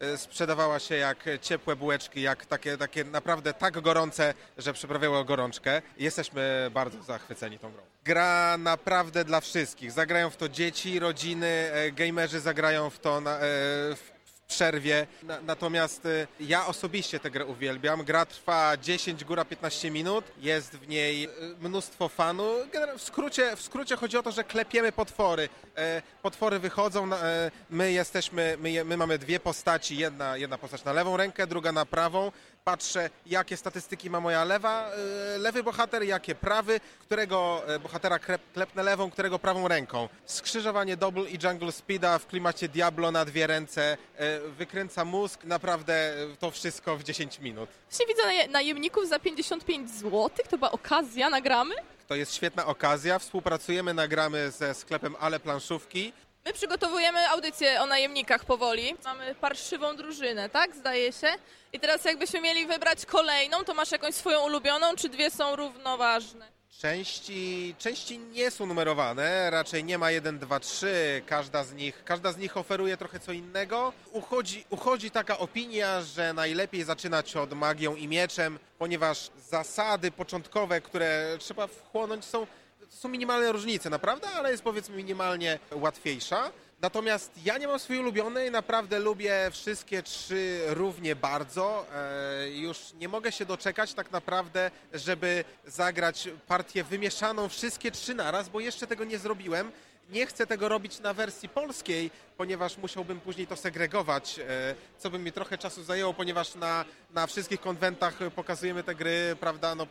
e, 0.00 0.16
sprzedawała 0.16 0.78
się 0.78 0.96
jak 0.96 1.24
ciepłe 1.40 1.76
bułeczki, 1.76 2.22
jak 2.22 2.46
takie, 2.46 2.78
takie 2.78 3.04
naprawdę 3.04 3.54
tak 3.54 3.80
gorące, 3.80 4.34
że 4.58 4.72
przyprawiało 4.72 5.24
gorączkę. 5.24 5.82
Jesteśmy 5.98 6.70
bardzo 6.74 7.02
zachwyceni 7.02 7.58
tą 7.58 7.72
grą. 7.72 7.82
Gra 8.04 8.58
naprawdę 8.58 9.24
dla 9.24 9.40
wszystkich. 9.40 9.92
Zagrają 9.92 10.30
w 10.30 10.36
to 10.36 10.48
dzieci, 10.48 10.98
rodziny, 10.98 11.46
e, 11.46 11.92
gamerzy 11.92 12.40
zagrają 12.40 12.90
w 12.90 12.98
to 12.98 13.20
na, 13.20 13.36
e, 13.36 13.40
w 13.40 14.11
przerwie. 14.52 15.06
Na, 15.22 15.40
natomiast 15.40 16.06
y, 16.06 16.26
ja 16.40 16.66
osobiście 16.66 17.20
tę 17.20 17.30
grę 17.30 17.46
uwielbiam. 17.46 18.04
Gra 18.04 18.26
trwa 18.26 18.76
10, 18.76 19.24
góra 19.24 19.44
15 19.44 19.90
minut. 19.90 20.24
Jest 20.38 20.76
w 20.76 20.88
niej 20.88 21.24
y, 21.24 21.28
mnóstwo 21.60 22.08
fanu. 22.08 22.52
W 22.98 23.02
skrócie, 23.02 23.56
w 23.56 23.62
skrócie 23.62 23.96
chodzi 23.96 24.16
o 24.16 24.22
to, 24.22 24.32
że 24.32 24.44
klepiemy 24.44 24.92
potwory. 24.92 25.48
E, 25.76 26.02
Potwory 26.22 26.58
wychodzą, 26.58 27.12
e, 27.14 27.50
my 27.70 27.92
jesteśmy, 27.92 28.56
my, 28.60 28.84
my 28.84 28.96
mamy 28.96 29.18
dwie 29.18 29.40
postaci. 29.40 29.96
Jedna, 29.96 30.36
jedna 30.36 30.58
postać 30.58 30.84
na 30.84 30.92
lewą 30.92 31.16
rękę, 31.16 31.46
druga 31.46 31.72
na 31.72 31.86
prawą. 31.86 32.32
Patrzę, 32.66 33.10
jakie 33.26 33.56
statystyki 33.56 34.10
ma 34.10 34.20
moja 34.20 34.44
lewa, 34.44 34.90
e, 35.34 35.38
lewy 35.38 35.62
bohater, 35.62 36.02
jakie 36.02 36.34
prawy, 36.34 36.80
którego 37.00 37.62
e, 37.66 37.78
bohatera 37.78 38.18
klepnę 38.54 38.82
lewą, 38.82 39.10
którego 39.10 39.38
prawą 39.38 39.68
ręką. 39.68 40.08
Skrzyżowanie 40.26 40.96
Double 40.96 41.30
i 41.30 41.38
Jungle 41.44 41.72
Speeda 41.72 42.18
w 42.18 42.26
klimacie 42.26 42.68
Diablo 42.68 43.10
na 43.10 43.24
dwie 43.24 43.46
ręce 43.46 43.96
e, 44.16 44.40
wykręca 44.40 45.04
mózg. 45.04 45.44
Naprawdę 45.44 46.14
to 46.38 46.50
wszystko 46.50 46.96
w 46.96 47.02
10 47.02 47.38
minut. 47.38 47.70
Właśnie 47.90 48.06
widzę 48.06 48.22
naje- 48.22 48.48
najemników 48.50 49.08
za 49.08 49.18
55 49.18 49.90
zł, 49.90 50.30
to 50.50 50.58
była 50.58 50.70
okazja, 50.72 51.30
nagramy. 51.30 51.74
To 52.08 52.14
jest 52.14 52.34
świetna 52.34 52.66
okazja. 52.66 53.18
Współpracujemy, 53.18 53.94
nagramy 53.94 54.50
ze 54.50 54.74
sklepem 54.74 55.16
Ale 55.20 55.40
Planszówki. 55.40 56.12
My 56.44 56.52
przygotowujemy 56.52 57.28
audycję 57.28 57.80
o 57.80 57.86
najemnikach 57.86 58.44
powoli. 58.44 58.94
Mamy 59.04 59.34
parszywą 59.34 59.96
drużynę, 59.96 60.48
tak? 60.48 60.76
Zdaje 60.76 61.12
się. 61.12 61.28
I 61.72 61.80
teraz 61.80 62.04
jakbyśmy 62.04 62.40
mieli 62.40 62.66
wybrać 62.66 63.06
kolejną, 63.06 63.64
to 63.64 63.74
masz 63.74 63.92
jakąś 63.92 64.14
swoją 64.14 64.40
ulubioną, 64.44 64.96
czy 64.96 65.08
dwie 65.08 65.30
są 65.30 65.56
równoważne? 65.56 66.52
Części, 66.78 67.74
części 67.78 68.18
nie 68.18 68.50
są 68.50 68.66
numerowane, 68.66 69.50
raczej 69.50 69.84
nie 69.84 69.98
ma 69.98 70.10
1, 70.10 70.38
2, 70.38 70.60
3. 70.60 71.22
Każda 71.26 71.64
z 71.64 71.72
nich, 71.72 72.04
każda 72.04 72.32
z 72.32 72.36
nich 72.36 72.56
oferuje 72.56 72.96
trochę 72.96 73.20
co 73.20 73.32
innego. 73.32 73.92
Uchodzi, 74.12 74.64
uchodzi 74.70 75.10
taka 75.10 75.38
opinia, 75.38 76.02
że 76.02 76.32
najlepiej 76.32 76.84
zaczynać 76.84 77.36
od 77.36 77.52
magią 77.52 77.94
i 77.94 78.08
mieczem, 78.08 78.58
ponieważ 78.78 79.30
zasady 79.48 80.10
początkowe, 80.10 80.80
które 80.80 81.36
trzeba 81.38 81.66
wchłonąć 81.66 82.24
są, 82.24 82.46
są 82.92 83.08
minimalne 83.08 83.52
różnice, 83.52 83.90
naprawdę, 83.90 84.28
ale 84.28 84.50
jest 84.50 84.62
powiedzmy 84.62 84.96
minimalnie 84.96 85.58
łatwiejsza. 85.70 86.52
Natomiast 86.80 87.32
ja 87.44 87.58
nie 87.58 87.66
mam 87.68 87.78
swojej 87.78 88.02
ulubionej, 88.02 88.50
naprawdę 88.50 88.98
lubię 88.98 89.50
wszystkie 89.52 90.02
trzy 90.02 90.60
równie 90.66 91.16
bardzo. 91.16 91.86
E, 91.94 92.50
już 92.50 92.78
nie 93.00 93.08
mogę 93.08 93.32
się 93.32 93.44
doczekać 93.44 93.94
tak 93.94 94.10
naprawdę, 94.10 94.70
żeby 94.92 95.44
zagrać 95.66 96.28
partię 96.46 96.84
wymieszaną 96.84 97.48
wszystkie 97.48 97.90
trzy 97.90 98.14
naraz, 98.14 98.48
bo 98.48 98.60
jeszcze 98.60 98.86
tego 98.86 99.04
nie 99.04 99.18
zrobiłem. 99.18 99.72
Nie 100.10 100.26
chcę 100.26 100.46
tego 100.46 100.68
robić 100.68 101.00
na 101.00 101.14
wersji 101.14 101.48
polskiej, 101.48 102.10
ponieważ 102.36 102.78
musiałbym 102.78 103.20
później 103.20 103.46
to 103.46 103.56
segregować, 103.56 104.38
e, 104.38 104.74
co 104.98 105.10
by 105.10 105.18
mi 105.18 105.32
trochę 105.32 105.58
czasu 105.58 105.82
zajęło, 105.84 106.14
ponieważ 106.14 106.54
na, 106.54 106.84
na 107.14 107.26
wszystkich 107.26 107.60
konwentach 107.60 108.18
pokazujemy 108.36 108.82
te 108.82 108.94
gry, 108.94 109.36
prawda, 109.40 109.74
no, 109.74 109.86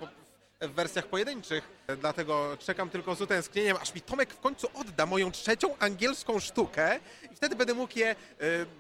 w 0.61 0.71
wersjach 0.71 1.05
pojedynczych. 1.07 1.69
Dlatego 1.97 2.57
czekam 2.59 2.89
tylko 2.89 3.15
z 3.15 3.21
utęsknieniem, 3.21 3.77
aż 3.81 3.93
mi 3.95 4.01
Tomek 4.01 4.33
w 4.33 4.39
końcu 4.39 4.67
odda 4.73 5.05
moją 5.05 5.31
trzecią 5.31 5.77
angielską 5.79 6.39
sztukę 6.39 6.99
i 7.31 7.35
wtedy 7.35 7.55
będę 7.55 7.73
mógł 7.73 7.99
je 7.99 8.15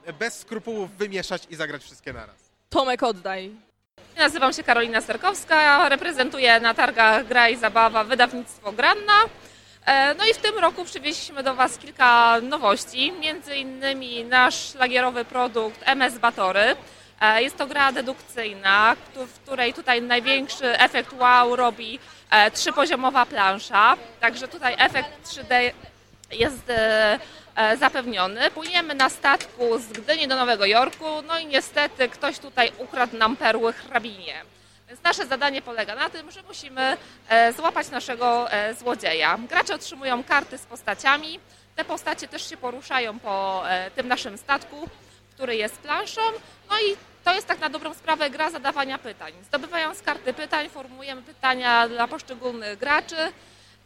y, 0.07 0.13
bez 0.13 0.39
skrupułów 0.39 0.91
wymieszać 0.97 1.43
i 1.49 1.55
zagrać 1.55 1.83
wszystkie 1.83 2.13
naraz. 2.13 2.35
Tomek, 2.69 3.03
oddaj. 3.03 3.51
Nazywam 4.17 4.53
się 4.53 4.63
Karolina 4.63 5.01
Sterkowska, 5.01 5.89
reprezentuję 5.89 6.59
na 6.59 6.73
targach 6.73 7.27
Gra 7.27 7.49
i 7.49 7.57
Zabawa 7.57 8.03
wydawnictwo 8.03 8.71
Granna. 8.71 9.13
E, 9.85 10.13
No 10.15 10.25
i 10.25 10.33
w 10.33 10.37
tym 10.37 10.59
roku 10.59 10.85
przywieźliśmy 10.85 11.43
do 11.43 11.55
Was 11.55 11.77
kilka 11.77 12.41
nowości, 12.41 13.11
między 13.11 13.55
innymi 13.55 14.23
nasz 14.25 14.71
szlagierowy 14.71 15.25
produkt 15.25 15.79
MS 15.85 16.17
Batory. 16.17 16.75
E, 17.21 17.41
Jest 17.41 17.57
to 17.57 17.67
gra 17.67 17.91
dedukcyjna, 17.91 18.95
w 19.15 19.39
której 19.39 19.73
tutaj 19.73 20.01
największy 20.01 20.79
efekt 20.79 21.13
wow 21.13 21.55
robi 21.55 21.99
e, 22.29 22.51
trzypoziomowa 22.51 23.25
plansza, 23.25 23.95
także 24.19 24.47
tutaj 24.47 24.75
efekt 24.77 25.09
3D 25.27 25.71
jest 26.31 26.69
e, 26.69 27.19
zapewniony. 27.77 28.51
Płyniemy 28.51 28.95
na 28.95 29.09
statku 29.09 29.79
z 29.79 29.87
Gdyni 29.87 30.27
do 30.27 30.35
Nowego 30.35 30.65
Jorku, 30.65 31.05
no 31.27 31.39
i 31.39 31.45
niestety 31.45 32.09
ktoś 32.09 32.39
tutaj 32.39 32.71
ukradł 32.77 33.17
nam 33.17 33.35
perły 33.35 33.73
hrabinie. 33.73 34.41
Więc 34.87 35.03
nasze 35.03 35.25
zadanie 35.25 35.61
polega 35.61 35.95
na 35.95 36.09
tym, 36.09 36.31
że 36.31 36.43
musimy 36.47 36.97
złapać 37.55 37.89
naszego 37.89 38.47
złodzieja. 38.79 39.37
Gracze 39.49 39.75
otrzymują 39.75 40.23
karty 40.23 40.57
z 40.57 40.65
postaciami. 40.65 41.39
Te 41.75 41.85
postacie 41.85 42.27
też 42.27 42.49
się 42.49 42.57
poruszają 42.57 43.19
po 43.19 43.63
tym 43.95 44.07
naszym 44.07 44.37
statku, 44.37 44.89
który 45.41 45.55
jest 45.55 45.77
planszą. 45.77 46.21
No 46.69 46.75
i 46.79 46.97
to 47.23 47.33
jest 47.33 47.47
tak 47.47 47.59
na 47.59 47.69
dobrą 47.69 47.93
sprawę 47.93 48.29
gra 48.29 48.49
zadawania 48.49 48.97
pytań. 48.97 49.33
Zdobywając 49.47 50.01
karty 50.01 50.33
pytań, 50.33 50.69
formułujemy 50.69 51.21
pytania 51.21 51.87
dla 51.87 52.07
poszczególnych 52.07 52.79
graczy 52.79 53.15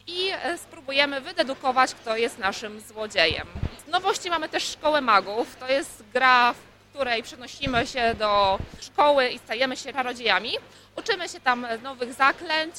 i 0.08 0.30
e, 0.32 0.58
spróbujemy 0.58 1.22
wydedukować, 1.22 1.94
kto 1.94 2.18
jest 2.18 2.38
naszym 2.38 2.82
złodziejem. 2.82 3.48
Z 3.88 3.92
nowości 3.92 4.30
mamy 4.30 4.50
też 4.50 4.64
Szkołę 4.64 5.02
Magów. 5.02 5.56
To 5.56 5.68
jest 5.68 6.04
gra, 6.14 6.54
w 6.54 6.94
której 6.94 7.24
przenosimy 7.24 7.88
się 7.88 8.16
do 8.20 8.60
szkoły 8.82 9.30
i 9.30 9.40
stajemy 9.40 9.78
się 9.78 9.94
czarodziejami. 9.94 10.52
Uczymy 10.96 11.30
się 11.30 11.40
tam 11.40 11.68
nowych 11.84 12.14
zaklęć, 12.14 12.76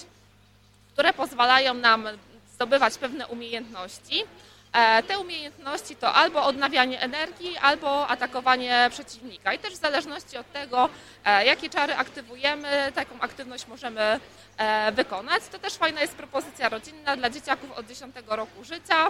które 0.93 1.12
pozwalają 1.12 1.74
nam 1.74 2.09
zdobywać 2.55 2.99
pewne 2.99 3.27
umiejętności. 3.27 4.24
E, 4.73 5.03
Te 5.03 5.19
umiejętności 5.19 5.97
to 5.97 6.14
albo 6.14 6.45
odnawianie 6.45 7.01
energii, 7.01 7.57
albo 7.57 8.09
atakowanie 8.09 8.89
przeciwnika. 8.91 9.53
I 9.55 9.59
też 9.59 9.73
w 9.73 9.81
zależności 9.81 10.37
od 10.37 10.53
tego, 10.53 10.89
e, 11.25 11.45
jakie 11.47 11.71
czary 11.71 11.95
aktywujemy, 11.95 12.93
taką 12.95 13.21
aktywność 13.21 13.67
możemy 13.67 14.21
e, 14.59 14.93
wykonać. 14.93 15.43
To 15.53 15.59
też 15.59 15.75
fajna 15.75 16.01
jest 16.01 16.14
propozycja 16.14 16.69
rodzinna 16.69 17.17
dla 17.17 17.31
dzieciaków 17.31 17.73
od 17.73 17.87
10 17.87 18.17
roku 18.27 18.64
życia. 18.64 19.07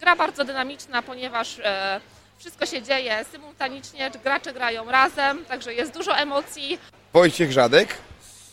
Gra 0.00 0.16
bardzo 0.16 0.44
dynamiczna, 0.44 1.02
ponieważ 1.02 1.60
wszystko 2.38 2.66
się 2.66 2.82
dzieje 2.82 3.24
symultanicznie, 3.32 4.10
gracze 4.24 4.52
grają 4.52 4.90
razem, 4.90 5.44
także 5.44 5.74
jest 5.74 5.92
dużo 5.92 6.16
emocji. 6.16 6.78
Wojciech 7.12 7.52
Żadek 7.52 7.88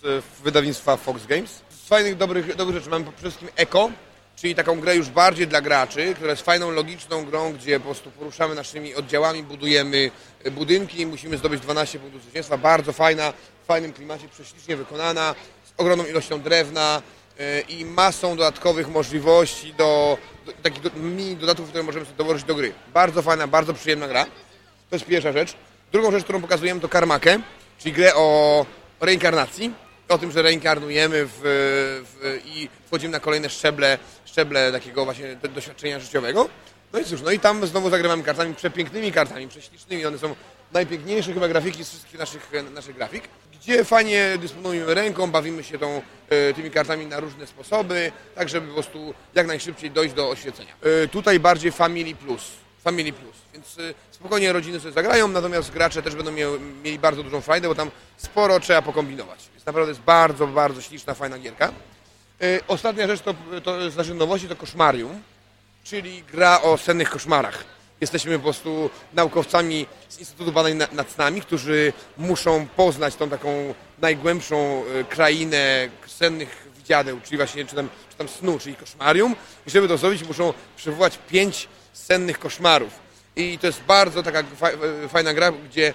z 0.01 0.23
wydawnictwa 0.43 0.97
Fox 0.97 1.25
Games. 1.25 1.61
Z 1.69 1.87
fajnych, 1.87 2.17
dobrych, 2.17 2.55
dobrych 2.55 2.77
rzeczy 2.77 2.89
mamy 2.89 3.05
przede 3.05 3.19
wszystkim 3.19 3.49
Eko, 3.55 3.89
czyli 4.35 4.55
taką 4.55 4.79
grę 4.79 4.95
już 4.95 5.09
bardziej 5.09 5.47
dla 5.47 5.61
graczy, 5.61 6.13
która 6.15 6.31
jest 6.31 6.41
fajną, 6.41 6.71
logiczną 6.71 7.25
grą, 7.25 7.53
gdzie 7.53 7.79
po 7.79 7.85
prostu 7.85 8.11
poruszamy 8.11 8.55
naszymi 8.55 8.95
oddziałami, 8.95 9.43
budujemy 9.43 10.11
e, 10.43 10.51
budynki, 10.51 11.05
musimy 11.05 11.37
zdobyć 11.37 11.61
12 11.61 11.99
punktów 11.99 12.23
zwycięstwa. 12.23 12.57
Bardzo 12.57 12.93
fajna, 12.93 13.33
w 13.63 13.65
fajnym 13.65 13.93
klimacie, 13.93 14.27
prześlicznie 14.29 14.75
wykonana, 14.75 15.35
z 15.65 15.73
ogromną 15.77 16.05
ilością 16.05 16.41
drewna 16.41 17.01
e, 17.39 17.61
i 17.61 17.85
masą 17.85 18.37
dodatkowych 18.37 18.89
możliwości 18.89 19.73
do, 19.73 20.17
do 20.45 20.53
takich 20.63 20.81
do, 20.81 20.89
mini 20.95 21.35
dodatków, 21.35 21.69
które 21.69 21.83
możemy 21.83 22.05
sobie 22.05 22.17
dołożyć 22.17 22.43
do 22.43 22.55
gry. 22.55 22.73
Bardzo 22.93 23.21
fajna, 23.21 23.47
bardzo 23.47 23.73
przyjemna 23.73 24.07
gra. 24.07 24.25
To 24.89 24.95
jest 24.95 25.05
pierwsza 25.05 25.31
rzecz. 25.31 25.53
Drugą 25.91 26.11
rzecz, 26.11 26.23
którą 26.23 26.41
pokazujemy, 26.41 26.81
to 26.81 26.89
Karmakę, 26.89 27.39
czyli 27.79 27.93
grę 27.93 28.15
o 28.15 28.65
reinkarnacji. 29.01 29.73
O 30.09 30.17
tym, 30.17 30.31
że 30.31 30.41
reinkarnujemy 30.41 31.25
w, 31.25 31.31
w, 31.43 32.41
i 32.45 32.69
wchodzimy 32.87 33.11
na 33.11 33.19
kolejne 33.19 33.49
szczeble, 33.49 33.97
szczeble 34.31 34.71
takiego 34.71 35.05
właśnie 35.05 35.35
do, 35.35 35.47
doświadczenia 35.47 35.99
życiowego. 35.99 36.49
No 36.93 36.99
i 36.99 37.05
cóż, 37.05 37.21
no 37.21 37.31
i 37.31 37.39
tam 37.39 37.67
znowu 37.67 37.89
zagrywamy 37.89 38.23
kartami, 38.23 38.55
przepięknymi 38.55 39.11
kartami, 39.11 39.47
prześlicznymi. 39.47 40.05
One 40.05 40.17
są 40.17 40.35
najpiękniejsze 40.73 41.33
chyba 41.33 41.47
grafiki 41.47 41.83
z 41.83 41.89
wszystkich 41.89 42.19
naszych, 42.19 42.51
naszych 42.73 42.95
grafik, 42.95 43.23
gdzie 43.53 43.85
fajnie 43.85 44.37
dysponujemy 44.41 44.93
ręką, 44.93 45.31
bawimy 45.31 45.63
się 45.63 45.79
tą, 45.79 46.01
e, 46.29 46.53
tymi 46.53 46.71
kartami 46.71 47.05
na 47.05 47.19
różne 47.19 47.47
sposoby, 47.47 48.11
tak 48.35 48.49
żeby 48.49 48.67
po 48.67 48.73
prostu 48.73 49.13
jak 49.35 49.47
najszybciej 49.47 49.91
dojść 49.91 50.15
do 50.15 50.29
oświecenia. 50.29 50.73
E, 51.03 51.07
tutaj 51.07 51.39
bardziej 51.39 51.71
Family 51.71 52.15
Plus. 52.15 52.41
Family 52.83 53.13
Plus, 53.13 53.35
więc 53.53 53.77
e, 53.79 53.93
spokojnie 54.11 54.53
rodziny 54.53 54.79
sobie 54.79 54.91
zagrają, 54.91 55.27
natomiast 55.27 55.71
gracze 55.71 56.01
też 56.01 56.15
będą 56.15 56.31
mieli, 56.31 56.51
mieli 56.83 56.99
bardzo 56.99 57.23
dużą 57.23 57.41
frajdę, 57.41 57.67
bo 57.67 57.75
tam 57.75 57.91
sporo 58.17 58.59
trzeba 58.59 58.81
pokombinować. 58.81 59.49
Więc 59.53 59.65
naprawdę 59.65 59.91
jest 59.91 60.01
bardzo, 60.01 60.47
bardzo 60.47 60.81
śliczna, 60.81 61.13
fajna 61.13 61.39
gierka. 61.39 61.71
E, 62.41 62.59
Ostatnia 62.67 63.07
rzecz 63.07 63.21
to, 63.21 63.33
to 63.63 63.91
z 63.91 63.95
naszych 63.95 64.15
nowości 64.15 64.47
to 64.47 64.55
Koszmarium, 64.55 65.21
czyli 65.83 66.23
gra 66.23 66.61
o 66.61 66.77
sennych 66.77 67.09
koszmarach. 67.09 67.63
Jesteśmy 68.01 68.37
po 68.37 68.43
prostu 68.43 68.89
naukowcami 69.13 69.85
z 70.09 70.19
Instytutu 70.19 70.51
Badań 70.51 70.73
na- 70.73 70.87
nad 70.91 71.11
Snami, 71.11 71.41
którzy 71.41 71.93
muszą 72.17 72.67
poznać 72.67 73.15
tą 73.15 73.29
taką 73.29 73.73
najgłębszą 74.01 74.83
e, 74.99 75.03
krainę 75.03 75.89
sennych 76.07 76.67
widziadeł, 76.77 77.19
czyli 77.23 77.37
właśnie 77.37 77.65
czy 77.65 77.75
tam, 77.75 77.89
czy 78.09 78.17
tam 78.17 78.27
snu, 78.29 78.59
czyli 78.59 78.75
koszmarium. 78.75 79.35
I 79.67 79.69
żeby 79.69 79.87
to 79.87 79.97
zrobić, 79.97 80.23
muszą 80.23 80.53
przywołać 80.77 81.19
pięć 81.29 81.67
sennych 81.93 82.39
koszmarów. 82.39 82.99
I 83.35 83.57
to 83.57 83.67
jest 83.67 83.81
bardzo 83.81 84.23
taka 84.23 84.39
e, 84.39 84.43
fajna 85.09 85.33
gra, 85.33 85.51
gdzie, 85.51 85.93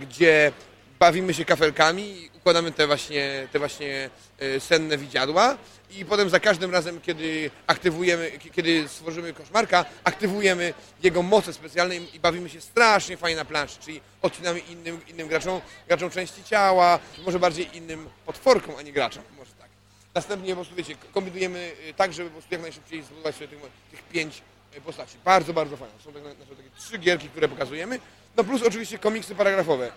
gdzie 0.00 0.52
bawimy 0.98 1.34
się 1.34 1.44
kafelkami 1.44 2.30
i 2.42 2.44
układamy 2.44 2.72
te 2.72 2.86
właśnie, 2.86 3.48
te 3.52 3.58
właśnie 3.58 4.10
e, 4.38 4.60
senne 4.60 4.98
widziadła 4.98 5.56
i 5.90 6.04
potem 6.04 6.30
za 6.30 6.40
każdym 6.40 6.70
razem, 6.70 7.00
kiedy 7.00 7.50
aktywujemy, 7.66 8.32
kiedy 8.52 8.88
stworzymy 8.88 9.32
koszmarka, 9.32 9.84
aktywujemy 10.04 10.74
jego 11.02 11.22
moce 11.22 11.52
specjalne 11.52 11.96
i 11.96 12.20
bawimy 12.20 12.48
się 12.48 12.60
strasznie 12.60 13.16
fajnie 13.16 13.36
na 13.36 13.44
planszy, 13.44 13.78
czyli 13.80 14.00
odcinamy 14.22 14.58
innym, 14.58 15.00
innym 15.08 15.28
graczom, 15.28 15.60
graczom 15.88 16.10
części 16.10 16.44
ciała, 16.44 16.98
może 17.24 17.38
bardziej 17.38 17.76
innym 17.76 18.08
potworkom, 18.26 18.74
a 18.78 18.82
nie 18.82 18.92
graczom, 18.92 19.22
może 19.38 19.50
tak. 19.60 19.68
Następnie 20.14 20.50
po 20.50 20.56
prostu, 20.56 20.74
wiecie, 20.74 20.94
kombinujemy 21.12 21.72
y, 21.90 21.94
tak, 21.94 22.12
żeby 22.12 22.30
po 22.30 22.32
prostu 22.32 22.54
jak 22.54 22.62
najszybciej 22.62 23.02
zbudować 23.02 23.34
sobie 23.34 23.48
tych, 23.48 23.58
tych 23.90 24.02
pięć 24.02 24.42
y, 24.76 24.80
postaci. 24.80 25.16
Bardzo, 25.24 25.52
bardzo 25.52 25.76
fajne. 25.76 25.94
Są 26.04 26.12
tak, 26.12 26.22
nasze 26.22 26.56
takie 26.56 26.70
trzy 26.78 26.98
gierki, 26.98 27.28
które 27.28 27.48
pokazujemy. 27.48 27.98
No 28.36 28.44
plus 28.44 28.62
oczywiście 28.62 28.98
komiksy 28.98 29.34
paragrafowe. 29.34 29.92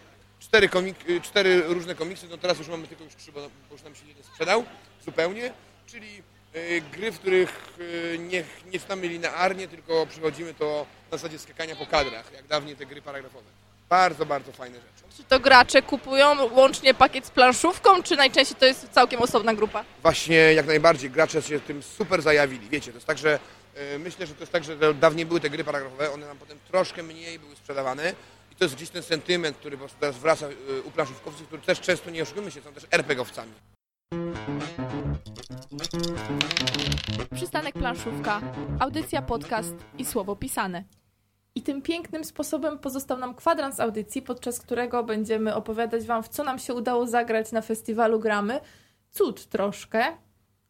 Cztery, 0.45 0.69
komik, 0.69 1.09
y, 1.09 1.21
cztery 1.21 1.61
różne 1.67 1.95
komiksy, 1.95 2.27
no 2.29 2.37
teraz 2.37 2.57
już 2.57 2.67
mamy 2.67 2.87
tylko 2.87 3.03
już 3.03 3.15
trzy, 3.15 3.31
bo, 3.31 3.49
już 3.71 3.83
nam 3.83 3.95
się 3.95 4.07
jeden 4.07 4.23
sprzedał 4.23 4.63
zupełnie. 5.05 5.53
Czyli 5.87 6.23
y, 6.55 6.81
gry, 6.91 7.11
w 7.11 7.19
których 7.19 7.73
y, 7.79 8.17
nie, 8.19 8.43
nie 8.71 8.79
czytamy 8.79 9.07
linearnie, 9.07 9.67
tylko 9.67 10.07
przechodzimy 10.07 10.53
to 10.53 10.85
na 11.11 11.17
zasadzie 11.17 11.39
skakania 11.39 11.75
po 11.75 11.85
kadrach, 11.85 12.31
jak 12.33 12.47
dawniej 12.47 12.75
te 12.75 12.85
gry 12.85 13.01
paragrafowe. 13.01 13.45
Bardzo, 13.89 14.25
bardzo 14.25 14.51
fajne 14.51 14.75
rzeczy. 14.75 15.17
Czy 15.17 15.23
to 15.23 15.39
gracze 15.39 15.81
kupują 15.81 16.53
łącznie 16.53 16.93
pakiet 16.93 17.25
z 17.25 17.29
planszówką, 17.29 18.03
czy 18.03 18.15
najczęściej 18.15 18.57
to 18.59 18.65
jest 18.65 18.89
całkiem 18.89 19.21
osobna 19.21 19.53
grupa? 19.53 19.83
Właśnie 20.01 20.35
jak 20.35 20.67
najbardziej 20.67 21.09
gracze 21.09 21.41
się 21.41 21.59
tym 21.59 21.83
super 21.83 22.21
zajawili. 22.21 22.69
Wiecie, 22.69 22.91
to 22.91 22.97
jest 22.97 23.07
tak, 23.07 23.17
że 23.17 23.39
myślę, 23.99 24.27
że 24.27 24.33
to 24.33 24.39
jest 24.39 24.51
tak, 24.51 24.63
że 24.63 24.93
dawniej 24.93 25.25
były 25.25 25.39
te 25.39 25.49
gry 25.49 25.63
paragrafowe, 25.63 26.11
one 26.11 26.27
nam 26.27 26.37
potem 26.37 26.59
troszkę 26.67 27.03
mniej 27.03 27.39
były 27.39 27.55
sprzedawane 27.55 28.13
i 28.55 28.57
to 28.57 28.65
jest 28.65 28.75
gdzieś 28.75 28.89
ten 28.89 29.03
sentyment, 29.03 29.57
który 29.57 29.77
po 29.77 29.79
prostu 29.79 29.99
teraz 29.99 30.17
wraca 30.17 30.47
e, 30.47 30.81
u 30.81 30.91
planszówkowców, 30.91 31.47
którzy 31.47 31.61
też 31.61 31.81
często, 31.81 32.09
nie 32.09 32.23
oszukujmy 32.23 32.51
się, 32.51 32.61
są 32.61 32.73
też 32.73 32.87
RPG-owcami. 32.91 33.51
Przystanek 37.35 37.73
Planszówka, 37.73 38.41
audycja, 38.79 39.21
podcast 39.21 39.75
i 39.97 40.05
słowo 40.05 40.35
pisane. 40.35 40.83
I 41.55 41.61
tym 41.61 41.81
pięknym 41.81 42.23
sposobem 42.23 42.79
pozostał 42.79 43.17
nam 43.17 43.35
kwadrans 43.35 43.79
audycji, 43.79 44.21
podczas 44.21 44.59
którego 44.59 45.03
będziemy 45.03 45.55
opowiadać 45.55 46.05
Wam, 46.05 46.23
w 46.23 46.29
co 46.29 46.43
nam 46.43 46.59
się 46.59 46.73
udało 46.73 47.07
zagrać 47.07 47.51
na 47.51 47.61
festiwalu 47.61 48.19
Gramy. 48.19 48.59
Cud 49.11 49.45
troszkę, 49.45 50.17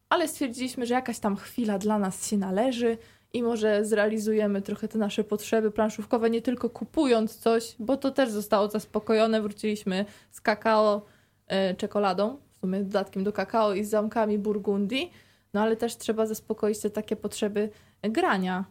ale 0.09 0.27
stwierdziliśmy, 0.27 0.85
że 0.85 0.93
jakaś 0.93 1.19
tam 1.19 1.35
chwila 1.35 1.77
dla 1.77 1.99
nas 1.99 2.29
się 2.29 2.37
należy 2.37 2.97
i 3.35 3.43
może 3.43 3.85
zrealizujemy 3.85 4.61
trochę 4.61 4.87
te 4.87 4.97
nasze 4.97 5.23
potrzeby 5.23 5.71
planszówkowe, 5.71 6.29
nie 6.29 6.41
tylko 6.41 6.69
kupując 6.69 7.35
coś, 7.37 7.75
bo 7.79 7.97
to 7.97 8.11
też 8.11 8.29
zostało 8.29 8.69
zaspokojone. 8.69 9.41
Wróciliśmy 9.41 10.05
z 10.31 10.41
kakao, 10.41 11.05
e, 11.47 11.75
czekoladą, 11.75 12.37
w 12.57 12.59
sumie 12.61 12.79
dodatkiem 12.83 13.23
do 13.23 13.33
kakao 13.33 13.73
i 13.73 13.83
z 13.83 13.89
zamkami 13.89 14.37
Burgundii. 14.39 15.11
No 15.53 15.61
ale 15.61 15.75
też 15.75 15.97
trzeba 15.97 16.25
zaspokoić 16.25 16.79
te 16.79 16.89
takie 16.89 17.15
potrzeby 17.15 17.69
grania. 18.03 18.65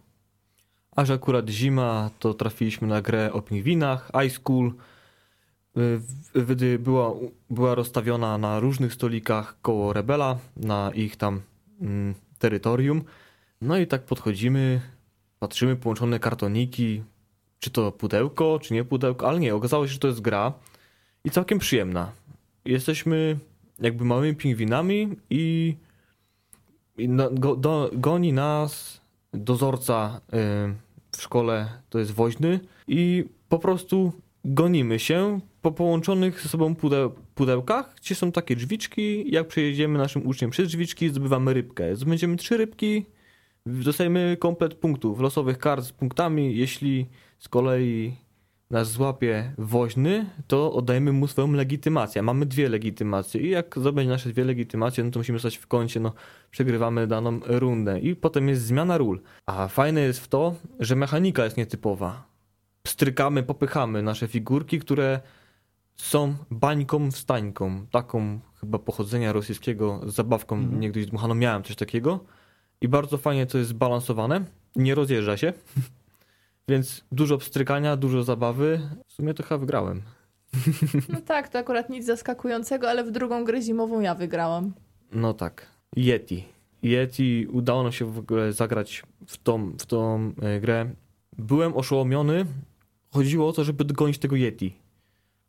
A 0.96 1.04
że 1.04 1.14
akurat 1.14 1.48
zima, 1.48 2.10
to 2.18 2.34
trafiliśmy 2.34 2.88
na 2.88 3.02
grę 3.02 3.32
o 3.32 3.42
pingwinach, 3.42 4.10
Ice 4.26 4.38
Cool. 4.42 4.72
W- 5.74 6.00
Wtedy 6.44 6.78
była, 6.78 7.12
była 7.50 7.74
rozstawiona 7.74 8.38
na 8.38 8.60
różnych 8.60 8.94
stolikach 8.94 9.56
koło 9.62 9.92
Rebela, 9.92 10.38
na 10.56 10.90
ich 10.94 11.16
tam 11.16 11.40
mm, 11.80 12.14
terytorium. 12.38 13.02
No 13.60 13.78
i 13.78 13.86
tak 13.86 14.02
podchodzimy, 14.04 14.80
patrzymy, 15.38 15.76
połączone 15.76 16.18
kartoniki, 16.18 17.02
czy 17.60 17.70
to 17.70 17.92
pudełko, 17.92 18.58
czy 18.62 18.74
nie 18.74 18.84
pudełko, 18.84 19.28
ale 19.28 19.40
nie, 19.40 19.54
okazało 19.54 19.86
się, 19.86 19.92
że 19.92 19.98
to 19.98 20.08
jest 20.08 20.20
gra 20.20 20.52
i 21.24 21.30
całkiem 21.30 21.58
przyjemna. 21.58 22.12
Jesteśmy 22.64 23.38
jakby 23.78 24.04
małymi 24.04 24.36
pingwinami 24.36 25.16
i, 25.30 25.76
i 26.98 27.08
no, 27.08 27.30
go, 27.30 27.56
do, 27.56 27.90
goni 27.92 28.32
nas 28.32 29.00
dozorca 29.32 30.20
y, 30.26 30.36
w 31.16 31.22
szkole, 31.22 31.68
to 31.90 31.98
jest 31.98 32.10
woźny 32.10 32.60
i 32.88 33.24
po 33.48 33.58
prostu 33.58 34.12
gonimy 34.44 34.98
się 34.98 35.40
po 35.62 35.72
połączonych 35.72 36.42
ze 36.42 36.48
sobą 36.48 36.74
pudeł, 36.74 37.12
pudełkach, 37.34 37.94
gdzie 37.96 38.14
są 38.14 38.32
takie 38.32 38.56
drzwiczki. 38.56 39.32
Jak 39.32 39.48
przejedziemy 39.48 39.98
naszym 39.98 40.26
uczniem 40.26 40.50
przez 40.50 40.68
drzwiczki, 40.68 41.08
zdobywamy 41.08 41.54
rybkę. 41.54 41.96
Zdobędziemy 41.96 42.36
trzy 42.36 42.56
rybki, 42.56 43.06
dostajemy 43.66 44.36
komplet 44.40 44.74
punktów, 44.74 45.20
losowych 45.20 45.58
kart 45.58 45.84
z 45.84 45.92
punktami. 45.92 46.56
Jeśli 46.56 47.06
z 47.38 47.48
kolei 47.48 48.16
nas 48.70 48.90
złapie 48.90 49.52
woźny, 49.58 50.26
to 50.46 50.72
oddajemy 50.72 51.12
mu 51.12 51.26
swoją 51.26 51.52
legitymację. 51.52 52.22
Mamy 52.22 52.46
dwie 52.46 52.68
legitymacje 52.68 53.40
i 53.40 53.50
jak 53.50 53.78
zdobędzie 53.78 54.10
nasze 54.10 54.28
dwie 54.28 54.44
legitymacje, 54.44 55.04
no 55.04 55.10
to 55.10 55.20
musimy 55.20 55.38
stać 55.38 55.56
w 55.56 55.66
kącie, 55.66 56.00
no 56.00 56.12
przegrywamy 56.50 57.06
daną 57.06 57.40
rundę 57.46 58.00
i 58.00 58.16
potem 58.16 58.48
jest 58.48 58.62
zmiana 58.62 58.98
ról. 58.98 59.20
A 59.46 59.68
fajne 59.68 60.00
jest 60.00 60.20
w 60.20 60.28
to, 60.28 60.54
że 60.80 60.96
mechanika 60.96 61.44
jest 61.44 61.56
nietypowa. 61.56 62.26
Strykamy, 62.86 63.42
popychamy 63.42 64.02
nasze 64.02 64.28
figurki, 64.28 64.78
które 64.78 65.20
są 65.96 66.34
bańką 66.50 67.10
wstańką, 67.10 67.86
taką 67.86 68.40
chyba 68.60 68.78
pochodzenia 68.78 69.32
rosyjskiego 69.32 70.00
z 70.06 70.14
zabawką 70.14 70.56
Mhm. 70.56 70.80
niegdyś 70.80 71.06
dmuchano, 71.06 71.34
miałem 71.34 71.62
coś 71.62 71.76
takiego 71.76 72.20
i 72.80 72.88
bardzo 72.88 73.18
fajnie 73.18 73.46
to 73.46 73.58
jest 73.58 73.70
zbalansowane, 73.70 74.44
nie 74.76 74.94
rozjeżdża 74.94 75.36
się, 75.36 75.52
więc 76.68 77.04
dużo 77.12 77.38
pstrykania, 77.38 77.96
dużo 77.96 78.22
zabawy, 78.22 78.80
w 79.06 79.12
sumie 79.12 79.34
to 79.34 79.42
chyba 79.42 79.58
wygrałem. 79.58 80.02
No 81.08 81.20
tak, 81.20 81.48
to 81.48 81.58
akurat 81.58 81.90
nic 81.90 82.06
zaskakującego, 82.06 82.90
ale 82.90 83.04
w 83.04 83.10
drugą 83.10 83.44
grę 83.44 83.62
zimową 83.62 84.00
ja 84.00 84.14
wygrałam. 84.14 84.72
No 85.12 85.34
tak. 85.34 85.66
Yeti. 85.96 86.44
Yeti 86.82 87.46
udało 87.52 87.82
nam 87.82 87.92
się 87.92 88.12
w 88.12 88.18
ogóle 88.18 88.52
zagrać 88.52 89.02
w 89.26 89.36
tą, 89.38 89.72
w 89.78 89.86
tą 89.86 90.32
e, 90.42 90.60
grę. 90.60 90.90
Byłem 91.38 91.76
oszołomiony. 91.76 92.46
Chodziło 93.10 93.48
o 93.48 93.52
to, 93.52 93.64
żeby 93.64 93.84
dogonić 93.84 94.18
tego 94.18 94.36
Yeti. 94.36 94.76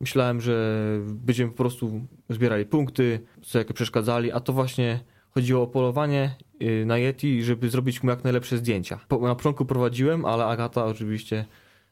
Myślałem, 0.01 0.41
że 0.41 0.75
będziemy 1.05 1.51
po 1.51 1.57
prostu 1.57 2.01
zbierali 2.29 2.65
punkty, 2.65 3.19
sobie 3.41 3.65
przeszkadzali, 3.65 4.31
a 4.31 4.39
to 4.39 4.53
właśnie 4.53 4.99
chodziło 5.35 5.63
o 5.63 5.67
polowanie 5.67 6.35
y, 6.61 6.85
na 6.85 6.97
Yeti, 6.97 7.43
żeby 7.43 7.69
zrobić 7.69 8.03
mu 8.03 8.09
jak 8.09 8.23
najlepsze 8.23 8.57
zdjęcia. 8.57 8.99
Po, 9.07 9.17
na 9.17 9.35
początku 9.35 9.65
prowadziłem, 9.65 10.25
ale 10.25 10.45
Agata 10.45 10.85
oczywiście 10.85 11.45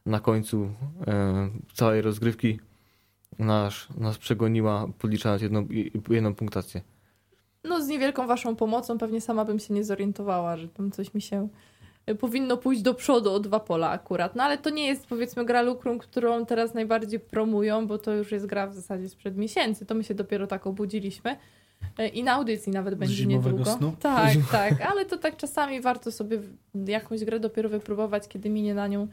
na 0.06 0.20
końcu 0.20 0.70
e, 1.08 1.50
całej 1.74 2.02
rozgrywki 2.02 2.60
nas, 3.40 3.88
nas 3.98 4.18
przegoniła, 4.18 4.88
podliczając 5.00 5.42
jedną, 5.42 5.68
jedną 6.10 6.36
punktację. 6.36 6.82
No 7.64 7.82
z 7.82 7.88
niewielką 7.88 8.28
waszą 8.28 8.56
pomocą 8.56 8.98
pewnie 8.98 9.22
sama 9.22 9.46
bym 9.46 9.60
się 9.60 9.74
nie 9.74 9.84
zorientowała, 9.84 10.58
że 10.58 10.68
tam 10.68 10.92
coś 10.92 11.14
mi 11.14 11.22
się 11.22 11.48
y, 12.10 12.16
powinno 12.16 12.58
pójść 12.58 12.82
do 12.82 12.94
przodu 12.94 13.32
o 13.32 13.40
dwa 13.40 13.60
pola 13.60 13.90
akurat. 13.90 14.36
No 14.36 14.44
ale 14.44 14.58
to 14.58 14.70
nie 14.70 14.88
jest 14.88 15.08
powiedzmy 15.08 15.46
gra 15.46 15.62
Lukrum, 15.62 16.00
którą 16.00 16.46
teraz 16.46 16.74
najbardziej 16.74 17.20
promują, 17.20 17.88
bo 17.88 17.98
to 17.98 18.14
już 18.14 18.32
jest 18.32 18.46
gra 18.46 18.68
w 18.68 18.74
zasadzie 18.74 19.10
sprzed 19.10 19.38
miesięcy. 19.38 19.86
To 19.86 19.96
my 19.96 20.04
się 20.04 20.14
dopiero 20.14 20.48
tak 20.48 20.68
obudziliśmy. 20.68 21.38
Y, 22.00 22.08
I 22.08 22.24
na 22.24 22.34
audycji 22.34 22.72
nawet 22.72 22.96
będzie 22.96 23.16
zimowego 23.16 23.58
niedługo. 23.58 23.78
snu? 23.78 23.96
Tak, 24.00 24.34
tak, 24.52 24.82
ale 24.82 25.06
to 25.06 25.18
tak 25.18 25.38
czasami 25.38 25.82
warto 25.82 26.12
sobie 26.12 26.40
jakąś 26.86 27.24
grę 27.24 27.40
dopiero 27.40 27.70
wypróbować, 27.70 28.28
kiedy 28.28 28.50
minie 28.50 28.74
na 28.74 28.88
nią 28.88 29.08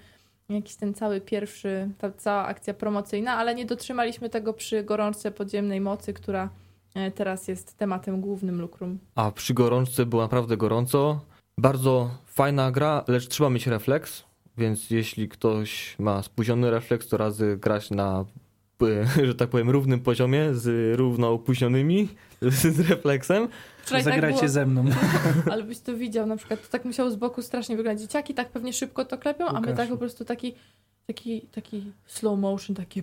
jakiś 0.48 0.76
ten 0.76 0.94
cały 0.94 1.20
pierwszy, 1.20 1.88
ta 1.98 2.10
cała 2.10 2.46
akcja 2.46 2.74
promocyjna, 2.74 3.36
ale 3.36 3.54
nie 3.54 3.66
dotrzymaliśmy 3.66 4.30
tego 4.30 4.52
przy 4.52 4.84
gorączce 4.84 5.30
podziemnej 5.30 5.80
mocy, 5.80 6.12
która 6.12 6.48
e, 6.94 7.10
teraz 7.10 7.48
jest 7.48 7.76
tematem 7.76 8.20
głównym 8.20 8.60
Lukrum. 8.60 8.98
A 9.14 9.30
przy 9.30 9.54
gorączce 9.54 10.06
było 10.06 10.22
naprawdę 10.22 10.56
gorąco. 10.56 11.20
Bardzo 11.58 12.10
fajna 12.26 12.70
gra, 12.70 13.04
lecz 13.08 13.28
trzeba 13.28 13.50
mieć 13.50 13.66
refleks, 13.66 14.24
więc 14.56 14.90
jeśli 14.90 15.28
ktoś 15.28 15.96
ma 15.98 16.22
spóźniony 16.22 16.70
refleks, 16.70 17.08
to 17.08 17.16
razy 17.16 17.56
grać 17.56 17.90
na, 17.90 18.20
e, 18.20 18.24
że 19.26 19.34
tak 19.34 19.48
powiem, 19.48 19.70
równym 19.70 20.00
poziomie 20.00 20.54
z 20.54 20.96
równo 20.98 21.32
opóźnionymi, 21.32 22.08
z 22.42 22.80
refleksem. 22.80 23.48
Wczoraj 23.82 24.04
tak 24.04 24.14
Zagrajcie 24.14 24.38
było. 24.38 24.48
ze 24.48 24.66
mną. 24.66 24.84
Ale 25.52 25.62
byś 25.62 25.78
to 25.78 25.96
widział, 25.96 26.26
na 26.26 26.36
przykład 26.36 26.62
to 26.62 26.68
tak 26.68 26.84
musiało 26.84 27.10
z 27.10 27.16
boku 27.16 27.42
strasznie 27.42 27.76
wyglądać. 27.76 28.02
Dzieciaki 28.02 28.34
tak 28.34 28.50
pewnie 28.50 28.72
szybko 28.72 29.04
to 29.04 29.18
klepią, 29.18 29.46
a 29.46 29.60
my 29.60 29.74
tak 29.74 29.88
po 29.88 29.96
prostu 29.96 30.24
taki, 30.24 30.54
taki, 31.06 31.40
taki 31.40 31.92
slow 32.06 32.38
motion, 32.38 32.76
takie 32.76 33.02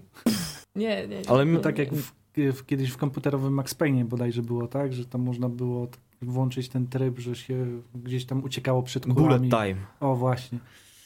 nie, 0.76 1.08
nie, 1.08 1.08
nie. 1.08 1.30
Ale 1.30 1.46
To 1.46 1.60
tak 1.60 1.78
jak 1.78 1.94
w, 1.94 2.12
w, 2.36 2.66
kiedyś 2.66 2.90
w 2.90 2.98
komputerowym 2.98 3.54
Max 3.54 3.74
Payne 3.74 4.06
bodajże 4.06 4.42
było 4.42 4.68
tak, 4.68 4.94
że 4.94 5.06
tam 5.06 5.22
można 5.22 5.50
było 5.50 5.88
tak 5.88 6.00
włączyć 6.22 6.70
ten 6.70 6.88
tryb, 6.88 7.20
że 7.20 7.36
się 7.36 7.82
gdzieś 7.96 8.26
tam 8.26 8.44
uciekało 8.44 8.84
przed 8.84 9.04
kulami. 9.04 9.50
Bullet 9.50 9.66
time. 9.66 9.86
O 10.00 10.16
właśnie. 10.16 10.60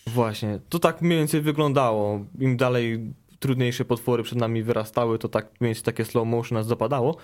Właśnie. 0.08 0.60
To 0.70 0.80
tak 0.80 1.02
mniej 1.02 1.18
więcej 1.18 1.42
wyglądało. 1.42 2.26
Im 2.40 2.58
dalej 2.58 3.14
trudniejsze 3.42 3.86
potwory 3.86 4.24
przed 4.24 4.38
nami 4.38 4.64
wyrastały, 4.64 5.20
to 5.20 5.30
tak 5.30 5.48
więcej 5.62 5.84
takie 5.84 6.06
slow 6.06 6.28
motion 6.28 6.58
nas 6.58 6.68
zapadało. 6.68 7.18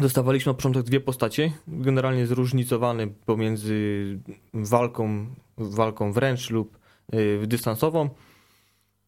Dostawaliśmy 0.00 0.50
na 0.50 0.54
początek 0.54 0.82
dwie 0.82 1.00
postacie, 1.00 1.52
generalnie 1.68 2.26
zróżnicowane 2.26 3.06
pomiędzy 3.06 4.18
walką, 4.54 5.26
walką 5.58 6.12
wręcz 6.12 6.50
lub 6.50 6.78
y, 7.14 7.46
dystansową. 7.46 8.10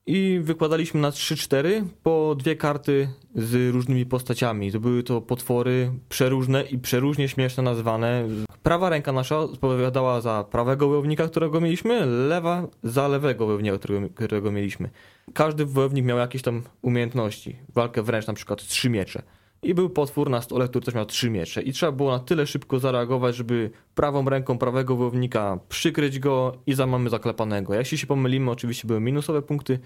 I 0.06 0.40
wykładaliśmy 0.42 1.00
na 1.00 1.10
3-4 1.10 1.84
po 2.02 2.34
dwie 2.38 2.56
karty 2.56 3.08
z 3.34 3.74
różnymi 3.74 4.06
postaciami. 4.06 4.72
To 4.72 4.80
były 4.80 5.02
to 5.02 5.20
potwory 5.20 5.92
przeróżne 6.08 6.62
i 6.62 6.78
przeróżnie 6.78 7.28
śmieszne 7.28 7.62
nazwane. 7.62 8.28
Prawa 8.66 8.90
ręka 8.90 9.12
nasza 9.12 9.38
odpowiadała 9.38 10.20
za 10.20 10.44
prawego 10.50 10.88
wojownika, 10.88 11.28
którego 11.28 11.60
mieliśmy, 11.60 12.06
lewa 12.06 12.66
za 12.82 13.08
lewego 13.08 13.46
wojownika, 13.46 13.78
którego, 13.78 14.08
którego 14.14 14.52
mieliśmy. 14.52 14.90
Każdy 15.34 15.66
wojownik 15.66 16.04
miał 16.04 16.18
jakieś 16.18 16.42
tam 16.42 16.62
umiejętności. 16.82 17.56
Walkę 17.74 18.02
wręcz 18.02 18.26
na 18.26 18.34
przykład 18.34 18.66
trzy 18.66 18.90
miecze. 18.90 19.22
I 19.62 19.74
był 19.74 19.90
potwór 19.90 20.30
na 20.30 20.42
stole, 20.42 20.68
który 20.68 20.84
też 20.84 20.94
miał 20.94 21.06
trzy 21.06 21.30
miecze. 21.30 21.62
I 21.62 21.72
trzeba 21.72 21.92
było 21.92 22.12
na 22.12 22.18
tyle 22.18 22.46
szybko 22.46 22.78
zareagować, 22.78 23.36
żeby 23.36 23.70
prawą 23.94 24.28
ręką 24.28 24.58
prawego 24.58 24.96
wojownika 24.96 25.58
przykryć 25.68 26.18
go 26.18 26.58
i 26.66 26.74
za 26.74 26.86
mamy 26.86 27.10
zaklepanego. 27.10 27.74
Jeśli 27.74 27.98
się 27.98 28.06
pomylimy, 28.06 28.50
oczywiście 28.50 28.88
były 28.88 29.00
minusowe 29.00 29.42
punkty, 29.42 29.78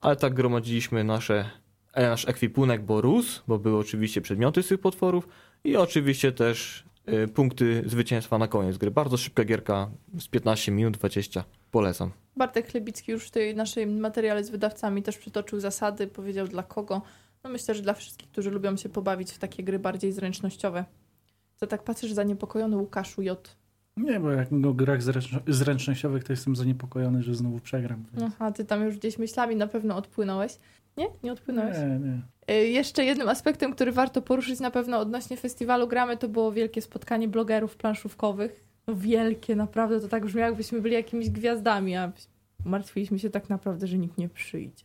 ale 0.00 0.16
tak 0.16 0.34
gromadziliśmy 0.34 1.04
nasze, 1.04 1.50
e, 1.92 2.08
nasz 2.08 2.28
ekwipunek, 2.28 2.82
bo 2.84 3.00
rósł, 3.00 3.42
bo 3.48 3.58
były 3.58 3.78
oczywiście 3.78 4.20
przedmioty 4.20 4.62
z 4.62 4.68
tych 4.68 4.80
potworów 4.80 5.28
i 5.64 5.76
oczywiście 5.76 6.32
też 6.32 6.86
punkty 7.34 7.82
zwycięstwa 7.86 8.38
na 8.38 8.48
koniec 8.48 8.78
gry. 8.78 8.90
Bardzo 8.90 9.16
szybka 9.16 9.44
gierka 9.44 9.90
z 10.18 10.28
15 10.28 10.72
minut, 10.72 10.96
20. 10.96 11.44
Polecam. 11.70 12.10
Bartek 12.36 12.70
Chlebicki 12.70 13.12
już 13.12 13.26
w 13.26 13.30
tej 13.30 13.56
naszej 13.56 13.86
materiale 13.86 14.44
z 14.44 14.50
wydawcami 14.50 15.02
też 15.02 15.18
przytoczył 15.18 15.60
zasady, 15.60 16.06
powiedział 16.06 16.48
dla 16.48 16.62
kogo. 16.62 17.02
No 17.44 17.50
myślę, 17.50 17.74
że 17.74 17.82
dla 17.82 17.94
wszystkich, 17.94 18.28
którzy 18.30 18.50
lubią 18.50 18.76
się 18.76 18.88
pobawić 18.88 19.32
w 19.32 19.38
takie 19.38 19.62
gry 19.64 19.78
bardziej 19.78 20.12
zręcznościowe. 20.12 20.84
To 21.58 21.66
tak 21.66 21.82
patrzysz 21.82 22.12
zaniepokojony 22.12 22.76
Łukaszu 22.76 23.22
J. 23.22 23.56
Nie, 23.96 24.20
bo 24.20 24.30
jak 24.30 24.48
o 24.66 24.74
grach 24.74 25.02
zręczno- 25.02 25.40
zręcznościowych, 25.48 26.24
to 26.24 26.32
jestem 26.32 26.56
zaniepokojony, 26.56 27.22
że 27.22 27.34
znowu 27.34 27.58
przegram. 27.60 28.04
Aha, 28.24 28.52
ty 28.52 28.64
tam 28.64 28.84
już 28.84 28.96
gdzieś 28.96 29.18
myślami 29.18 29.56
na 29.56 29.66
pewno 29.66 29.96
odpłynąłeś. 29.96 30.58
Nie? 30.96 31.06
Nie 31.22 31.32
odpłynąłeś? 31.32 31.76
Nie, 31.78 31.98
nie. 31.98 32.20
Y, 32.50 32.68
Jeszcze 32.68 33.04
jednym 33.04 33.28
aspektem, 33.28 33.72
który 33.72 33.92
warto 33.92 34.22
poruszyć 34.22 34.60
na 34.60 34.70
pewno 34.70 34.98
odnośnie 34.98 35.36
festiwalu 35.36 35.88
Gramy, 35.88 36.16
to 36.16 36.28
było 36.28 36.52
wielkie 36.52 36.82
spotkanie 36.82 37.28
blogerów 37.28 37.76
planszówkowych. 37.76 38.64
No 38.86 38.94
wielkie, 38.94 39.56
naprawdę, 39.56 40.00
to 40.00 40.08
tak 40.08 40.26
brzmiało, 40.26 40.46
jakbyśmy 40.46 40.80
byli 40.80 40.94
jakimiś 40.94 41.30
gwiazdami, 41.30 41.96
a 41.96 42.12
martwiliśmy 42.64 43.18
się 43.18 43.30
tak 43.30 43.48
naprawdę, 43.48 43.86
że 43.86 43.98
nikt 43.98 44.18
nie 44.18 44.28
przyjdzie. 44.28 44.84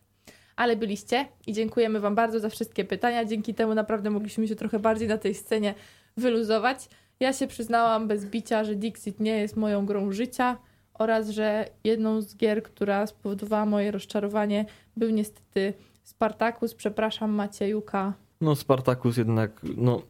Ale 0.55 0.76
byliście 0.76 1.26
i 1.47 1.53
dziękujemy 1.53 1.99
Wam 1.99 2.16
bardzo 2.16 2.39
za 2.39 2.49
wszystkie 2.49 2.86
pytania. 2.86 3.26
Dzięki 3.26 3.53
temu 3.53 3.76
naprawdę 3.76 4.09
mogliśmy 4.09 4.47
się 4.47 4.55
trochę 4.55 4.80
bardziej 4.80 5.07
na 5.07 5.18
tej 5.18 5.36
scenie 5.36 5.74
wyluzować. 6.18 6.89
Ja 7.20 7.34
się 7.34 7.47
przyznałam 7.47 8.07
bez 8.07 8.26
bicia, 8.26 8.64
że 8.64 8.76
Dixit 8.76 9.20
nie 9.20 9.38
jest 9.38 9.57
moją 9.57 9.86
grą 9.86 10.12
życia 10.12 10.57
oraz, 10.93 11.30
że 11.30 11.66
jedną 11.84 12.22
z 12.22 12.36
gier, 12.36 12.64
która 12.64 13.07
spowodowała 13.07 13.66
moje 13.66 13.91
rozczarowanie, 13.91 14.66
był 14.97 15.09
niestety 15.09 15.74
Spartacus. 16.03 16.75
Przepraszam 16.75 17.31
Maciejuka. 17.31 18.13
No 18.41 18.55
Spartacus 18.55 19.17
jednak 19.17 19.61
no, 19.77 20.01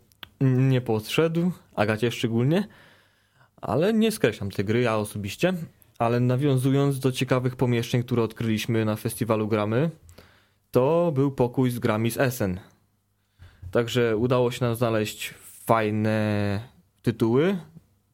nie 0.42 0.82
podszedł, 0.82 1.52
Agacie 1.76 2.12
szczególnie, 2.12 2.68
ale 3.62 3.94
nie 3.94 4.12
skreślam 4.12 4.52
tej 4.52 4.66
gry, 4.66 4.82
ja 4.82 4.98
osobiście. 4.98 5.54
Ale 6.00 6.20
nawiązując 6.20 7.00
do 7.00 7.12
ciekawych 7.12 7.56
pomieszczeń, 7.56 8.04
które 8.04 8.24
odkryliśmy 8.24 8.86
na 8.86 8.96
festiwalu 8.96 9.48
Gramy, 9.48 9.90
to 10.72 11.12
był 11.16 11.32
pokój 11.32 11.72
z 11.72 11.80
grami 11.80 12.12
z 12.12 12.18
Essen. 12.18 12.60
Także 13.72 14.18
udało 14.18 14.52
się 14.52 14.66
nam 14.66 14.76
znaleźć 14.76 15.34
fajne 15.66 16.60
tytuły 17.02 17.58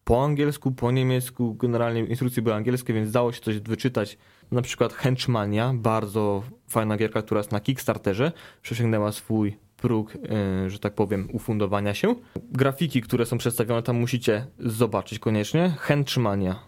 po 0.03 0.25
angielsku, 0.25 0.71
po 0.71 0.91
niemiecku. 0.91 1.55
Generalnie 1.55 2.05
instrukcje 2.05 2.43
były 2.43 2.55
angielskie, 2.55 2.93
więc 2.93 3.11
dało 3.11 3.31
się 3.31 3.41
coś 3.41 3.59
wyczytać. 3.59 4.17
Na 4.51 4.61
przykład 4.61 4.93
Henchmania, 4.93 5.73
bardzo 5.75 6.43
fajna 6.69 6.97
gierka, 6.97 7.21
która 7.21 7.39
jest 7.39 7.51
na 7.51 7.59
Kickstarterze, 7.59 8.31
przesięgnęła 8.61 9.11
swój 9.11 9.57
próg, 9.77 10.13
yy, 10.15 10.69
że 10.69 10.79
tak 10.79 10.93
powiem, 10.93 11.27
ufundowania 11.33 11.93
się. 11.93 12.15
Grafiki, 12.51 13.01
które 13.01 13.25
są 13.25 13.37
przedstawione 13.37 13.83
tam 13.83 13.99
musicie 13.99 14.45
zobaczyć 14.59 15.19
koniecznie. 15.19 15.75
Henchmania. 15.79 16.59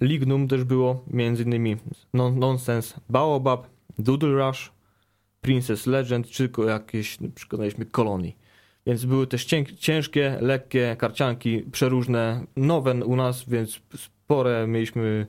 Lignum 0.00 0.48
też 0.48 0.64
było, 0.64 1.04
między 1.10 1.42
innymi 1.42 1.76
non 2.14 2.38
Nonsense 2.38 3.00
Baobab, 3.08 3.66
Doodle 3.98 4.46
Rush, 4.46 4.72
Princess 5.40 5.86
Legend, 5.86 6.28
czy 6.28 6.50
jakieś, 6.66 7.18
przekonaliśmy, 7.34 7.86
kolonii. 7.86 8.36
Więc 8.86 9.04
były 9.04 9.26
też 9.26 9.44
ciężkie, 9.78 10.38
lekkie 10.40 10.96
karcianki, 10.98 11.62
przeróżne, 11.72 12.44
nowe 12.56 12.94
u 12.94 13.16
nas, 13.16 13.44
więc 13.48 13.80
spore 13.96 14.66
mieliśmy 14.66 15.26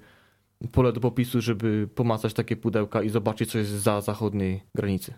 pole 0.68 0.94
do 0.94 1.00
popisu, 1.00 1.42
żeby 1.42 1.88
pomacać 1.96 2.34
takie 2.34 2.56
pudełka 2.56 3.02
i 3.02 3.10
zobaczyć, 3.10 3.52
co 3.52 3.58
jest 3.58 3.72
za 3.72 4.02
zachodniej 4.02 4.64
granicy. 4.76 5.14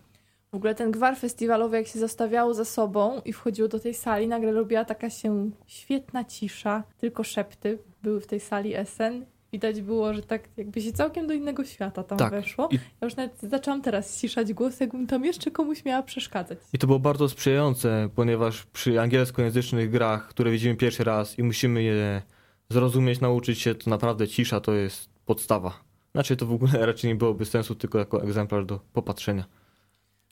W 0.51 0.55
ogóle 0.55 0.75
ten 0.75 0.91
gwar 0.91 1.17
festiwalowy, 1.17 1.77
jak 1.77 1.87
się 1.87 1.99
zostawiało 1.99 2.53
za 2.53 2.65
sobą 2.65 3.21
i 3.25 3.33
wchodziło 3.33 3.67
do 3.67 3.79
tej 3.79 3.93
sali, 3.93 4.27
nagle 4.27 4.51
robiła 4.51 4.85
taka 4.85 5.09
się 5.09 5.49
świetna 5.67 6.23
cisza, 6.23 6.83
tylko 6.97 7.23
szepty 7.23 7.77
były 8.03 8.21
w 8.21 8.27
tej 8.27 8.39
sali 8.39 8.73
SN. 8.85 9.25
Widać 9.53 9.81
było, 9.81 10.13
że 10.13 10.21
tak 10.21 10.49
jakby 10.57 10.81
się 10.81 10.91
całkiem 10.93 11.27
do 11.27 11.33
innego 11.33 11.65
świata 11.65 12.03
tam 12.03 12.17
Tak. 12.17 12.31
weszło. 12.31 12.69
I- 12.71 12.75
Ja 12.75 12.81
już 13.07 13.15
nawet 13.15 13.39
zaczęłam 13.41 13.81
teraz 13.81 14.17
ściszać 14.17 14.53
głos, 14.53 14.79
jakbym 14.79 15.07
tam 15.07 15.25
jeszcze 15.25 15.51
komuś 15.51 15.85
miała 15.85 16.03
przeszkadzać. 16.03 16.57
I 16.73 16.77
to 16.77 16.87
było 16.87 16.99
bardzo 16.99 17.29
sprzyjające, 17.29 18.09
ponieważ 18.15 18.65
przy 18.65 19.01
angielskojęzycznych 19.01 19.89
grach, 19.89 20.27
które 20.27 20.51
widzimy 20.51 20.75
pierwszy 20.75 21.03
raz 21.03 21.39
i 21.39 21.43
musimy 21.43 21.83
je 21.83 22.21
zrozumieć, 22.69 23.19
nauczyć 23.19 23.59
się, 23.59 23.75
to 23.75 23.89
naprawdę 23.89 24.27
cisza 24.27 24.59
to 24.59 24.73
jest 24.73 25.10
podstawa. 25.25 25.83
Znaczy 26.11 26.37
to 26.37 26.45
w 26.45 26.53
ogóle 26.53 26.71
raczej 26.85 27.09
nie 27.09 27.15
byłoby 27.15 27.45
sensu, 27.45 27.75
tylko 27.75 27.99
jako 27.99 28.23
egzemplarz 28.23 28.65
do 28.65 28.79
popatrzenia. 28.93 29.45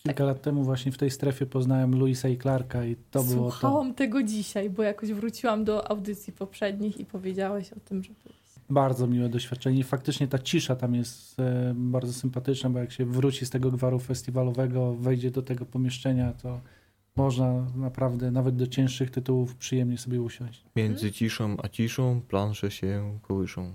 Kilka 0.03 0.23
lat 0.23 0.41
temu 0.41 0.63
właśnie 0.63 0.91
w 0.91 0.97
tej 0.97 1.11
strefie 1.11 1.45
poznałem 1.45 1.99
Louisa 1.99 2.29
i 2.29 2.37
Clarka 2.37 2.85
i 2.85 2.95
to 3.11 3.23
było 3.23 3.45
to. 3.45 3.51
Słuchałam 3.51 3.93
tego 3.93 4.23
dzisiaj, 4.23 4.69
bo 4.69 4.83
jakoś 4.83 5.13
wróciłam 5.13 5.63
do 5.63 5.91
audycji 5.91 6.33
poprzednich 6.33 6.99
i 6.99 7.05
powiedziałeś 7.05 7.73
o 7.73 7.79
tym, 7.79 8.03
że 8.03 8.09
byłeś. 8.23 8.39
Bardzo 8.69 9.07
miłe 9.07 9.29
doświadczenie 9.29 9.79
i 9.79 9.83
faktycznie 9.83 10.27
ta 10.27 10.39
cisza 10.39 10.75
tam 10.75 10.95
jest 10.95 11.39
e, 11.39 11.73
bardzo 11.75 12.13
sympatyczna, 12.13 12.69
bo 12.69 12.79
jak 12.79 12.91
się 12.91 13.05
wróci 13.05 13.45
z 13.45 13.49
tego 13.49 13.71
gwaru 13.71 13.99
festiwalowego, 13.99 14.95
wejdzie 14.95 15.31
do 15.31 15.41
tego 15.41 15.65
pomieszczenia, 15.65 16.33
to 16.33 16.59
można 17.15 17.65
naprawdę 17.75 18.31
nawet 18.31 18.55
do 18.55 18.67
cięższych 18.67 19.11
tytułów 19.11 19.55
przyjemnie 19.55 19.97
sobie 19.97 20.21
usiąść. 20.21 20.63
Między 20.75 21.11
ciszą 21.11 21.57
a 21.63 21.69
ciszą 21.69 22.21
plansze 22.27 22.71
się 22.71 23.19
kołyszą. 23.21 23.71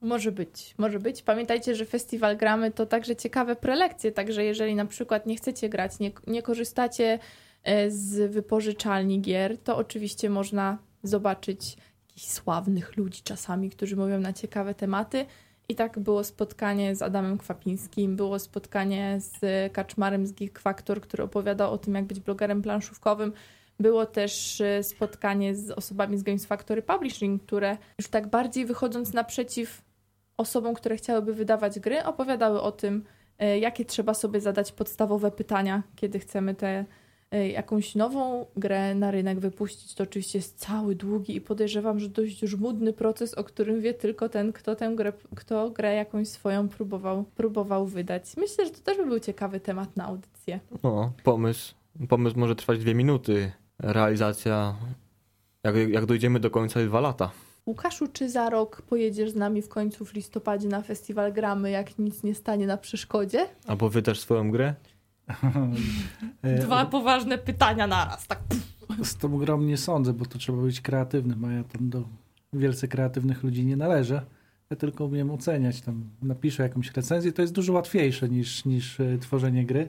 Może 0.00 0.32
być, 0.32 0.74
może 0.78 0.98
być. 0.98 1.22
Pamiętajcie, 1.22 1.74
że 1.74 1.84
festiwal 1.84 2.36
gramy 2.36 2.70
to 2.70 2.86
także 2.86 3.16
ciekawe 3.16 3.56
prelekcje, 3.56 4.12
także 4.12 4.44
jeżeli 4.44 4.74
na 4.74 4.86
przykład 4.86 5.26
nie 5.26 5.36
chcecie 5.36 5.68
grać, 5.68 5.98
nie, 5.98 6.10
nie 6.26 6.42
korzystacie 6.42 7.18
e, 7.64 7.90
z 7.90 8.32
wypożyczalni 8.32 9.20
gier, 9.20 9.58
to 9.58 9.76
oczywiście 9.76 10.30
można 10.30 10.78
zobaczyć 11.02 11.76
jakichś 12.08 12.26
sławnych 12.26 12.96
ludzi 12.96 13.22
czasami, 13.22 13.70
którzy 13.70 13.96
mówią 13.96 14.20
na 14.20 14.32
ciekawe 14.32 14.74
tematy. 14.74 15.26
I 15.68 15.74
tak 15.74 15.98
było 15.98 16.24
spotkanie 16.24 16.96
z 16.96 17.02
Adamem 17.02 17.38
Kwapińskim, 17.38 18.16
było 18.16 18.38
spotkanie 18.38 19.18
z 19.18 19.72
Kaczmarem 19.72 20.26
z 20.26 20.32
Geek 20.32 20.58
Factor, 20.58 21.00
który 21.00 21.22
opowiadał 21.22 21.72
o 21.72 21.78
tym, 21.78 21.94
jak 21.94 22.04
być 22.04 22.20
blogerem 22.20 22.62
planszówkowym. 22.62 23.32
Było 23.80 24.06
też 24.06 24.60
e, 24.60 24.82
spotkanie 24.82 25.54
z 25.54 25.70
osobami 25.70 26.18
z 26.18 26.22
Games 26.22 26.46
Factory 26.46 26.82
Publishing, 26.82 27.42
które 27.42 27.76
już 27.98 28.08
tak 28.08 28.26
bardziej 28.26 28.66
wychodząc 28.66 29.12
naprzeciw 29.12 29.89
osobom, 30.40 30.74
które 30.74 30.96
chciałyby 30.96 31.34
wydawać 31.34 31.80
gry, 31.80 32.04
opowiadały 32.04 32.60
o 32.60 32.72
tym, 32.72 33.04
e, 33.38 33.58
jakie 33.58 33.84
trzeba 33.84 34.14
sobie 34.14 34.40
zadać 34.40 34.72
podstawowe 34.72 35.30
pytania, 35.30 35.82
kiedy 35.96 36.18
chcemy 36.18 36.54
tę 36.54 36.84
e, 37.30 37.48
jakąś 37.48 37.94
nową 37.94 38.46
grę 38.56 38.94
na 38.94 39.10
rynek 39.10 39.40
wypuścić. 39.40 39.94
To 39.94 40.04
oczywiście 40.04 40.38
jest 40.38 40.58
cały 40.58 40.94
długi 40.94 41.36
i 41.36 41.40
podejrzewam, 41.40 41.98
że 41.98 42.08
dość 42.08 42.38
żmudny 42.38 42.92
proces, 42.92 43.34
o 43.34 43.44
którym 43.44 43.80
wie 43.80 43.94
tylko 43.94 44.28
ten, 44.28 44.52
kto 44.52 44.76
tę 44.76 44.92
grę, 44.96 45.12
kto 45.36 45.70
grę 45.70 45.94
jakąś 45.94 46.28
swoją 46.28 46.68
próbował, 46.68 47.24
próbował 47.24 47.86
wydać. 47.86 48.36
Myślę, 48.36 48.66
że 48.66 48.70
to 48.70 48.80
też 48.80 48.96
by 48.96 49.06
był 49.06 49.20
ciekawy 49.20 49.60
temat 49.60 49.96
na 49.96 50.04
audycję. 50.04 50.60
No, 50.82 51.12
pomysł, 51.24 51.74
pomysł 52.08 52.38
może 52.38 52.54
trwać 52.56 52.78
dwie 52.78 52.94
minuty. 52.94 53.52
Realizacja, 53.78 54.74
jak, 55.64 55.76
jak 55.76 56.06
dojdziemy 56.06 56.40
do 56.40 56.50
końca, 56.50 56.80
dwa 56.80 57.00
lata. 57.00 57.30
Łukaszu, 57.66 58.08
czy 58.08 58.30
za 58.30 58.50
rok 58.50 58.82
pojedziesz 58.82 59.30
z 59.30 59.34
nami 59.34 59.62
w 59.62 59.68
końcu 59.68 60.04
w 60.04 60.14
listopadzie 60.14 60.68
na 60.68 60.82
festiwal 60.82 61.32
Gramy, 61.32 61.70
jak 61.70 61.98
nic 61.98 62.22
nie 62.22 62.34
stanie 62.34 62.66
na 62.66 62.76
przeszkodzie? 62.76 63.46
Albo 63.66 63.88
wydasz 63.88 64.20
swoją 64.20 64.50
grę? 64.50 64.74
Dwa 66.62 66.86
poważne 66.86 67.38
pytania 67.38 67.86
naraz, 67.86 68.26
tak. 68.26 68.40
Z 69.04 69.16
tą 69.16 69.38
grą 69.38 69.60
nie 69.60 69.76
sądzę, 69.76 70.12
bo 70.12 70.26
to 70.26 70.38
trzeba 70.38 70.62
być 70.62 70.80
kreatywnym, 70.80 71.44
a 71.44 71.52
ja 71.52 71.64
tam 71.64 71.88
do 71.90 72.02
wielce 72.52 72.88
kreatywnych 72.88 73.42
ludzi 73.42 73.66
nie 73.66 73.76
należę. 73.76 74.22
Ja 74.70 74.76
tylko 74.76 75.04
umiem 75.04 75.30
oceniać, 75.30 75.80
tam 75.80 76.04
napiszę 76.22 76.62
jakąś 76.62 76.92
recenzję, 76.92 77.32
to 77.32 77.42
jest 77.42 77.54
dużo 77.54 77.72
łatwiejsze 77.72 78.28
niż, 78.28 78.64
niż 78.64 79.00
e, 79.00 79.18
tworzenie 79.18 79.66
gry. 79.66 79.88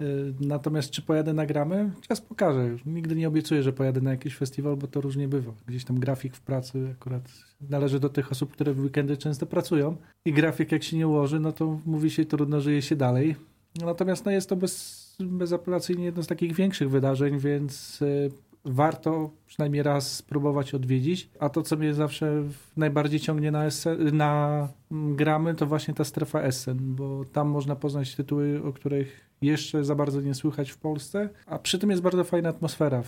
E, 0.00 0.04
Natomiast 0.40 0.90
czy 0.90 1.02
pojadę 1.02 1.32
na 1.32 1.46
gramy? 1.46 1.90
Czas 2.08 2.20
pokaże. 2.20 2.76
Nigdy 2.86 3.16
nie 3.16 3.28
obiecuję, 3.28 3.62
że 3.62 3.72
pojadę 3.72 4.00
na 4.00 4.10
jakiś 4.10 4.36
festiwal, 4.36 4.76
bo 4.76 4.86
to 4.86 5.00
różnie 5.00 5.28
bywa. 5.28 5.52
Gdzieś 5.66 5.84
tam 5.84 6.00
grafik 6.00 6.36
w 6.36 6.40
pracy 6.40 6.88
akurat 6.92 7.32
należy 7.70 8.00
do 8.00 8.08
tych 8.08 8.32
osób, 8.32 8.52
które 8.52 8.74
w 8.74 8.80
weekendy 8.80 9.16
często 9.16 9.46
pracują. 9.46 9.96
I 10.24 10.32
grafik 10.32 10.72
jak 10.72 10.82
się 10.82 10.96
nie 10.96 11.08
ułoży, 11.08 11.40
no 11.40 11.52
to 11.52 11.80
mówi 11.86 12.10
się 12.10 12.24
trudno, 12.24 12.60
żyje 12.60 12.82
się 12.82 12.96
dalej. 12.96 13.36
Natomiast 13.84 14.24
no, 14.24 14.30
jest 14.30 14.48
to 14.48 14.56
bez, 14.56 15.16
bezapelacyjnie 15.20 16.04
jedno 16.04 16.22
z 16.22 16.26
takich 16.26 16.54
większych 16.54 16.90
wydarzeń, 16.90 17.38
więc 17.38 18.02
y, 18.02 18.30
warto 18.64 19.30
przynajmniej 19.46 19.82
raz 19.82 20.16
spróbować 20.16 20.74
odwiedzić. 20.74 21.30
A 21.40 21.48
to, 21.48 21.62
co 21.62 21.76
mnie 21.76 21.94
zawsze 21.94 22.42
najbardziej 22.76 23.20
ciągnie 23.20 23.50
na, 23.50 23.70
SN, 23.70 24.16
na 24.16 24.68
gramy, 24.90 25.54
to 25.54 25.66
właśnie 25.66 25.94
ta 25.94 26.04
strefa 26.04 26.52
SN, 26.52 26.78
bo 26.94 27.24
tam 27.24 27.48
można 27.48 27.76
poznać 27.76 28.14
tytuły, 28.14 28.62
o 28.64 28.72
których 28.72 29.23
jeszcze 29.42 29.84
za 29.84 29.94
bardzo 29.94 30.20
nie 30.20 30.34
słychać 30.34 30.70
w 30.70 30.78
Polsce, 30.78 31.28
a 31.46 31.58
przy 31.58 31.78
tym 31.78 31.90
jest 31.90 32.02
bardzo 32.02 32.24
fajna 32.24 32.48
atmosfera, 32.48 33.02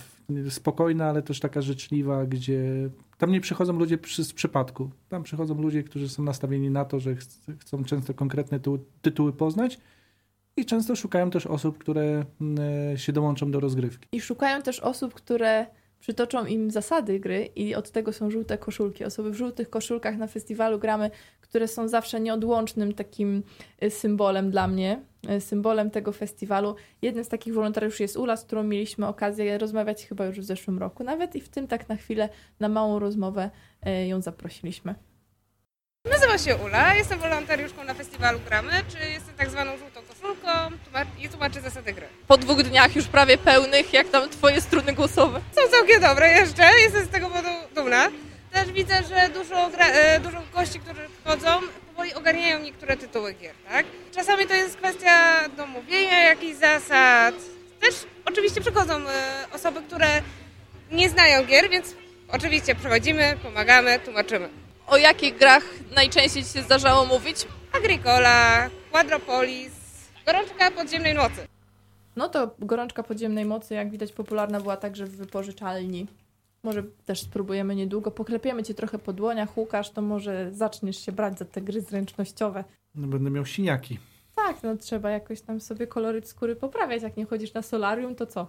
spokojna, 0.50 1.06
ale 1.08 1.22
też 1.22 1.40
taka 1.40 1.62
życzliwa, 1.62 2.26
gdzie 2.26 2.90
tam 3.18 3.30
nie 3.32 3.40
przychodzą 3.40 3.72
ludzie 3.78 3.98
przy, 3.98 4.24
z 4.24 4.32
przypadku. 4.32 4.90
Tam 5.08 5.22
przychodzą 5.22 5.54
ludzie, 5.60 5.82
którzy 5.82 6.08
są 6.08 6.22
nastawieni 6.22 6.70
na 6.70 6.84
to, 6.84 7.00
że 7.00 7.14
ch- 7.14 7.58
chcą 7.58 7.84
często 7.84 8.14
konkretne 8.14 8.60
tu, 8.60 8.78
tytuły 9.02 9.32
poznać 9.32 9.78
i 10.56 10.64
często 10.64 10.96
szukają 10.96 11.30
też 11.30 11.46
osób, 11.46 11.78
które 11.78 12.24
mm, 12.40 12.98
się 12.98 13.12
dołączą 13.12 13.50
do 13.50 13.60
rozgrywki. 13.60 14.08
I 14.12 14.20
szukają 14.20 14.62
też 14.62 14.80
osób, 14.80 15.14
które 15.14 15.66
przytoczą 16.06 16.46
im 16.46 16.70
zasady 16.70 17.20
gry 17.20 17.48
i 17.56 17.74
od 17.74 17.90
tego 17.90 18.12
są 18.12 18.30
żółte 18.30 18.58
koszulki. 18.58 19.04
Osoby 19.04 19.30
w 19.30 19.34
żółtych 19.34 19.70
koszulkach 19.70 20.16
na 20.16 20.26
festiwalu 20.26 20.78
gramy, 20.78 21.10
które 21.40 21.68
są 21.68 21.88
zawsze 21.88 22.20
nieodłącznym 22.20 22.94
takim 22.94 23.42
y, 23.82 23.90
symbolem 23.90 24.50
dla 24.50 24.68
mnie, 24.68 25.02
y, 25.30 25.40
symbolem 25.40 25.90
tego 25.90 26.12
festiwalu. 26.12 26.74
Jeden 27.02 27.24
z 27.24 27.28
takich 27.28 27.54
wolontariuszy 27.54 28.02
jest 28.02 28.16
Ula, 28.16 28.36
z 28.36 28.44
którą 28.44 28.62
mieliśmy 28.62 29.06
okazję 29.06 29.58
rozmawiać 29.58 30.06
chyba 30.06 30.26
już 30.26 30.40
w 30.40 30.44
zeszłym 30.44 30.78
roku 30.78 31.04
nawet 31.04 31.36
i 31.36 31.40
w 31.40 31.48
tym 31.48 31.66
tak 31.66 31.88
na 31.88 31.96
chwilę, 31.96 32.28
na 32.60 32.68
małą 32.68 32.98
rozmowę 32.98 33.50
y, 33.86 34.06
ją 34.06 34.20
zaprosiliśmy. 34.20 34.94
Nazywam 36.10 36.38
się 36.38 36.56
Ula, 36.56 36.94
jestem 36.94 37.18
wolontariuszką 37.18 37.84
na 37.84 37.94
festiwalu 37.94 38.38
Gramy, 38.46 38.72
czy 38.88 38.98
jestem 38.98 39.34
tak 39.34 39.50
zwaną 39.50 39.76
żółtą 39.76 39.95
i 41.18 41.28
tłumaczę 41.28 41.60
zasady 41.60 41.92
gry. 41.92 42.06
Po 42.28 42.36
dwóch 42.36 42.62
dniach 42.62 42.96
już 42.96 43.06
prawie 43.06 43.38
pełnych, 43.38 43.92
jak 43.92 44.08
tam 44.08 44.30
twoje 44.30 44.60
struny 44.60 44.92
głosowe? 44.92 45.40
Są 45.52 45.70
całkiem 45.70 46.00
dobre 46.00 46.28
jeszcze, 46.28 46.62
jestem 46.82 47.04
z 47.04 47.08
tego 47.08 47.28
powodu 47.28 47.48
dumna. 47.74 48.08
Też 48.52 48.72
widzę, 48.72 49.02
że 49.08 49.28
dużo, 49.28 49.70
e, 49.78 50.20
dużo 50.20 50.42
gości, 50.54 50.80
którzy 50.80 51.08
wchodzą, 51.24 51.48
powoli 51.86 52.14
ogarniają 52.14 52.58
niektóre 52.58 52.96
tytuły 52.96 53.34
gier, 53.34 53.54
tak? 53.68 53.86
Czasami 54.14 54.46
to 54.46 54.54
jest 54.54 54.76
kwestia 54.76 55.48
domówienia 55.48 56.22
jakichś 56.22 56.56
zasad. 56.58 57.34
Też 57.80 57.94
oczywiście 58.24 58.60
przychodzą 58.60 58.94
e, 58.94 59.46
osoby, 59.52 59.82
które 59.82 60.22
nie 60.90 61.10
znają 61.10 61.44
gier, 61.44 61.70
więc 61.70 61.94
oczywiście 62.32 62.74
przechodzimy, 62.74 63.36
pomagamy, 63.42 63.98
tłumaczymy. 63.98 64.48
O 64.86 64.96
jakich 64.96 65.36
grach 65.36 65.62
najczęściej 65.94 66.44
ci 66.44 66.52
się 66.52 66.62
zdarzało 66.62 67.04
mówić? 67.04 67.36
Agricola, 67.72 68.70
Quadropolis, 68.90 69.75
Gorączka 70.26 70.70
Podziemnej 70.70 71.14
Nocy. 71.14 71.48
No 72.16 72.28
to 72.28 72.54
gorączka 72.58 73.02
podziemnej 73.02 73.44
mocy, 73.44 73.74
jak 73.74 73.90
widać, 73.90 74.12
popularna 74.12 74.60
była 74.60 74.76
także 74.76 75.06
w 75.06 75.16
wypożyczalni. 75.16 76.06
Może 76.62 76.82
też 76.82 77.20
spróbujemy 77.20 77.76
niedługo. 77.76 78.10
Poklepiemy 78.10 78.62
cię 78.62 78.74
trochę 78.74 78.98
po 78.98 79.12
dłoniach, 79.12 79.56
Łukasz, 79.56 79.90
to 79.90 80.02
może 80.02 80.52
zaczniesz 80.52 81.04
się 81.04 81.12
brać 81.12 81.38
za 81.38 81.44
te 81.44 81.60
gry 81.60 81.80
zręcznościowe. 81.80 82.64
No, 82.94 83.06
będę 83.06 83.30
miał 83.30 83.46
siniaki. 83.46 83.98
Tak, 84.34 84.62
no 84.62 84.76
trzeba 84.76 85.10
jakoś 85.10 85.40
tam 85.40 85.60
sobie 85.60 85.86
koloryt 85.86 86.28
skóry 86.28 86.56
poprawiać. 86.56 87.02
Jak 87.02 87.16
nie 87.16 87.24
chodzisz 87.26 87.54
na 87.54 87.62
solarium, 87.62 88.14
to 88.14 88.26
co? 88.26 88.46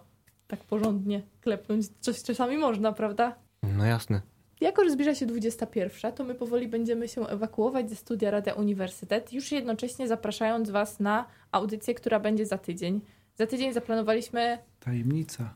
Tak 0.47 0.59
porządnie 0.59 1.21
klepnąć 1.41 1.85
coś 1.99 2.23
czasami 2.23 2.57
można, 2.57 2.91
prawda? 2.91 3.35
No 3.63 3.85
jasne. 3.85 4.21
Jako, 4.61 4.83
że 4.83 4.91
zbliża 4.91 5.15
się 5.15 5.25
21, 5.25 6.13
to 6.13 6.23
my 6.23 6.35
powoli 6.35 6.67
będziemy 6.67 7.07
się 7.07 7.27
ewakuować 7.27 7.89
ze 7.89 7.95
studia 7.95 8.31
Radia 8.31 8.53
Uniwersytet, 8.53 9.33
już 9.33 9.51
jednocześnie 9.51 10.07
zapraszając 10.07 10.69
Was 10.69 10.99
na 10.99 11.25
audycję, 11.51 11.93
która 11.93 12.19
będzie 12.19 12.45
za 12.45 12.57
tydzień. 12.57 13.01
Za 13.35 13.47
tydzień 13.47 13.73
zaplanowaliśmy 13.73 14.57
Tajemnica. 14.79 15.53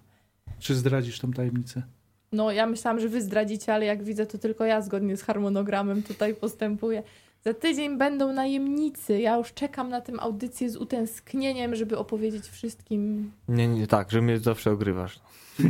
Czy 0.60 0.76
zdradzisz 0.76 1.20
tą 1.20 1.34
tajemnicę? 1.34 1.84
No, 2.32 2.52
ja 2.52 2.66
myślałam, 2.66 3.00
że 3.00 3.10
wy 3.10 3.22
zdradzicie, 3.22 3.74
ale 3.74 3.86
jak 3.86 4.04
widzę, 4.04 4.26
to 4.26 4.38
tylko 4.38 4.66
ja 4.66 4.82
zgodnie 4.82 5.18
z 5.18 5.24
harmonogramem 5.24 6.04
tutaj 6.04 6.36
postępuję. 6.36 7.04
Za 7.44 7.54
tydzień 7.54 7.98
będą 7.98 8.34
najemnicy. 8.34 9.20
Ja 9.20 9.38
już 9.38 9.54
czekam 9.54 9.90
na 9.90 10.02
tę 10.02 10.14
audycję 10.20 10.70
z 10.70 10.78
utęsknieniem, 10.78 11.76
żeby 11.76 11.98
opowiedzieć 11.98 12.48
wszystkim. 12.48 13.32
Nie, 13.48 13.68
nie, 13.68 13.88
tak, 13.88 14.12
że 14.12 14.22
mnie 14.22 14.40
zawsze 14.40 14.72
ogrywasz. 14.72 15.20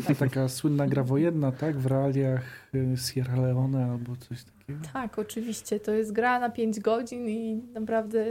To 0.08 0.16
taka 0.16 0.50
słynna 0.50 0.88
gra 0.88 1.04
wojenna, 1.04 1.52
tak? 1.52 1.78
W 1.78 1.86
realiach 1.86 2.44
y, 2.76 2.98
Sierra 2.98 3.36
Leone 3.36 3.92
albo 3.92 4.16
coś 4.16 4.44
takiego. 4.44 4.80
Tak, 4.94 5.20
oczywiście. 5.20 5.80
To 5.80 5.92
jest 5.92 6.12
gra 6.12 6.40
na 6.40 6.50
5 6.50 6.80
godzin 6.80 7.30
i 7.30 7.56
naprawdę 7.74 8.26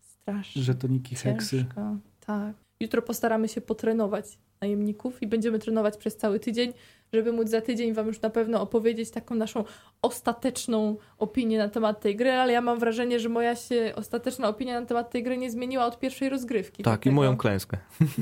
strasznie. 0.00 0.62
Żetoniki, 0.62 1.16
heksy. 1.16 1.56
Ciężko. 1.56 1.96
Tak. 2.26 2.54
Jutro 2.80 3.02
postaramy 3.02 3.48
się 3.48 3.60
potrenować 3.60 4.38
najemników 4.60 5.22
i 5.22 5.26
będziemy 5.26 5.58
trenować 5.58 5.96
przez 5.96 6.16
cały 6.16 6.40
tydzień, 6.40 6.72
żeby 7.12 7.32
móc 7.32 7.48
za 7.48 7.60
tydzień 7.60 7.94
Wam 7.94 8.06
już 8.06 8.20
na 8.20 8.30
pewno 8.30 8.60
opowiedzieć 8.60 9.10
taką 9.10 9.34
naszą 9.34 9.64
ostateczną 10.04 10.96
opinię 11.18 11.58
na 11.58 11.68
temat 11.68 12.00
tej 12.00 12.16
gry, 12.16 12.32
ale 12.32 12.52
ja 12.52 12.60
mam 12.60 12.78
wrażenie, 12.78 13.20
że 13.20 13.28
moja 13.28 13.56
się 13.56 13.92
ostateczna 13.96 14.48
opinia 14.48 14.80
na 14.80 14.86
temat 14.86 15.10
tej 15.10 15.22
gry 15.22 15.38
nie 15.38 15.50
zmieniła 15.50 15.86
od 15.86 15.98
pierwszej 15.98 16.28
rozgrywki. 16.28 16.82
Tak, 16.82 16.92
i 16.92 17.00
dlatego 17.00 17.14
moją 17.14 17.36
klęskę. 17.36 17.78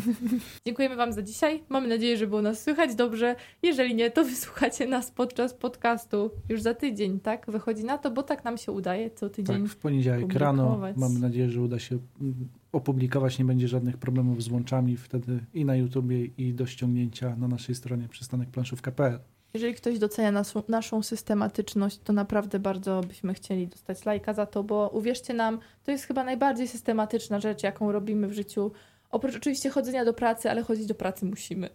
Dziękujemy 0.66 0.96
Wam 0.96 1.12
za 1.12 1.22
dzisiaj. 1.22 1.62
Mamy 1.68 1.88
nadzieję, 1.88 2.16
że 2.16 2.26
było 2.26 2.42
nas 2.42 2.62
słychać 2.62 2.94
dobrze. 2.94 3.36
Jeżeli 3.62 3.94
nie, 3.94 4.10
to 4.10 4.24
wysłuchacie 4.34 4.86
nas 4.86 5.10
podczas 5.10 5.54
podcastu 5.54 6.30
już 6.48 6.62
za 6.62 6.74
tydzień, 6.74 7.20
tak? 7.20 7.50
Wychodzi 7.50 7.84
na 7.84 7.98
to, 7.98 8.10
bo 8.10 8.22
tak 8.22 8.44
nam 8.44 8.58
się 8.58 8.72
udaje 8.72 9.10
co 9.10 9.30
tydzień. 9.30 9.62
Tak, 9.62 9.72
w 9.72 9.76
poniedziałek 9.76 10.34
rano. 10.34 10.80
Mamy 10.96 11.18
nadzieję, 11.18 11.50
że 11.50 11.60
uda 11.60 11.78
się 11.78 11.98
mm, 12.20 12.48
opublikować, 12.72 13.38
nie 13.38 13.44
będzie 13.44 13.68
żadnych 13.68 13.96
problemów 13.96 14.42
z 14.42 14.48
łączami 14.50 14.96
wtedy 14.96 15.40
i 15.54 15.64
na 15.64 15.76
YouTubie 15.76 16.24
i 16.24 16.54
do 16.54 16.66
ściągnięcia 16.66 17.36
na 17.36 17.48
naszej 17.48 17.74
stronie 17.74 18.08
przystanekplanszówka.pl. 18.08 19.18
Jeżeli 19.54 19.74
ktoś 19.74 19.98
docenia 19.98 20.32
naszą, 20.32 20.62
naszą 20.68 21.02
systematyczność, 21.02 21.98
to 22.04 22.12
naprawdę 22.12 22.58
bardzo 22.58 23.00
byśmy 23.08 23.34
chcieli 23.34 23.66
dostać 23.68 24.04
lajka 24.04 24.34
za 24.34 24.46
to, 24.46 24.64
bo 24.64 24.88
uwierzcie 24.88 25.34
nam, 25.34 25.58
to 25.84 25.90
jest 25.90 26.04
chyba 26.04 26.24
najbardziej 26.24 26.68
systematyczna 26.68 27.40
rzecz, 27.40 27.62
jaką 27.62 27.92
robimy 27.92 28.28
w 28.28 28.32
życiu. 28.32 28.72
Oprócz 29.10 29.36
oczywiście 29.36 29.70
chodzenia 29.70 30.04
do 30.04 30.14
pracy, 30.14 30.50
ale 30.50 30.62
chodzić 30.62 30.86
do 30.86 30.94
pracy 30.94 31.26
musimy, 31.26 31.68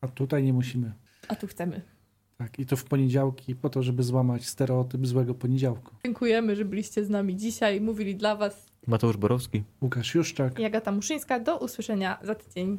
A 0.00 0.08
tutaj 0.08 0.42
nie 0.42 0.52
musimy. 0.52 0.92
a 1.28 1.34
tu 1.36 1.46
chcemy. 1.46 1.80
Tak, 2.38 2.58
i 2.58 2.66
to 2.66 2.76
w 2.76 2.84
poniedziałki 2.84 3.54
po 3.56 3.70
to, 3.70 3.82
żeby 3.82 4.02
złamać 4.02 4.46
stereotyp 4.48 5.06
złego 5.06 5.34
poniedziałku. 5.34 5.94
Dziękujemy, 6.04 6.56
że 6.56 6.64
byliście 6.64 7.04
z 7.04 7.10
nami 7.10 7.36
dzisiaj. 7.36 7.80
Mówili 7.80 8.16
dla 8.16 8.36
Was 8.36 8.66
Mateusz 8.86 9.16
Borowski. 9.16 9.62
Łukasz 9.82 10.14
Juszczak. 10.14 10.58
i 10.58 10.64
Agata 10.64 10.92
Muszyńska. 10.92 11.40
Do 11.40 11.58
usłyszenia 11.58 12.18
za 12.22 12.34
tydzień. 12.34 12.78